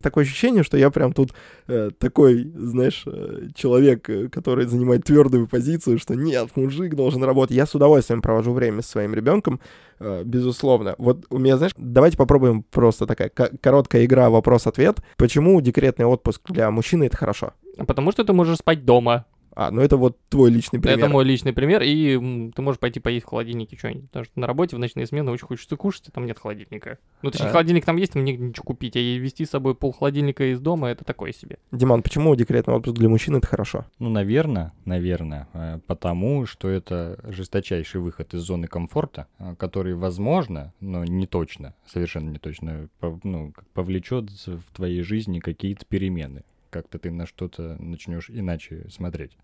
Такое 0.04 0.24
ощущение, 0.24 0.62
что 0.62 0.76
я 0.76 0.90
прям 0.90 1.14
тут 1.14 1.32
э, 1.66 1.90
такой, 1.98 2.44
знаешь, 2.54 3.04
э, 3.06 3.48
человек, 3.54 4.10
э, 4.10 4.28
который 4.28 4.66
занимает 4.66 5.04
твердую 5.04 5.46
позицию, 5.48 5.98
что 5.98 6.14
нет, 6.14 6.50
мужик 6.56 6.94
должен 6.94 7.24
работать. 7.24 7.56
Я 7.56 7.64
с 7.64 7.74
удовольствием 7.74 8.20
провожу 8.20 8.52
время 8.52 8.82
с 8.82 8.86
своим 8.86 9.14
ребенком, 9.14 9.60
э, 10.00 10.22
безусловно. 10.24 10.94
Вот 10.98 11.24
у 11.30 11.38
меня, 11.38 11.56
знаешь, 11.56 11.72
давайте 11.78 12.18
попробуем 12.18 12.62
просто 12.70 13.06
такая 13.06 13.30
ко- 13.30 13.50
короткая 13.62 14.04
игра 14.04 14.28
вопрос-ответ. 14.28 14.98
Почему 15.16 15.58
декретный 15.62 16.04
отпуск 16.04 16.42
для 16.50 16.70
мужчины 16.70 17.04
это 17.04 17.16
хорошо? 17.16 17.52
Потому 17.86 18.12
что 18.12 18.24
ты 18.24 18.34
можешь 18.34 18.58
спать 18.58 18.84
дома. 18.84 19.24
А, 19.56 19.70
ну 19.70 19.80
это 19.80 19.96
вот 19.96 20.18
твой 20.28 20.50
личный 20.50 20.80
пример. 20.80 20.98
Это 20.98 21.08
мой 21.08 21.24
личный 21.24 21.52
пример, 21.52 21.82
и 21.82 22.50
ты 22.54 22.62
можешь 22.62 22.78
пойти 22.78 23.00
поесть 23.00 23.26
в 23.26 23.28
холодильнике 23.28 23.76
что-нибудь. 23.76 24.06
Потому 24.08 24.24
что 24.24 24.40
на 24.40 24.46
работе 24.46 24.76
в 24.76 24.78
ночные 24.78 25.06
смены 25.06 25.30
очень 25.30 25.46
хочется 25.46 25.76
кушать, 25.76 26.08
а 26.08 26.10
там 26.10 26.26
нет 26.26 26.38
холодильника. 26.38 26.98
Ну, 27.22 27.30
точнее, 27.30 27.48
А. 27.48 27.50
холодильник 27.52 27.84
там 27.84 27.96
есть, 27.96 28.12
там 28.12 28.24
негде 28.24 28.44
ничего 28.44 28.64
купить, 28.64 28.96
а 28.96 29.00
вести 29.00 29.44
с 29.44 29.50
собой 29.50 29.74
пол 29.74 29.92
холодильника 29.92 30.52
из 30.52 30.60
дома, 30.60 30.88
это 30.88 31.04
такое 31.04 31.32
себе. 31.32 31.58
Диман, 31.72 32.02
почему 32.02 32.34
декретный 32.34 32.74
отпуск 32.74 32.96
для 32.96 33.08
мужчин 33.08 33.36
это 33.36 33.46
хорошо? 33.46 33.86
Ну, 33.98 34.10
наверное, 34.10 34.72
наверное, 34.84 35.48
э, 35.52 35.78
потому 35.86 36.46
что 36.46 36.68
это 36.68 37.18
жесточайший 37.24 38.00
выход 38.00 38.34
из 38.34 38.40
зоны 38.40 38.66
комфорта, 38.66 39.26
э, 39.38 39.54
который, 39.56 39.94
возможно, 39.94 40.72
но 40.80 41.04
не 41.04 41.26
точно, 41.26 41.74
совершенно 41.86 42.30
не 42.30 42.38
точно, 42.38 42.88
ну, 43.22 43.52
повлечет 43.72 44.30
в 44.46 44.62
твоей 44.74 45.02
жизни 45.02 45.38
какие-то 45.40 45.84
перемены. 45.86 46.42
Как-то 46.70 46.98
ты 46.98 47.10
на 47.12 47.26
что-то 47.26 47.76
начнешь 47.78 48.28
иначе 48.30 48.86
смотреть. 48.90 49.36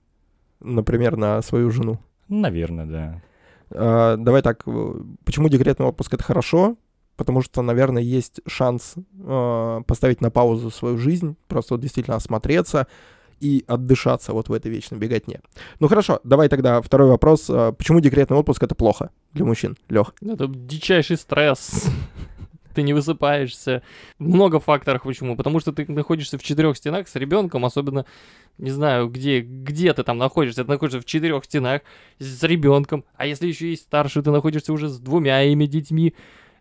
Например, 0.61 1.17
на 1.17 1.43
свою 1.43 1.71
жену. 1.71 1.99
Наверное, 2.29 2.87
да. 2.87 3.23
А, 3.73 4.17
давай 4.17 4.43
так, 4.43 4.63
э, 4.67 4.95
почему 5.25 5.49
декретный 5.49 5.87
отпуск 5.87 6.15
это 6.15 6.23
хорошо? 6.23 6.77
Потому 7.17 7.43
что, 7.43 7.63
наверное, 7.63 8.03
есть 8.03 8.41
шанс 8.47 8.95
э, 8.97 9.81
поставить 9.87 10.21
на 10.21 10.31
паузу 10.31 10.71
свою 10.71 10.97
жизнь, 10.97 11.37
просто 11.49 11.75
вот 11.75 11.81
действительно 11.81 12.17
осмотреться 12.17 12.87
и 13.41 13.65
отдышаться 13.67 14.33
вот 14.33 14.49
в 14.49 14.53
этой 14.53 14.71
вечной 14.71 14.99
беготне. 14.99 15.41
Ну 15.81 15.89
хорошо, 15.89 16.21
давай 16.25 16.49
тогда 16.49 16.81
второй 16.81 17.09
вопрос. 17.09 17.49
Э, 17.51 17.73
Почему 17.77 18.01
декретный 18.01 18.37
отпуск 18.37 18.63
это 18.63 18.75
плохо 18.75 19.11
для 19.33 19.45
мужчин? 19.45 19.77
Лех. 19.89 20.15
Это 20.23 20.47
дичайший 20.47 21.17
стресс. 21.17 21.89
Ты 22.75 22.83
не 22.83 22.93
высыпаешься. 22.93 23.83
Много 24.19 24.61
факторов 24.61 25.03
почему. 25.03 25.37
Потому 25.37 25.61
что 25.61 25.73
ты 25.73 25.91
находишься 25.91 26.39
в 26.39 26.43
четырех 26.43 26.77
стенах 26.77 27.09
с 27.09 27.17
ребенком, 27.17 27.65
особенно 27.65 28.07
не 28.59 28.71
знаю, 28.71 29.09
где, 29.09 29.41
где 29.41 29.93
ты 29.93 30.03
там 30.03 30.19
находишься. 30.19 30.65
Ты 30.65 30.71
находишься 30.71 31.01
в 31.01 31.05
четырех 31.05 31.45
стенах 31.45 31.83
с 32.19 32.43
ребенком. 32.43 33.05
А 33.15 33.27
если 33.27 33.47
еще 33.47 33.71
есть 33.71 33.83
старший, 33.83 34.23
ты 34.23 34.31
находишься 34.31 34.73
уже 34.73 34.89
с 34.89 34.99
двумя 34.99 35.43
ими 35.43 35.67
детьми. 35.67 36.15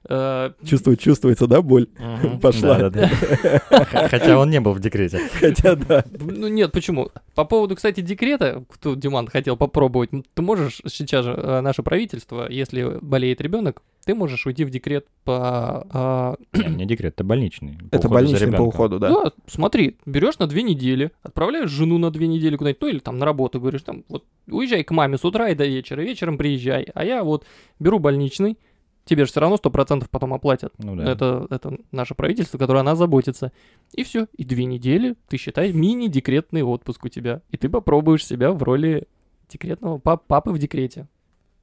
Э, 0.07 0.51
Чувствует, 0.65 0.99
чувствуется, 0.99 1.47
да, 1.47 1.61
боль? 1.61 1.87
Пошла. 2.41 2.77
Да-да-да. 2.77 4.07
Хотя 4.07 4.39
он 4.39 4.49
не 4.49 4.59
был 4.59 4.73
в 4.73 4.79
декрете. 4.79 5.19
Хотя 5.39 5.75
да. 5.75 6.05
Ну 6.19 6.47
нет, 6.47 6.71
почему? 6.71 7.09
По 7.35 7.45
поводу, 7.45 7.75
кстати, 7.75 8.01
декрета, 8.01 8.63
кто 8.69 8.95
Диман 8.95 9.27
хотел 9.27 9.57
попробовать, 9.57 10.11
ты 10.33 10.41
можешь 10.41 10.81
сейчас 10.87 11.25
же 11.25 11.31
э, 11.31 11.61
наше 11.61 11.83
правительство, 11.83 12.49
если 12.49 12.97
болеет 13.01 13.41
ребенок, 13.41 13.81
ты 14.05 14.15
можешь 14.15 14.45
уйти 14.45 14.63
в 14.63 14.69
декрет 14.69 15.05
по 15.23 15.85
а, 15.91 16.35
Не, 16.53 16.75
Не 16.75 16.85
декрет, 16.85 17.13
это 17.13 17.23
больничный. 17.23 17.77
по 17.91 17.95
Это 17.95 18.09
больничный 18.09 18.53
по 18.53 18.61
уходу, 18.61 18.99
да. 18.99 19.09
Да, 19.09 19.31
смотри, 19.47 19.97
берешь 20.05 20.39
на 20.39 20.47
две 20.47 20.63
недели, 20.63 21.11
отправляешь 21.21 21.69
жену 21.69 21.97
на 21.97 22.09
две 22.09 22.27
недели 22.27 22.55
куда-нибудь, 22.55 22.81
ну 22.81 22.87
или 22.87 22.99
там 22.99 23.17
на 23.17 23.25
работу, 23.25 23.59
говоришь, 23.59 23.83
там, 23.83 24.05
вот, 24.07 24.23
уезжай 24.47 24.83
к 24.83 24.91
маме 24.91 25.17
с 25.17 25.25
утра 25.25 25.49
и 25.49 25.55
до 25.55 25.65
вечера, 25.65 26.01
вечером 26.01 26.37
приезжай, 26.37 26.87
а 26.93 27.03
я 27.05 27.23
вот 27.23 27.45
беру 27.79 27.99
больничный, 27.99 28.57
тебе 29.05 29.25
же 29.25 29.31
все 29.31 29.39
равно 29.39 29.57
сто 29.57 29.69
процентов 29.69 30.09
потом 30.09 30.33
оплатят. 30.33 30.73
Ну 30.77 30.95
да. 30.95 31.11
Это, 31.11 31.47
это 31.49 31.77
наше 31.91 32.15
правительство, 32.15 32.57
которое 32.57 32.79
о 32.79 32.83
нас 32.83 32.97
заботится. 32.97 33.51
И 33.93 34.03
все, 34.03 34.27
и 34.37 34.43
две 34.43 34.65
недели, 34.65 35.15
ты 35.27 35.37
считай, 35.37 35.71
мини-декретный 35.73 36.63
отпуск 36.63 37.05
у 37.05 37.09
тебя, 37.09 37.41
и 37.49 37.57
ты 37.57 37.69
попробуешь 37.69 38.25
себя 38.25 38.51
в 38.51 38.61
роли 38.63 39.07
декретного 39.49 39.97
пап- 39.97 40.25
папы 40.27 40.51
в 40.51 40.59
декрете. 40.59 41.07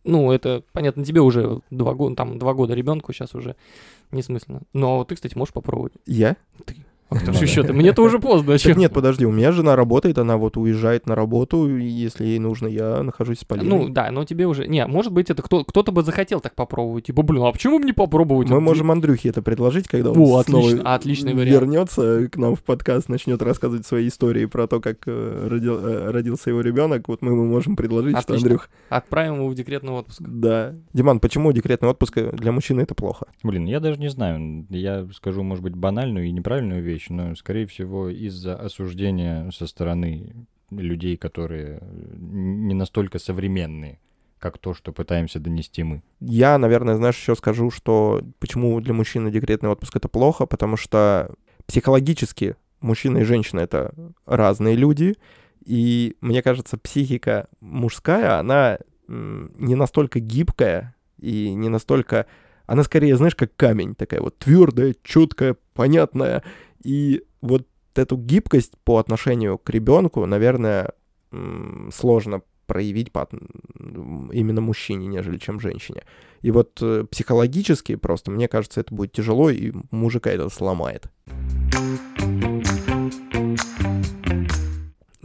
Ну, 0.04 0.30
это, 0.30 0.62
понятно, 0.72 1.04
тебе 1.04 1.20
уже 1.20 1.60
два 1.70 1.94
года, 1.94 2.14
там, 2.14 2.38
два 2.38 2.54
года 2.54 2.74
ребенку 2.74 3.12
сейчас 3.12 3.34
уже 3.34 3.56
несмысленно. 4.12 4.62
Но 4.72 5.04
ты, 5.04 5.16
кстати, 5.16 5.36
можешь 5.36 5.52
попробовать. 5.52 5.94
Я? 6.06 6.36
А 6.58 6.72
Ну 7.10 7.18
же 7.20 7.26
да. 7.26 7.38
еще-то? 7.38 7.72
Мне-то 7.72 8.02
уже 8.02 8.18
поздно. 8.18 8.58
Так 8.58 8.76
нет, 8.76 8.92
подожди, 8.92 9.24
у 9.26 9.30
меня 9.30 9.52
жена 9.52 9.76
работает, 9.76 10.18
она 10.18 10.36
вот 10.36 10.56
уезжает 10.56 11.06
на 11.06 11.14
работу, 11.14 11.68
и 11.68 11.84
если 11.84 12.24
ей 12.24 12.38
нужно, 12.38 12.66
я 12.66 13.02
нахожусь 13.02 13.40
с 13.40 13.44
Полиной. 13.44 13.68
Ну 13.68 13.88
да, 13.88 14.10
но 14.10 14.24
тебе 14.24 14.46
уже... 14.46 14.66
Не, 14.66 14.86
может 14.86 15.12
быть, 15.12 15.30
это 15.30 15.42
кто- 15.42 15.64
кто-то 15.64 15.92
бы 15.92 16.02
захотел 16.02 16.40
так 16.40 16.54
попробовать. 16.54 17.06
Типа, 17.06 17.22
блин, 17.22 17.44
а 17.44 17.52
почему 17.52 17.78
бы 17.78 17.84
не 17.84 17.92
попробовать? 17.92 18.48
Мы 18.48 18.60
можем 18.60 18.90
Андрюхе 18.90 19.28
это 19.28 19.42
предложить, 19.42 19.86
когда 19.86 20.10
он 20.10 20.18
О, 20.18 20.42
снова 20.42 20.66
отлично, 20.68 20.94
отличный 20.94 21.34
вариант. 21.34 21.50
вернется 21.62 22.28
к 22.28 22.36
нам 22.36 22.56
в 22.56 22.62
подкаст, 22.64 23.08
начнет 23.08 23.40
рассказывать 23.40 23.86
свои 23.86 24.08
истории 24.08 24.46
про 24.46 24.66
то, 24.66 24.80
как 24.80 24.98
э, 25.06 25.48
родил- 25.48 25.78
э, 25.78 26.10
родился 26.10 26.50
его 26.50 26.60
ребенок. 26.60 27.06
Вот 27.08 27.22
мы 27.22 27.32
ему 27.32 27.44
можем 27.44 27.76
предложить, 27.76 28.18
что. 28.18 28.34
Андрюх. 28.34 28.68
Отправим 28.88 29.36
его 29.36 29.48
в 29.48 29.54
декретный 29.54 29.92
отпуск. 29.92 30.20
Да. 30.20 30.74
Диман, 30.92 31.20
почему 31.20 31.52
декретный 31.52 31.88
отпуск 31.88 32.18
для 32.32 32.50
мужчины 32.52 32.80
это 32.80 32.94
плохо? 32.94 33.26
Блин, 33.42 33.66
я 33.66 33.78
даже 33.80 34.00
не 34.00 34.08
знаю. 34.08 34.66
Я 34.70 35.06
скажу, 35.14 35.42
может 35.42 35.62
быть, 35.62 35.74
банальную 35.76 36.26
и 36.26 36.32
неправильную 36.32 36.82
вещь, 36.82 36.95
но, 37.08 37.34
скорее 37.34 37.66
всего, 37.66 38.08
из-за 38.08 38.56
осуждения 38.56 39.50
со 39.50 39.66
стороны 39.66 40.46
людей, 40.70 41.16
которые 41.16 41.80
не 42.16 42.74
настолько 42.74 43.18
современные, 43.18 44.00
как 44.38 44.58
то, 44.58 44.74
что 44.74 44.92
пытаемся 44.92 45.40
донести 45.40 45.82
мы. 45.82 46.02
Я, 46.20 46.58
наверное, 46.58 46.96
знаешь, 46.96 47.16
еще 47.16 47.34
скажу, 47.36 47.70
что 47.70 48.20
почему 48.38 48.80
для 48.80 48.92
мужчины 48.92 49.30
декретный 49.30 49.70
отпуск 49.70 49.96
это 49.96 50.08
плохо, 50.08 50.46
потому 50.46 50.76
что 50.76 51.34
психологически 51.66 52.56
мужчина 52.80 53.18
и 53.18 53.24
женщина 53.24 53.60
это 53.60 53.94
разные 54.26 54.76
люди, 54.76 55.16
и 55.64 56.16
мне 56.20 56.42
кажется, 56.42 56.78
психика 56.78 57.48
мужская, 57.60 58.38
она 58.38 58.78
не 59.08 59.74
настолько 59.74 60.20
гибкая 60.20 60.94
и 61.18 61.54
не 61.54 61.68
настолько... 61.68 62.26
Она 62.66 62.82
скорее, 62.82 63.16
знаешь, 63.16 63.36
как 63.36 63.54
камень, 63.54 63.94
такая 63.94 64.20
вот 64.20 64.38
твердая, 64.38 64.94
четкая, 65.04 65.56
понятная. 65.74 66.42
И 66.82 67.22
вот 67.40 67.66
эту 67.94 68.16
гибкость 68.16 68.72
по 68.84 68.98
отношению 68.98 69.58
к 69.58 69.70
ребенку, 69.70 70.24
наверное, 70.26 70.92
сложно 71.92 72.42
проявить 72.66 73.12
по, 73.12 73.28
именно 74.32 74.60
мужчине, 74.60 75.06
нежели 75.06 75.38
чем 75.38 75.60
женщине. 75.60 76.04
И 76.42 76.50
вот 76.50 76.78
э, 76.82 77.04
психологически 77.10 77.96
просто, 77.96 78.30
мне 78.30 78.48
кажется, 78.48 78.80
это 78.80 78.94
будет 78.94 79.12
тяжело, 79.12 79.50
и 79.50 79.72
мужика 79.90 80.30
это 80.30 80.48
сломает. 80.48 81.06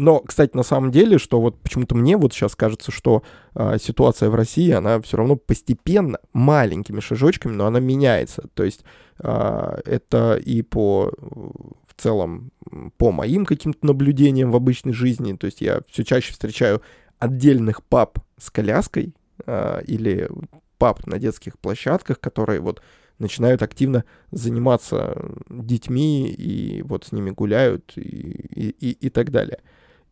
Но, 0.01 0.19
кстати, 0.19 0.57
на 0.57 0.63
самом 0.63 0.89
деле, 0.89 1.19
что 1.19 1.39
вот 1.39 1.61
почему-то 1.61 1.93
мне 1.93 2.17
вот 2.17 2.33
сейчас 2.33 2.55
кажется, 2.55 2.91
что 2.91 3.21
а, 3.53 3.77
ситуация 3.77 4.31
в 4.31 4.35
России, 4.35 4.71
она 4.71 4.99
все 4.99 5.17
равно 5.17 5.35
постепенно, 5.35 6.17
маленькими 6.33 6.99
шажочками, 7.01 7.53
но 7.53 7.67
она 7.67 7.79
меняется. 7.79 8.45
То 8.55 8.63
есть 8.63 8.83
а, 9.19 9.79
это 9.85 10.37
и 10.43 10.63
по 10.63 11.11
э, 11.15 11.23
в 11.23 12.01
целом 12.01 12.51
по 12.97 13.11
моим 13.11 13.45
каким-то 13.45 13.85
наблюдениям 13.85 14.49
в 14.49 14.55
обычной 14.55 14.93
жизни. 14.93 15.37
То 15.37 15.45
есть 15.45 15.61
я 15.61 15.81
все 15.87 16.03
чаще 16.03 16.31
встречаю 16.31 16.81
отдельных 17.19 17.83
пап 17.83 18.17
с 18.39 18.49
коляской 18.49 19.13
а, 19.45 19.81
или 19.81 20.27
пап 20.79 21.05
на 21.05 21.19
детских 21.19 21.59
площадках, 21.59 22.19
которые 22.19 22.59
вот 22.59 22.81
начинают 23.19 23.61
активно 23.61 24.03
заниматься 24.31 25.15
детьми 25.47 26.27
и 26.27 26.81
вот 26.81 27.05
с 27.05 27.11
ними 27.11 27.29
гуляют 27.29 27.93
и, 27.97 28.01
и, 28.01 28.69
и, 28.79 28.89
и 28.93 29.09
так 29.11 29.29
далее. 29.29 29.59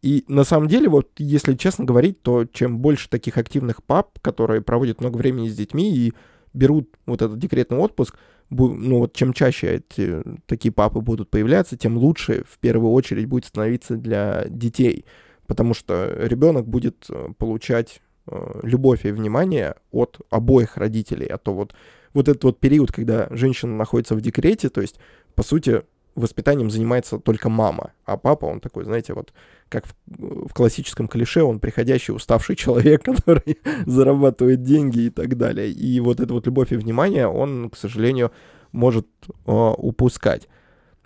И 0.01 0.23
на 0.27 0.43
самом 0.43 0.67
деле, 0.67 0.89
вот 0.89 1.09
если 1.17 1.55
честно 1.55 1.85
говорить, 1.85 2.21
то 2.21 2.45
чем 2.45 2.79
больше 2.79 3.09
таких 3.09 3.37
активных 3.37 3.83
пап, 3.83 4.19
которые 4.21 4.61
проводят 4.61 5.01
много 5.01 5.17
времени 5.17 5.49
с 5.49 5.55
детьми 5.55 5.93
и 5.93 6.13
берут 6.53 6.89
вот 7.05 7.21
этот 7.21 7.37
декретный 7.37 7.77
отпуск, 7.77 8.17
ну 8.49 8.99
вот 8.99 9.13
чем 9.13 9.33
чаще 9.33 9.83
эти 9.89 10.23
такие 10.45 10.71
папы 10.71 11.01
будут 11.01 11.29
появляться, 11.29 11.77
тем 11.77 11.97
лучше 11.97 12.43
в 12.47 12.57
первую 12.59 12.93
очередь 12.93 13.27
будет 13.27 13.45
становиться 13.45 13.95
для 13.95 14.45
детей, 14.47 15.05
потому 15.47 15.73
что 15.73 16.15
ребенок 16.17 16.67
будет 16.67 17.05
э, 17.09 17.29
получать 17.37 18.01
э, 18.25 18.59
любовь 18.63 19.05
и 19.05 19.11
внимание 19.11 19.75
от 19.91 20.19
обоих 20.31 20.77
родителей, 20.77 21.27
а 21.27 21.37
то 21.37 21.53
вот 21.53 21.75
вот 22.13 22.27
этот 22.27 22.43
вот 22.43 22.59
период, 22.59 22.91
когда 22.91 23.27
женщина 23.31 23.75
находится 23.75 24.15
в 24.15 24.21
декрете, 24.21 24.69
то 24.69 24.81
есть, 24.81 24.99
по 25.35 25.43
сути, 25.43 25.83
воспитанием 26.20 26.70
занимается 26.70 27.20
только 27.20 27.49
мама, 27.49 27.91
а 28.05 28.17
папа, 28.17 28.45
он 28.45 28.59
такой, 28.59 28.84
знаете, 28.86 29.13
вот 29.13 29.34
как 29.70 29.86
в, 29.86 30.47
в 30.47 30.53
классическом 30.53 31.07
клише, 31.07 31.43
он 31.43 31.59
приходящий 31.59 32.13
уставший 32.13 32.55
человек, 32.55 33.03
который 33.05 33.59
зарабатывает 33.86 34.63
деньги 34.63 35.01
и 35.01 35.09
так 35.09 35.38
далее. 35.38 35.72
И 35.72 35.99
вот 35.99 36.20
эта 36.20 36.34
вот 36.34 36.45
любовь 36.45 36.72
и 36.72 36.78
внимание 36.78 37.28
он, 37.28 37.70
к 37.70 37.78
сожалению, 37.78 38.32
может 38.72 39.07
э, 39.28 39.51
упускать. 39.51 40.47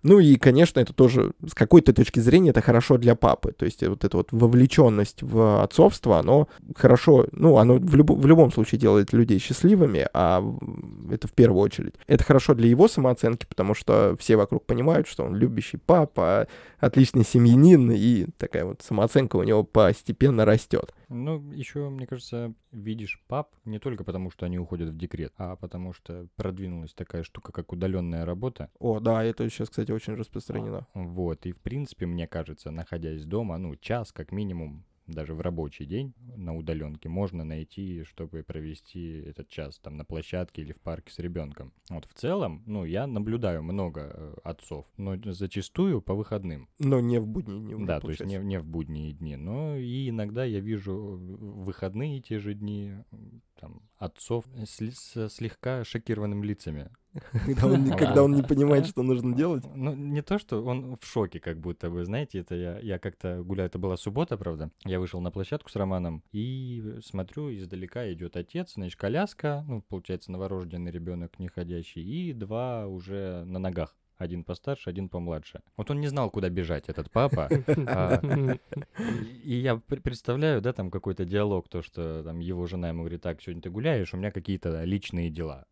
Ну 0.03 0.19
и, 0.19 0.35
конечно, 0.35 0.81
это 0.81 0.93
тоже 0.93 1.31
с 1.47 1.53
какой-то 1.53 1.93
точки 1.93 2.19
зрения 2.19 2.49
это 2.49 2.61
хорошо 2.61 2.97
для 2.97 3.15
папы. 3.15 3.53
То 3.53 3.65
есть 3.65 3.81
вот 3.87 4.03
эта 4.03 4.17
вот 4.17 4.31
вовлеченность 4.31 5.23
в 5.23 5.63
отцовство, 5.63 6.19
оно 6.19 6.49
хорошо, 6.75 7.27
ну, 7.31 7.57
оно 7.57 7.75
в, 7.75 7.95
люб, 7.95 8.11
в 8.11 8.25
любом 8.25 8.51
случае 8.51 8.79
делает 8.79 9.13
людей 9.13 9.39
счастливыми, 9.39 10.07
а 10.13 10.43
это 11.09 11.27
в 11.27 11.31
первую 11.31 11.61
очередь. 11.61 11.95
Это 12.05 12.23
хорошо 12.23 12.53
для 12.53 12.67
его 12.67 12.89
самооценки, 12.89 13.45
потому 13.45 13.73
что 13.73 14.15
все 14.19 14.35
вокруг 14.35 14.65
понимают, 14.65 15.07
что 15.07 15.23
он 15.23 15.35
любящий 15.35 15.77
папа, 15.77 16.47
отличный 16.79 17.23
семьянин, 17.23 17.91
и 17.91 18.27
такая 18.37 18.65
вот 18.65 18.81
самооценка 18.81 19.37
у 19.37 19.43
него 19.43 19.63
постепенно 19.63 20.43
растет. 20.43 20.93
Ну, 21.13 21.51
еще, 21.51 21.89
мне 21.89 22.07
кажется, 22.07 22.53
видишь 22.71 23.21
пап 23.27 23.55
не 23.65 23.79
только 23.79 24.03
потому, 24.03 24.31
что 24.31 24.45
они 24.45 24.57
уходят 24.57 24.89
в 24.89 24.97
декрет, 24.97 25.33
а 25.37 25.55
потому 25.55 25.93
что 25.93 26.27
продвинулась 26.35 26.93
такая 26.93 27.23
штука, 27.23 27.51
как 27.51 27.71
удаленная 27.71 28.25
работа. 28.25 28.69
О, 28.79 28.99
да, 28.99 29.23
это 29.23 29.47
сейчас, 29.49 29.69
кстати, 29.69 29.91
очень 29.91 30.15
распространено. 30.15 30.87
Вот, 30.93 31.45
и 31.45 31.51
в 31.51 31.59
принципе, 31.59 32.05
мне 32.05 32.27
кажется, 32.27 32.71
находясь 32.71 33.25
дома, 33.25 33.57
ну, 33.57 33.75
час 33.75 34.11
как 34.11 34.31
минимум 34.31 34.83
даже 35.07 35.33
в 35.33 35.41
рабочий 35.41 35.85
день 35.85 36.13
на 36.35 36.55
удаленке 36.55 37.09
можно 37.09 37.43
найти, 37.43 38.03
чтобы 38.03 38.43
провести 38.43 39.19
этот 39.19 39.49
час 39.49 39.79
там 39.79 39.97
на 39.97 40.05
площадке 40.05 40.61
или 40.61 40.73
в 40.73 40.79
парке 40.79 41.11
с 41.11 41.19
ребенком. 41.19 41.73
Вот 41.89 42.05
в 42.05 42.13
целом, 42.13 42.63
ну, 42.65 42.85
я 42.85 43.07
наблюдаю 43.07 43.63
много 43.63 44.11
э, 44.13 44.35
отцов, 44.43 44.85
но 44.97 45.15
зачастую 45.25 46.01
по 46.01 46.13
выходным. 46.13 46.69
Но 46.79 46.99
не 46.99 47.19
в 47.19 47.27
будние 47.27 47.75
дни. 47.75 47.85
Да, 47.85 47.99
то 47.99 48.09
есть 48.09 48.25
не, 48.25 48.37
не 48.37 48.59
в 48.59 48.65
будние 48.65 49.11
дни. 49.11 49.35
Но 49.35 49.75
и 49.75 50.09
иногда 50.09 50.43
я 50.45 50.59
вижу 50.59 50.93
в 50.95 51.63
выходные 51.65 52.21
те 52.21 52.39
же 52.39 52.53
дни 52.53 52.93
там, 53.63 53.81
отцов 53.97 54.45
с, 54.65 54.81
с 54.81 55.29
слегка 55.29 55.85
шокированными 55.85 56.45
лицами. 56.45 56.91
Когда 57.45 57.67
он, 57.67 57.89
когда 57.91 58.23
он 58.23 58.33
не 58.33 58.41
понимает, 58.41 58.87
что 58.87 59.03
нужно 59.03 59.35
делать? 59.35 59.63
Ну, 59.75 59.93
не 59.93 60.23
то, 60.23 60.39
что 60.39 60.63
он 60.65 60.97
в 60.99 61.05
шоке, 61.05 61.39
как 61.39 61.59
будто 61.59 61.91
бы, 61.91 62.03
знаете, 62.03 62.39
это 62.39 62.55
я, 62.55 62.79
я 62.79 62.97
как-то 62.97 63.43
гуляю, 63.43 63.67
это 63.67 63.77
была 63.77 63.97
суббота, 63.97 64.35
правда, 64.35 64.71
я 64.83 64.99
вышел 64.99 65.21
на 65.21 65.29
площадку 65.29 65.69
с 65.69 65.75
Романом 65.75 66.23
и 66.31 66.97
смотрю, 67.05 67.55
издалека 67.55 68.11
идет 68.11 68.35
отец, 68.35 68.73
значит, 68.73 68.99
коляска, 68.99 69.63
ну, 69.67 69.83
получается, 69.83 70.31
новорожденный 70.31 70.91
ребенок 70.91 71.37
неходящий, 71.37 72.01
и 72.01 72.33
два 72.33 72.87
уже 72.87 73.43
на 73.45 73.59
ногах. 73.59 73.95
Один 74.17 74.43
постарше, 74.43 74.89
один 74.89 75.09
помладше. 75.09 75.61
Вот 75.75 75.89
он 75.91 75.99
не 75.99 76.07
знал, 76.07 76.29
куда 76.29 76.49
бежать, 76.49 76.89
этот 76.89 77.11
папа. 77.11 77.49
А, 77.87 78.19
и 79.43 79.55
я 79.55 79.75
представляю, 79.75 80.61
да, 80.61 80.73
там 80.73 80.89
какой-то 80.89 81.25
диалог, 81.25 81.67
то, 81.67 81.81
что 81.81 82.23
там 82.23 82.39
его 82.39 82.65
жена 82.65 82.89
ему 82.89 83.01
говорит, 83.01 83.21
так, 83.21 83.41
сегодня 83.41 83.61
ты 83.61 83.69
гуляешь, 83.69 84.13
у 84.13 84.17
меня 84.17 84.31
какие-то 84.31 84.83
личные 84.83 85.29
дела. 85.29 85.65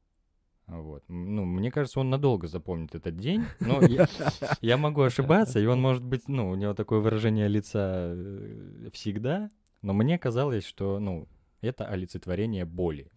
Вот. 0.67 1.03
Ну, 1.09 1.43
мне 1.45 1.71
кажется, 1.71 1.99
он 1.99 2.09
надолго 2.09 2.47
запомнит 2.47 2.95
этот 2.95 3.17
день, 3.17 3.43
но 3.59 3.81
я, 3.81 4.07
я 4.61 4.77
могу 4.77 5.01
ошибаться, 5.01 5.59
и 5.59 5.65
он 5.65 5.81
может 5.81 6.03
быть, 6.03 6.27
ну, 6.27 6.49
у 6.49 6.55
него 6.55 6.73
такое 6.73 6.99
выражение 6.99 7.47
лица 7.47 8.13
э, 8.15 8.89
всегда, 8.93 9.49
но 9.81 9.93
мне 9.93 10.17
казалось, 10.17 10.65
что, 10.65 10.99
ну, 10.99 11.27
это 11.61 11.85
олицетворение 11.85 12.65
боли. 12.65 13.11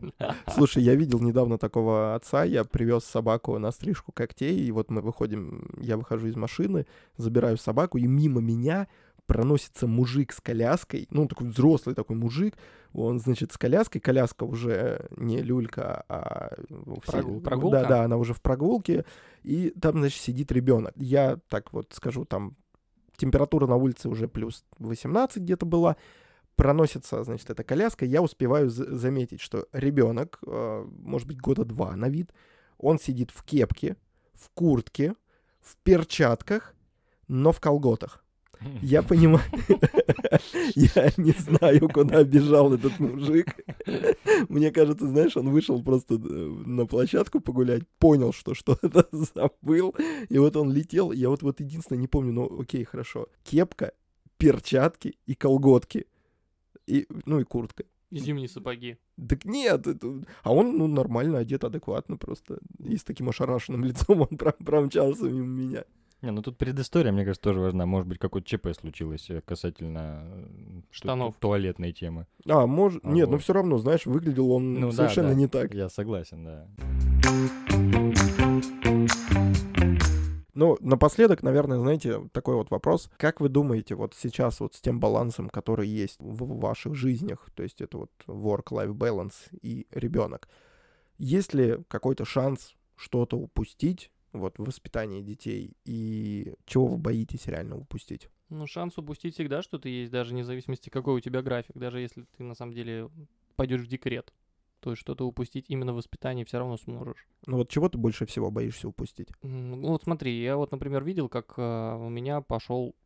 Слушай, 0.48 0.82
я 0.82 0.94
видел 0.94 1.20
недавно 1.20 1.58
такого 1.58 2.14
отца, 2.14 2.44
я 2.44 2.64
привез 2.64 3.04
собаку 3.04 3.58
на 3.58 3.70
стрижку 3.70 4.12
когтей, 4.12 4.58
и 4.58 4.70
вот 4.72 4.90
мы 4.90 5.02
выходим, 5.02 5.70
я 5.78 5.96
выхожу 5.96 6.28
из 6.28 6.36
машины, 6.36 6.86
забираю 7.16 7.56
собаку, 7.56 7.98
и 7.98 8.06
мимо 8.06 8.40
меня 8.40 8.88
проносится 9.26 9.86
мужик 9.86 10.32
с 10.32 10.40
коляской, 10.40 11.06
ну, 11.10 11.28
такой 11.28 11.48
взрослый 11.48 11.94
такой 11.94 12.16
мужик, 12.16 12.56
он, 12.92 13.18
значит, 13.20 13.52
с 13.52 13.58
коляской, 13.58 14.00
коляска 14.00 14.44
уже 14.44 15.08
не 15.16 15.40
люлька, 15.40 16.04
а... 16.08 16.52
Прогул, 17.06 17.40
прогулка? 17.40 17.82
Да, 17.82 17.88
да, 17.88 18.04
она 18.04 18.16
уже 18.16 18.34
в 18.34 18.42
прогулке, 18.42 19.04
и 19.42 19.70
там, 19.70 19.98
значит, 19.98 20.20
сидит 20.20 20.52
ребенок. 20.52 20.92
Я 20.96 21.38
так 21.48 21.72
вот 21.72 21.92
скажу, 21.94 22.24
там 22.24 22.56
температура 23.16 23.66
на 23.66 23.76
улице 23.76 24.08
уже 24.08 24.28
плюс 24.28 24.64
18 24.78 25.42
где-то 25.42 25.64
была, 25.64 25.96
проносится, 26.56 27.24
значит, 27.24 27.50
эта 27.50 27.64
коляска, 27.64 28.04
я 28.04 28.22
успеваю 28.22 28.70
заметить, 28.70 29.40
что 29.40 29.66
ребенок, 29.72 30.38
э, 30.46 30.86
может 30.98 31.28
быть, 31.28 31.40
года 31.40 31.64
два 31.64 31.96
на 31.96 32.08
вид, 32.08 32.32
он 32.78 32.98
сидит 32.98 33.30
в 33.30 33.42
кепке, 33.44 33.96
в 34.34 34.50
куртке, 34.50 35.14
в 35.60 35.76
перчатках, 35.76 36.74
но 37.28 37.52
в 37.52 37.60
колготах. 37.60 38.22
Я 38.80 39.02
понимаю, 39.02 39.44
я 40.74 41.10
не 41.16 41.32
знаю, 41.32 41.88
куда 41.88 42.22
бежал 42.24 42.74
этот 42.74 42.98
мужик. 42.98 43.56
Мне 44.48 44.70
кажется, 44.70 45.08
знаешь, 45.08 45.36
он 45.36 45.50
вышел 45.50 45.82
просто 45.82 46.14
э, 46.14 46.18
на 46.18 46.86
площадку 46.86 47.40
погулять, 47.40 47.82
понял, 47.98 48.32
что 48.32 48.54
что-то 48.54 49.08
забыл, 49.34 49.94
и 50.28 50.38
вот 50.38 50.56
он 50.56 50.72
летел. 50.72 51.12
Я 51.12 51.28
вот, 51.28 51.42
вот 51.42 51.60
единственное 51.60 52.00
не 52.00 52.08
помню, 52.08 52.32
ну 52.32 52.60
окей, 52.60 52.84
хорошо. 52.84 53.28
Кепка, 53.44 53.92
перчатки 54.36 55.16
и 55.26 55.34
колготки 55.34 56.06
и, 56.86 57.06
ну 57.26 57.40
и 57.40 57.44
куртка. 57.44 57.84
И 58.10 58.18
зимние 58.18 58.48
сапоги. 58.48 58.98
Так 59.28 59.46
нет, 59.46 59.86
это... 59.86 60.22
а 60.42 60.52
он 60.52 60.76
ну, 60.76 60.86
нормально 60.86 61.38
одет, 61.38 61.64
адекватно 61.64 62.18
просто. 62.18 62.58
И 62.78 62.98
с 62.98 63.04
таким 63.04 63.30
ошарашенным 63.30 63.84
лицом 63.86 64.20
он 64.20 64.36
пром 64.36 64.52
промчался 64.52 65.24
мимо 65.24 65.46
меня. 65.46 65.84
Не, 66.20 66.30
ну 66.30 66.40
тут 66.40 66.56
предыстория, 66.56 67.10
мне 67.10 67.24
кажется, 67.24 67.42
тоже 67.42 67.60
важна. 67.60 67.84
Может 67.84 68.06
быть, 68.06 68.18
какое-то 68.18 68.46
ЧП 68.46 68.68
случилось 68.78 69.28
э, 69.28 69.40
касательно 69.40 70.22
э, 70.24 70.80
штанов 70.90 71.36
туалетной 71.38 71.92
темы. 71.92 72.26
А, 72.46 72.66
может. 72.66 73.04
А, 73.04 73.08
нет, 73.08 73.26
вот. 73.26 73.32
но 73.32 73.38
все 73.38 73.54
равно, 73.54 73.78
знаешь, 73.78 74.06
выглядел 74.06 74.52
он 74.52 74.74
ну, 74.74 74.92
совершенно 74.92 75.30
да, 75.30 75.34
да. 75.34 75.40
не 75.40 75.48
так. 75.48 75.74
Я 75.74 75.88
согласен, 75.88 76.44
да. 76.44 76.68
Ну, 80.54 80.76
напоследок, 80.80 81.42
наверное, 81.42 81.78
знаете, 81.78 82.28
такой 82.32 82.56
вот 82.56 82.70
вопрос. 82.70 83.10
Как 83.16 83.40
вы 83.40 83.48
думаете, 83.48 83.94
вот 83.94 84.14
сейчас 84.14 84.60
вот 84.60 84.74
с 84.74 84.80
тем 84.80 85.00
балансом, 85.00 85.48
который 85.48 85.88
есть 85.88 86.20
в 86.20 86.58
ваших 86.60 86.94
жизнях, 86.94 87.48
то 87.54 87.62
есть 87.62 87.80
это 87.80 87.98
вот 87.98 88.10
work-life 88.26 88.92
balance 88.92 89.34
и 89.62 89.86
ребенок, 89.90 90.48
есть 91.16 91.54
ли 91.54 91.78
какой-то 91.88 92.24
шанс 92.26 92.74
что-то 92.96 93.38
упустить 93.38 94.10
вот 94.32 94.58
в 94.58 94.64
воспитании 94.64 95.22
детей 95.22 95.74
и 95.84 96.54
чего 96.66 96.86
вы 96.86 96.98
боитесь 96.98 97.46
реально 97.46 97.78
упустить? 97.78 98.28
Ну, 98.50 98.66
шанс 98.66 98.98
упустить 98.98 99.34
всегда 99.34 99.62
что-то 99.62 99.88
есть, 99.88 100.12
даже 100.12 100.32
вне 100.32 100.44
зависимости, 100.44 100.90
какой 100.90 101.14
у 101.14 101.20
тебя 101.20 101.40
график, 101.40 101.76
даже 101.76 102.00
если 102.00 102.26
ты 102.36 102.42
на 102.42 102.54
самом 102.54 102.74
деле 102.74 103.08
пойдешь 103.56 103.80
в 103.80 103.86
декрет 103.86 104.32
то 104.82 104.90
есть 104.90 105.00
что-то 105.00 105.26
упустить 105.26 105.66
именно 105.68 105.92
в 105.92 105.96
воспитании 105.96 106.42
все 106.42 106.58
равно 106.58 106.76
сможешь. 106.76 107.28
Ну 107.46 107.58
вот 107.58 107.70
чего 107.70 107.88
ты 107.88 107.98
больше 107.98 108.26
всего 108.26 108.50
боишься 108.50 108.88
упустить? 108.88 109.28
Ну 109.42 109.88
вот 109.88 110.02
смотри, 110.02 110.42
я 110.42 110.56
вот, 110.56 110.72
например, 110.72 111.04
видел, 111.04 111.28
как 111.28 111.54
э, 111.56 111.96
у 111.96 112.08
меня 112.08 112.40
пошел 112.40 112.96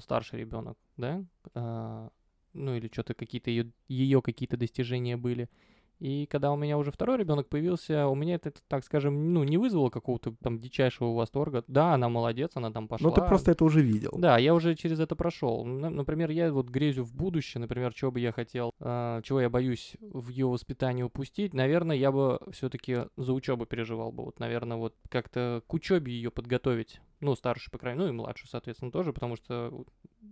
старший 0.00 0.40
ребенок, 0.40 0.78
да, 0.96 1.22
э, 1.54 2.08
ну 2.54 2.74
или 2.74 2.88
что-то 2.90 3.12
какие-то 3.12 3.50
ее, 3.50 3.70
ее 3.88 4.22
какие-то 4.22 4.56
достижения 4.56 5.18
были. 5.18 5.50
И 5.98 6.26
когда 6.26 6.52
у 6.52 6.56
меня 6.56 6.78
уже 6.78 6.90
второй 6.90 7.18
ребенок 7.18 7.48
появился, 7.48 8.08
у 8.08 8.14
меня 8.14 8.34
это, 8.34 8.52
так 8.68 8.84
скажем, 8.84 9.32
ну, 9.32 9.44
не 9.44 9.56
вызвало 9.56 9.88
какого-то 9.88 10.34
там 10.42 10.58
дичайшего 10.58 11.14
восторга. 11.14 11.64
Да, 11.68 11.94
она 11.94 12.08
молодец, 12.08 12.52
она 12.54 12.70
там 12.70 12.88
пошла. 12.88 13.10
Ну, 13.10 13.14
ты 13.14 13.20
просто 13.22 13.52
это 13.52 13.64
уже 13.64 13.82
видел. 13.82 14.10
Да, 14.16 14.38
я 14.38 14.54
уже 14.54 14.74
через 14.74 14.98
это 15.00 15.14
прошел. 15.14 15.64
Например, 15.64 16.30
я 16.30 16.52
вот 16.52 16.68
грезю 16.68 17.04
в 17.04 17.14
будущее, 17.14 17.60
например, 17.60 17.94
чего 17.94 18.10
бы 18.10 18.20
я 18.20 18.32
хотел, 18.32 18.72
э, 18.80 19.20
чего 19.22 19.40
я 19.40 19.48
боюсь 19.48 19.96
в 20.00 20.28
ее 20.30 20.46
воспитании 20.46 21.02
упустить. 21.02 21.54
Наверное, 21.54 21.96
я 21.96 22.10
бы 22.10 22.40
все-таки 22.50 23.06
за 23.16 23.32
учебу 23.32 23.66
переживал 23.66 24.12
бы. 24.12 24.24
Вот, 24.24 24.40
наверное, 24.40 24.76
вот 24.76 24.94
как-то 25.08 25.62
к 25.66 25.74
учебе 25.74 26.12
ее 26.12 26.30
подготовить 26.30 27.00
ну, 27.22 27.36
старший, 27.36 27.70
по 27.70 27.78
крайней 27.78 28.00
мере, 28.00 28.12
ну 28.12 28.14
и 28.14 28.16
младший, 28.18 28.48
соответственно, 28.48 28.90
тоже, 28.90 29.12
потому 29.12 29.36
что 29.36 29.84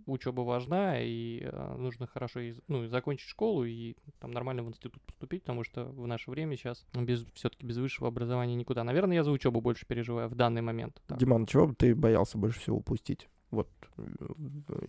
учеба 0.05 0.41
важна, 0.41 1.01
и 1.01 1.41
э, 1.41 1.75
нужно 1.77 2.05
хорошо 2.05 2.41
из, 2.41 2.59
ну, 2.67 2.85
закончить 2.87 3.29
школу 3.29 3.63
и 3.63 3.95
там 4.19 4.31
нормально 4.31 4.63
в 4.63 4.67
институт 4.67 5.01
поступить, 5.03 5.43
потому 5.43 5.63
что 5.63 5.85
в 5.85 6.05
наше 6.05 6.29
время 6.29 6.57
сейчас 6.57 6.85
без, 6.93 7.25
все-таки 7.33 7.65
без 7.65 7.77
высшего 7.77 8.09
образования 8.09 8.55
никуда. 8.55 8.83
Наверное, 8.83 9.15
я 9.15 9.23
за 9.23 9.31
учебу 9.31 9.61
больше 9.61 9.85
переживаю 9.85 10.27
в 10.29 10.35
данный 10.35 10.61
момент. 10.61 11.01
Так. 11.07 11.17
Диман, 11.17 11.45
чего 11.45 11.67
бы 11.67 11.75
ты 11.75 11.95
боялся 11.95 12.37
больше 12.37 12.59
всего 12.59 12.77
упустить? 12.77 13.29
Вот 13.51 13.69
э, 13.97 14.03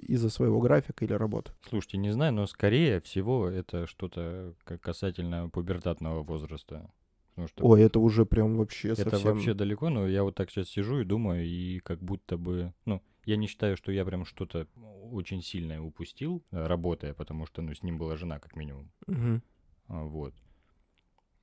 из-за 0.01 0.29
своего 0.29 0.61
графика 0.61 1.05
или 1.05 1.13
работы? 1.13 1.53
Слушайте, 1.69 1.99
не 1.99 2.11
знаю, 2.11 2.33
но 2.33 2.47
скорее 2.47 3.01
всего 3.01 3.49
это 3.49 3.87
что-то 3.87 4.55
касательно 4.65 5.49
пубертатного 5.51 6.23
возраста. 6.23 6.91
Потому 7.33 7.49
что 7.49 7.65
Ой, 7.65 7.83
это 7.83 7.99
уже 7.99 8.27
прям 8.27 8.59
вообще 8.59 8.91
это 8.91 9.09
совсем... 9.09 9.33
вообще 9.33 9.55
далеко, 9.55 9.89
но 9.89 10.07
я 10.07 10.23
вот 10.23 10.35
так 10.35 10.51
сейчас 10.51 10.69
сижу 10.69 11.01
и 11.01 11.05
думаю, 11.05 11.47
и 11.47 11.81
как 11.81 12.03
будто 12.03 12.37
бы, 12.37 12.75
ну, 12.85 13.03
я 13.25 13.37
не 13.37 13.47
считаю, 13.47 13.77
что 13.77 13.91
я 13.91 14.05
прям 14.05 14.27
что-то 14.27 14.67
очень 15.11 15.43
сильное 15.43 15.81
упустил, 15.81 16.45
э, 16.51 16.67
работая, 16.67 17.15
потому 17.15 17.47
что, 17.47 17.63
ну, 17.63 17.75
с 17.75 17.83
ним 17.83 17.97
была 17.97 18.17
жена, 18.17 18.39
как 18.39 18.55
минимум. 18.55 18.91
А, 19.89 20.05
Вот. 20.05 20.35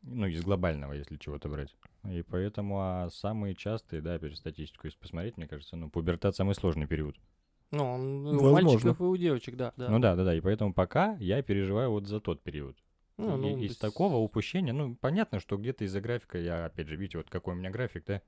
Ну, 0.02 0.28
из 0.28 0.44
глобального, 0.44 0.94
если 0.94 1.18
чего-то 1.18 1.50
брать. 1.50 1.76
И 2.06 2.22
поэтому, 2.22 2.80
а 2.80 3.10
самые 3.10 3.54
частые, 3.54 4.02
да, 4.02 4.14
опять 4.14 4.32
же, 4.32 4.38
статистику, 4.38 4.88
если 4.88 4.98
посмотреть, 4.98 5.38
мне 5.38 5.48
кажется, 5.48 5.76
ну, 5.76 5.90
пубертат 5.90 6.36
самый 6.36 6.56
сложный 6.56 6.88
период. 6.88 7.18
Ну, 7.72 7.84
он 7.84 8.28
у 8.28 8.52
мальчиков 8.52 9.00
и 9.00 9.04
у 9.04 9.18
девочек, 9.18 9.56
да. 9.56 9.74
да. 9.76 9.90
Ну 9.90 10.00
да, 10.00 10.16
да, 10.16 10.24
да. 10.24 10.36
И 10.36 10.42
поэтому 10.42 10.74
пока 10.74 11.18
я 11.20 11.42
переживаю 11.42 11.92
вот 11.92 12.08
за 12.08 12.20
тот 12.20 12.42
период. 12.42 12.78
Ну, 13.20 13.38
ну, 13.38 13.57
из 13.57 13.74
с- 13.74 13.78
такого 13.78 14.15
упущения, 14.17 14.74
ну, 14.74 14.95
понятно, 14.95 15.39
что 15.39 15.57
где-то 15.57 15.84
из-за 15.84 16.01
графика, 16.01 16.38
я, 16.39 16.65
опять 16.65 16.88
же, 16.88 16.95
видите, 16.95 17.17
вот 17.17 17.30
какой 17.30 17.53
у 17.53 17.57
меня 17.57 17.70
график, 17.70 18.03
да? 18.07 18.22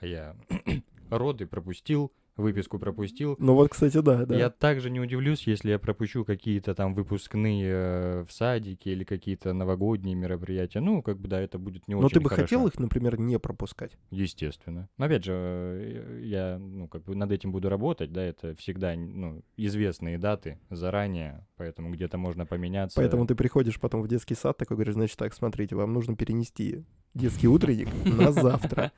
А 0.00 0.06
я 0.06 0.36
роды 1.10 1.46
пропустил, 1.46 2.12
выписку 2.36 2.78
пропустил. 2.78 3.34
Ну 3.40 3.54
вот, 3.54 3.68
кстати, 3.70 4.00
да, 4.00 4.24
да. 4.24 4.36
Я 4.36 4.48
также 4.48 4.90
не 4.90 5.00
удивлюсь, 5.00 5.46
если 5.46 5.70
я 5.70 5.78
пропущу 5.80 6.24
какие-то 6.24 6.72
там 6.74 6.94
выпускные 6.94 7.64
э, 7.68 8.24
в 8.24 8.32
садике 8.32 8.92
или 8.92 9.02
какие-то 9.02 9.52
новогодние 9.52 10.14
мероприятия. 10.14 10.78
Ну, 10.78 11.02
как 11.02 11.18
бы, 11.18 11.26
да, 11.28 11.40
это 11.40 11.58
будет 11.58 11.88
не 11.88 11.94
Но 11.96 12.02
очень 12.02 12.14
ты 12.14 12.20
бы 12.20 12.30
хорошо. 12.30 12.44
хотел 12.44 12.66
их, 12.68 12.78
например, 12.78 13.18
не 13.18 13.38
пропускать? 13.40 13.98
Естественно. 14.10 14.88
Но 14.98 15.06
опять 15.06 15.24
же, 15.24 15.32
э, 15.34 16.20
я, 16.22 16.58
ну, 16.58 16.86
как 16.86 17.02
бы 17.02 17.16
над 17.16 17.32
этим 17.32 17.50
буду 17.50 17.68
работать, 17.68 18.12
да, 18.12 18.22
это 18.22 18.54
всегда, 18.54 18.94
ну, 18.94 19.42
известные 19.56 20.16
даты 20.18 20.60
заранее, 20.70 21.44
поэтому 21.58 21.90
где-то 21.90 22.16
можно 22.16 22.46
поменяться. 22.46 22.96
Поэтому 22.96 23.26
ты 23.26 23.34
приходишь 23.34 23.78
потом 23.78 24.02
в 24.02 24.08
детский 24.08 24.34
сад, 24.34 24.56
такой 24.56 24.76
говоришь, 24.76 24.94
значит 24.94 25.18
так, 25.18 25.34
смотрите, 25.34 25.76
вам 25.76 25.92
нужно 25.92 26.16
перенести 26.16 26.84
детский 27.14 27.48
утренник 27.48 27.88
на 28.04 28.32
завтра. 28.32 28.92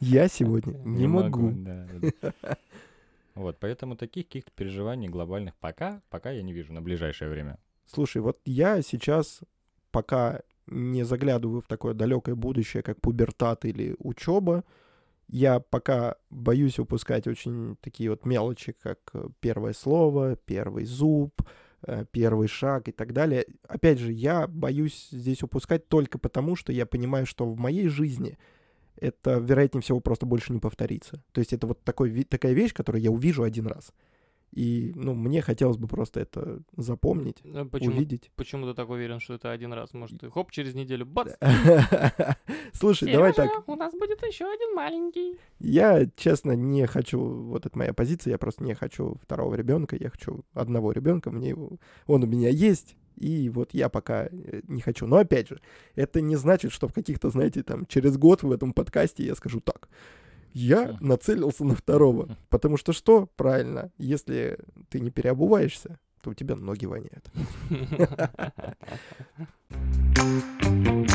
Я 0.00 0.28
сегодня 0.28 0.72
не 0.84 1.06
могу. 1.06 1.54
Вот, 3.34 3.58
поэтому 3.60 3.96
таких 3.96 4.26
каких-то 4.26 4.50
переживаний 4.56 5.08
глобальных 5.08 5.54
пока, 5.56 6.00
пока 6.08 6.30
я 6.30 6.42
не 6.42 6.54
вижу 6.54 6.72
на 6.72 6.80
ближайшее 6.80 7.30
время. 7.30 7.58
Слушай, 7.84 8.22
вот 8.22 8.40
я 8.46 8.80
сейчас 8.80 9.40
пока 9.90 10.40
не 10.66 11.04
заглядываю 11.04 11.60
в 11.60 11.66
такое 11.66 11.92
далекое 11.92 12.34
будущее, 12.34 12.82
как 12.82 13.00
пубертат 13.00 13.66
или 13.66 13.94
учеба, 13.98 14.64
я 15.28 15.60
пока 15.60 16.16
боюсь 16.30 16.78
упускать 16.78 17.26
очень 17.26 17.76
такие 17.82 18.10
вот 18.10 18.24
мелочи, 18.24 18.72
как 18.72 18.98
э, 19.12 19.28
первое 19.40 19.72
слово, 19.72 20.36
первый 20.36 20.84
зуб, 20.84 21.42
первый 22.10 22.48
шаг 22.48 22.88
и 22.88 22.92
так 22.92 23.12
далее. 23.12 23.46
Опять 23.68 23.98
же, 23.98 24.12
я 24.12 24.46
боюсь 24.46 25.08
здесь 25.10 25.42
упускать 25.42 25.88
только 25.88 26.18
потому, 26.18 26.56
что 26.56 26.72
я 26.72 26.86
понимаю, 26.86 27.26
что 27.26 27.46
в 27.46 27.58
моей 27.58 27.88
жизни 27.88 28.38
это, 28.96 29.38
вероятнее 29.38 29.82
всего, 29.82 30.00
просто 30.00 30.26
больше 30.26 30.52
не 30.52 30.58
повторится. 30.58 31.22
То 31.32 31.40
есть 31.40 31.52
это 31.52 31.66
вот 31.66 31.84
такой, 31.84 32.24
такая 32.24 32.52
вещь, 32.52 32.72
которую 32.72 33.02
я 33.02 33.10
увижу 33.10 33.42
один 33.42 33.66
раз. 33.66 33.92
И, 34.52 34.92
ну, 34.94 35.14
мне 35.14 35.42
хотелось 35.42 35.76
бы 35.76 35.86
просто 35.86 36.20
это 36.20 36.60
запомнить, 36.76 37.36
А 37.44 37.66
Почему, 37.66 37.96
увидеть. 37.96 38.30
почему 38.36 38.66
ты 38.66 38.74
так 38.74 38.88
уверен, 38.88 39.20
что 39.20 39.34
это 39.34 39.50
один 39.50 39.72
раз? 39.72 39.92
Может, 39.92 40.22
и 40.24 40.30
хоп, 40.30 40.50
через 40.50 40.74
неделю, 40.74 41.04
бац! 41.04 41.32
Слушай, 42.72 43.12
давай 43.12 43.32
так. 43.32 43.68
У 43.68 43.74
нас 43.74 43.92
будет 43.92 44.22
еще 44.22 44.44
один 44.44 44.74
маленький. 44.74 45.36
Я, 45.58 46.06
честно, 46.16 46.52
не 46.52 46.86
хочу, 46.86 47.20
вот 47.20 47.66
это 47.66 47.76
моя 47.76 47.92
позиция, 47.92 48.32
я 48.32 48.38
просто 48.38 48.64
не 48.64 48.74
хочу 48.74 49.16
второго 49.22 49.54
ребенка, 49.54 49.96
я 49.98 50.10
хочу 50.10 50.44
одного 50.54 50.92
ребенка, 50.92 51.30
мне 51.30 51.50
его, 51.50 51.72
он 52.06 52.22
у 52.22 52.26
меня 52.26 52.48
есть, 52.48 52.96
и 53.16 53.48
вот 53.48 53.72
я 53.72 53.88
пока 53.88 54.26
э, 54.26 54.62
не 54.68 54.80
хочу. 54.80 55.06
Но 55.06 55.16
опять 55.16 55.48
же, 55.48 55.60
это 55.94 56.20
не 56.20 56.36
значит, 56.36 56.72
что 56.72 56.88
в 56.88 56.92
каких-то, 56.92 57.30
знаете, 57.30 57.62
там, 57.62 57.86
через 57.86 58.16
год 58.16 58.42
в 58.42 58.50
этом 58.52 58.72
подкасте 58.72 59.24
я 59.24 59.34
скажу 59.34 59.60
так. 59.60 59.88
Я 60.58 60.96
нацелился 61.00 61.64
на 61.64 61.74
второго. 61.74 62.34
Потому 62.48 62.78
что 62.78 62.94
что? 62.94 63.26
Правильно, 63.36 63.92
если 63.98 64.58
ты 64.88 65.00
не 65.00 65.10
переобуваешься, 65.10 65.98
то 66.22 66.30
у 66.30 66.34
тебя 66.34 66.56
ноги 66.56 66.86
воняют. 66.86 67.30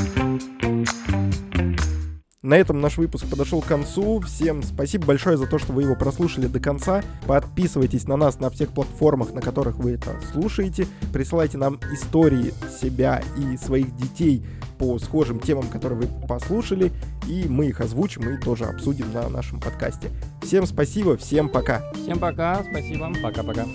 На 2.44 2.56
этом 2.56 2.82
наш 2.82 2.98
выпуск 2.98 3.30
подошел 3.30 3.62
к 3.62 3.68
концу. 3.68 4.20
Всем 4.22 4.64
спасибо 4.64 5.06
большое 5.06 5.38
за 5.38 5.46
то, 5.46 5.60
что 5.60 5.74
вы 5.74 5.84
его 5.84 5.96
прослушали 5.96 6.48
до 6.48 6.60
конца. 6.60 7.04
Подписывайтесь 7.28 8.08
на 8.08 8.18
нас 8.18 8.40
на 8.40 8.50
всех 8.50 8.70
платформах, 8.70 9.32
на 9.34 9.42
которых 9.42 9.76
вы 9.76 9.92
это 9.92 10.20
слушаете. 10.32 10.88
Присылайте 11.14 11.60
нам 11.60 11.80
истории 11.94 12.52
себя 12.82 13.22
и 13.38 13.58
своих 13.58 13.96
детей 13.96 14.44
по 14.80 14.98
схожим 14.98 15.40
темам, 15.40 15.68
которые 15.68 16.00
вы 16.02 16.28
послушали. 16.28 16.92
И 17.28 17.46
мы 17.48 17.68
их 17.68 17.80
озвучим 17.80 18.28
и 18.34 18.42
тоже 18.42 18.66
обсудим 18.66 19.14
на 19.14 19.30
нашем 19.30 19.60
подкасте. 19.60 20.10
Всем 20.42 20.66
спасибо, 20.66 21.18
всем 21.18 21.48
пока. 21.48 21.92
Всем 21.94 22.18
пока, 22.18 22.64
спасибо. 22.64 23.14
Пока-пока. 23.22 23.68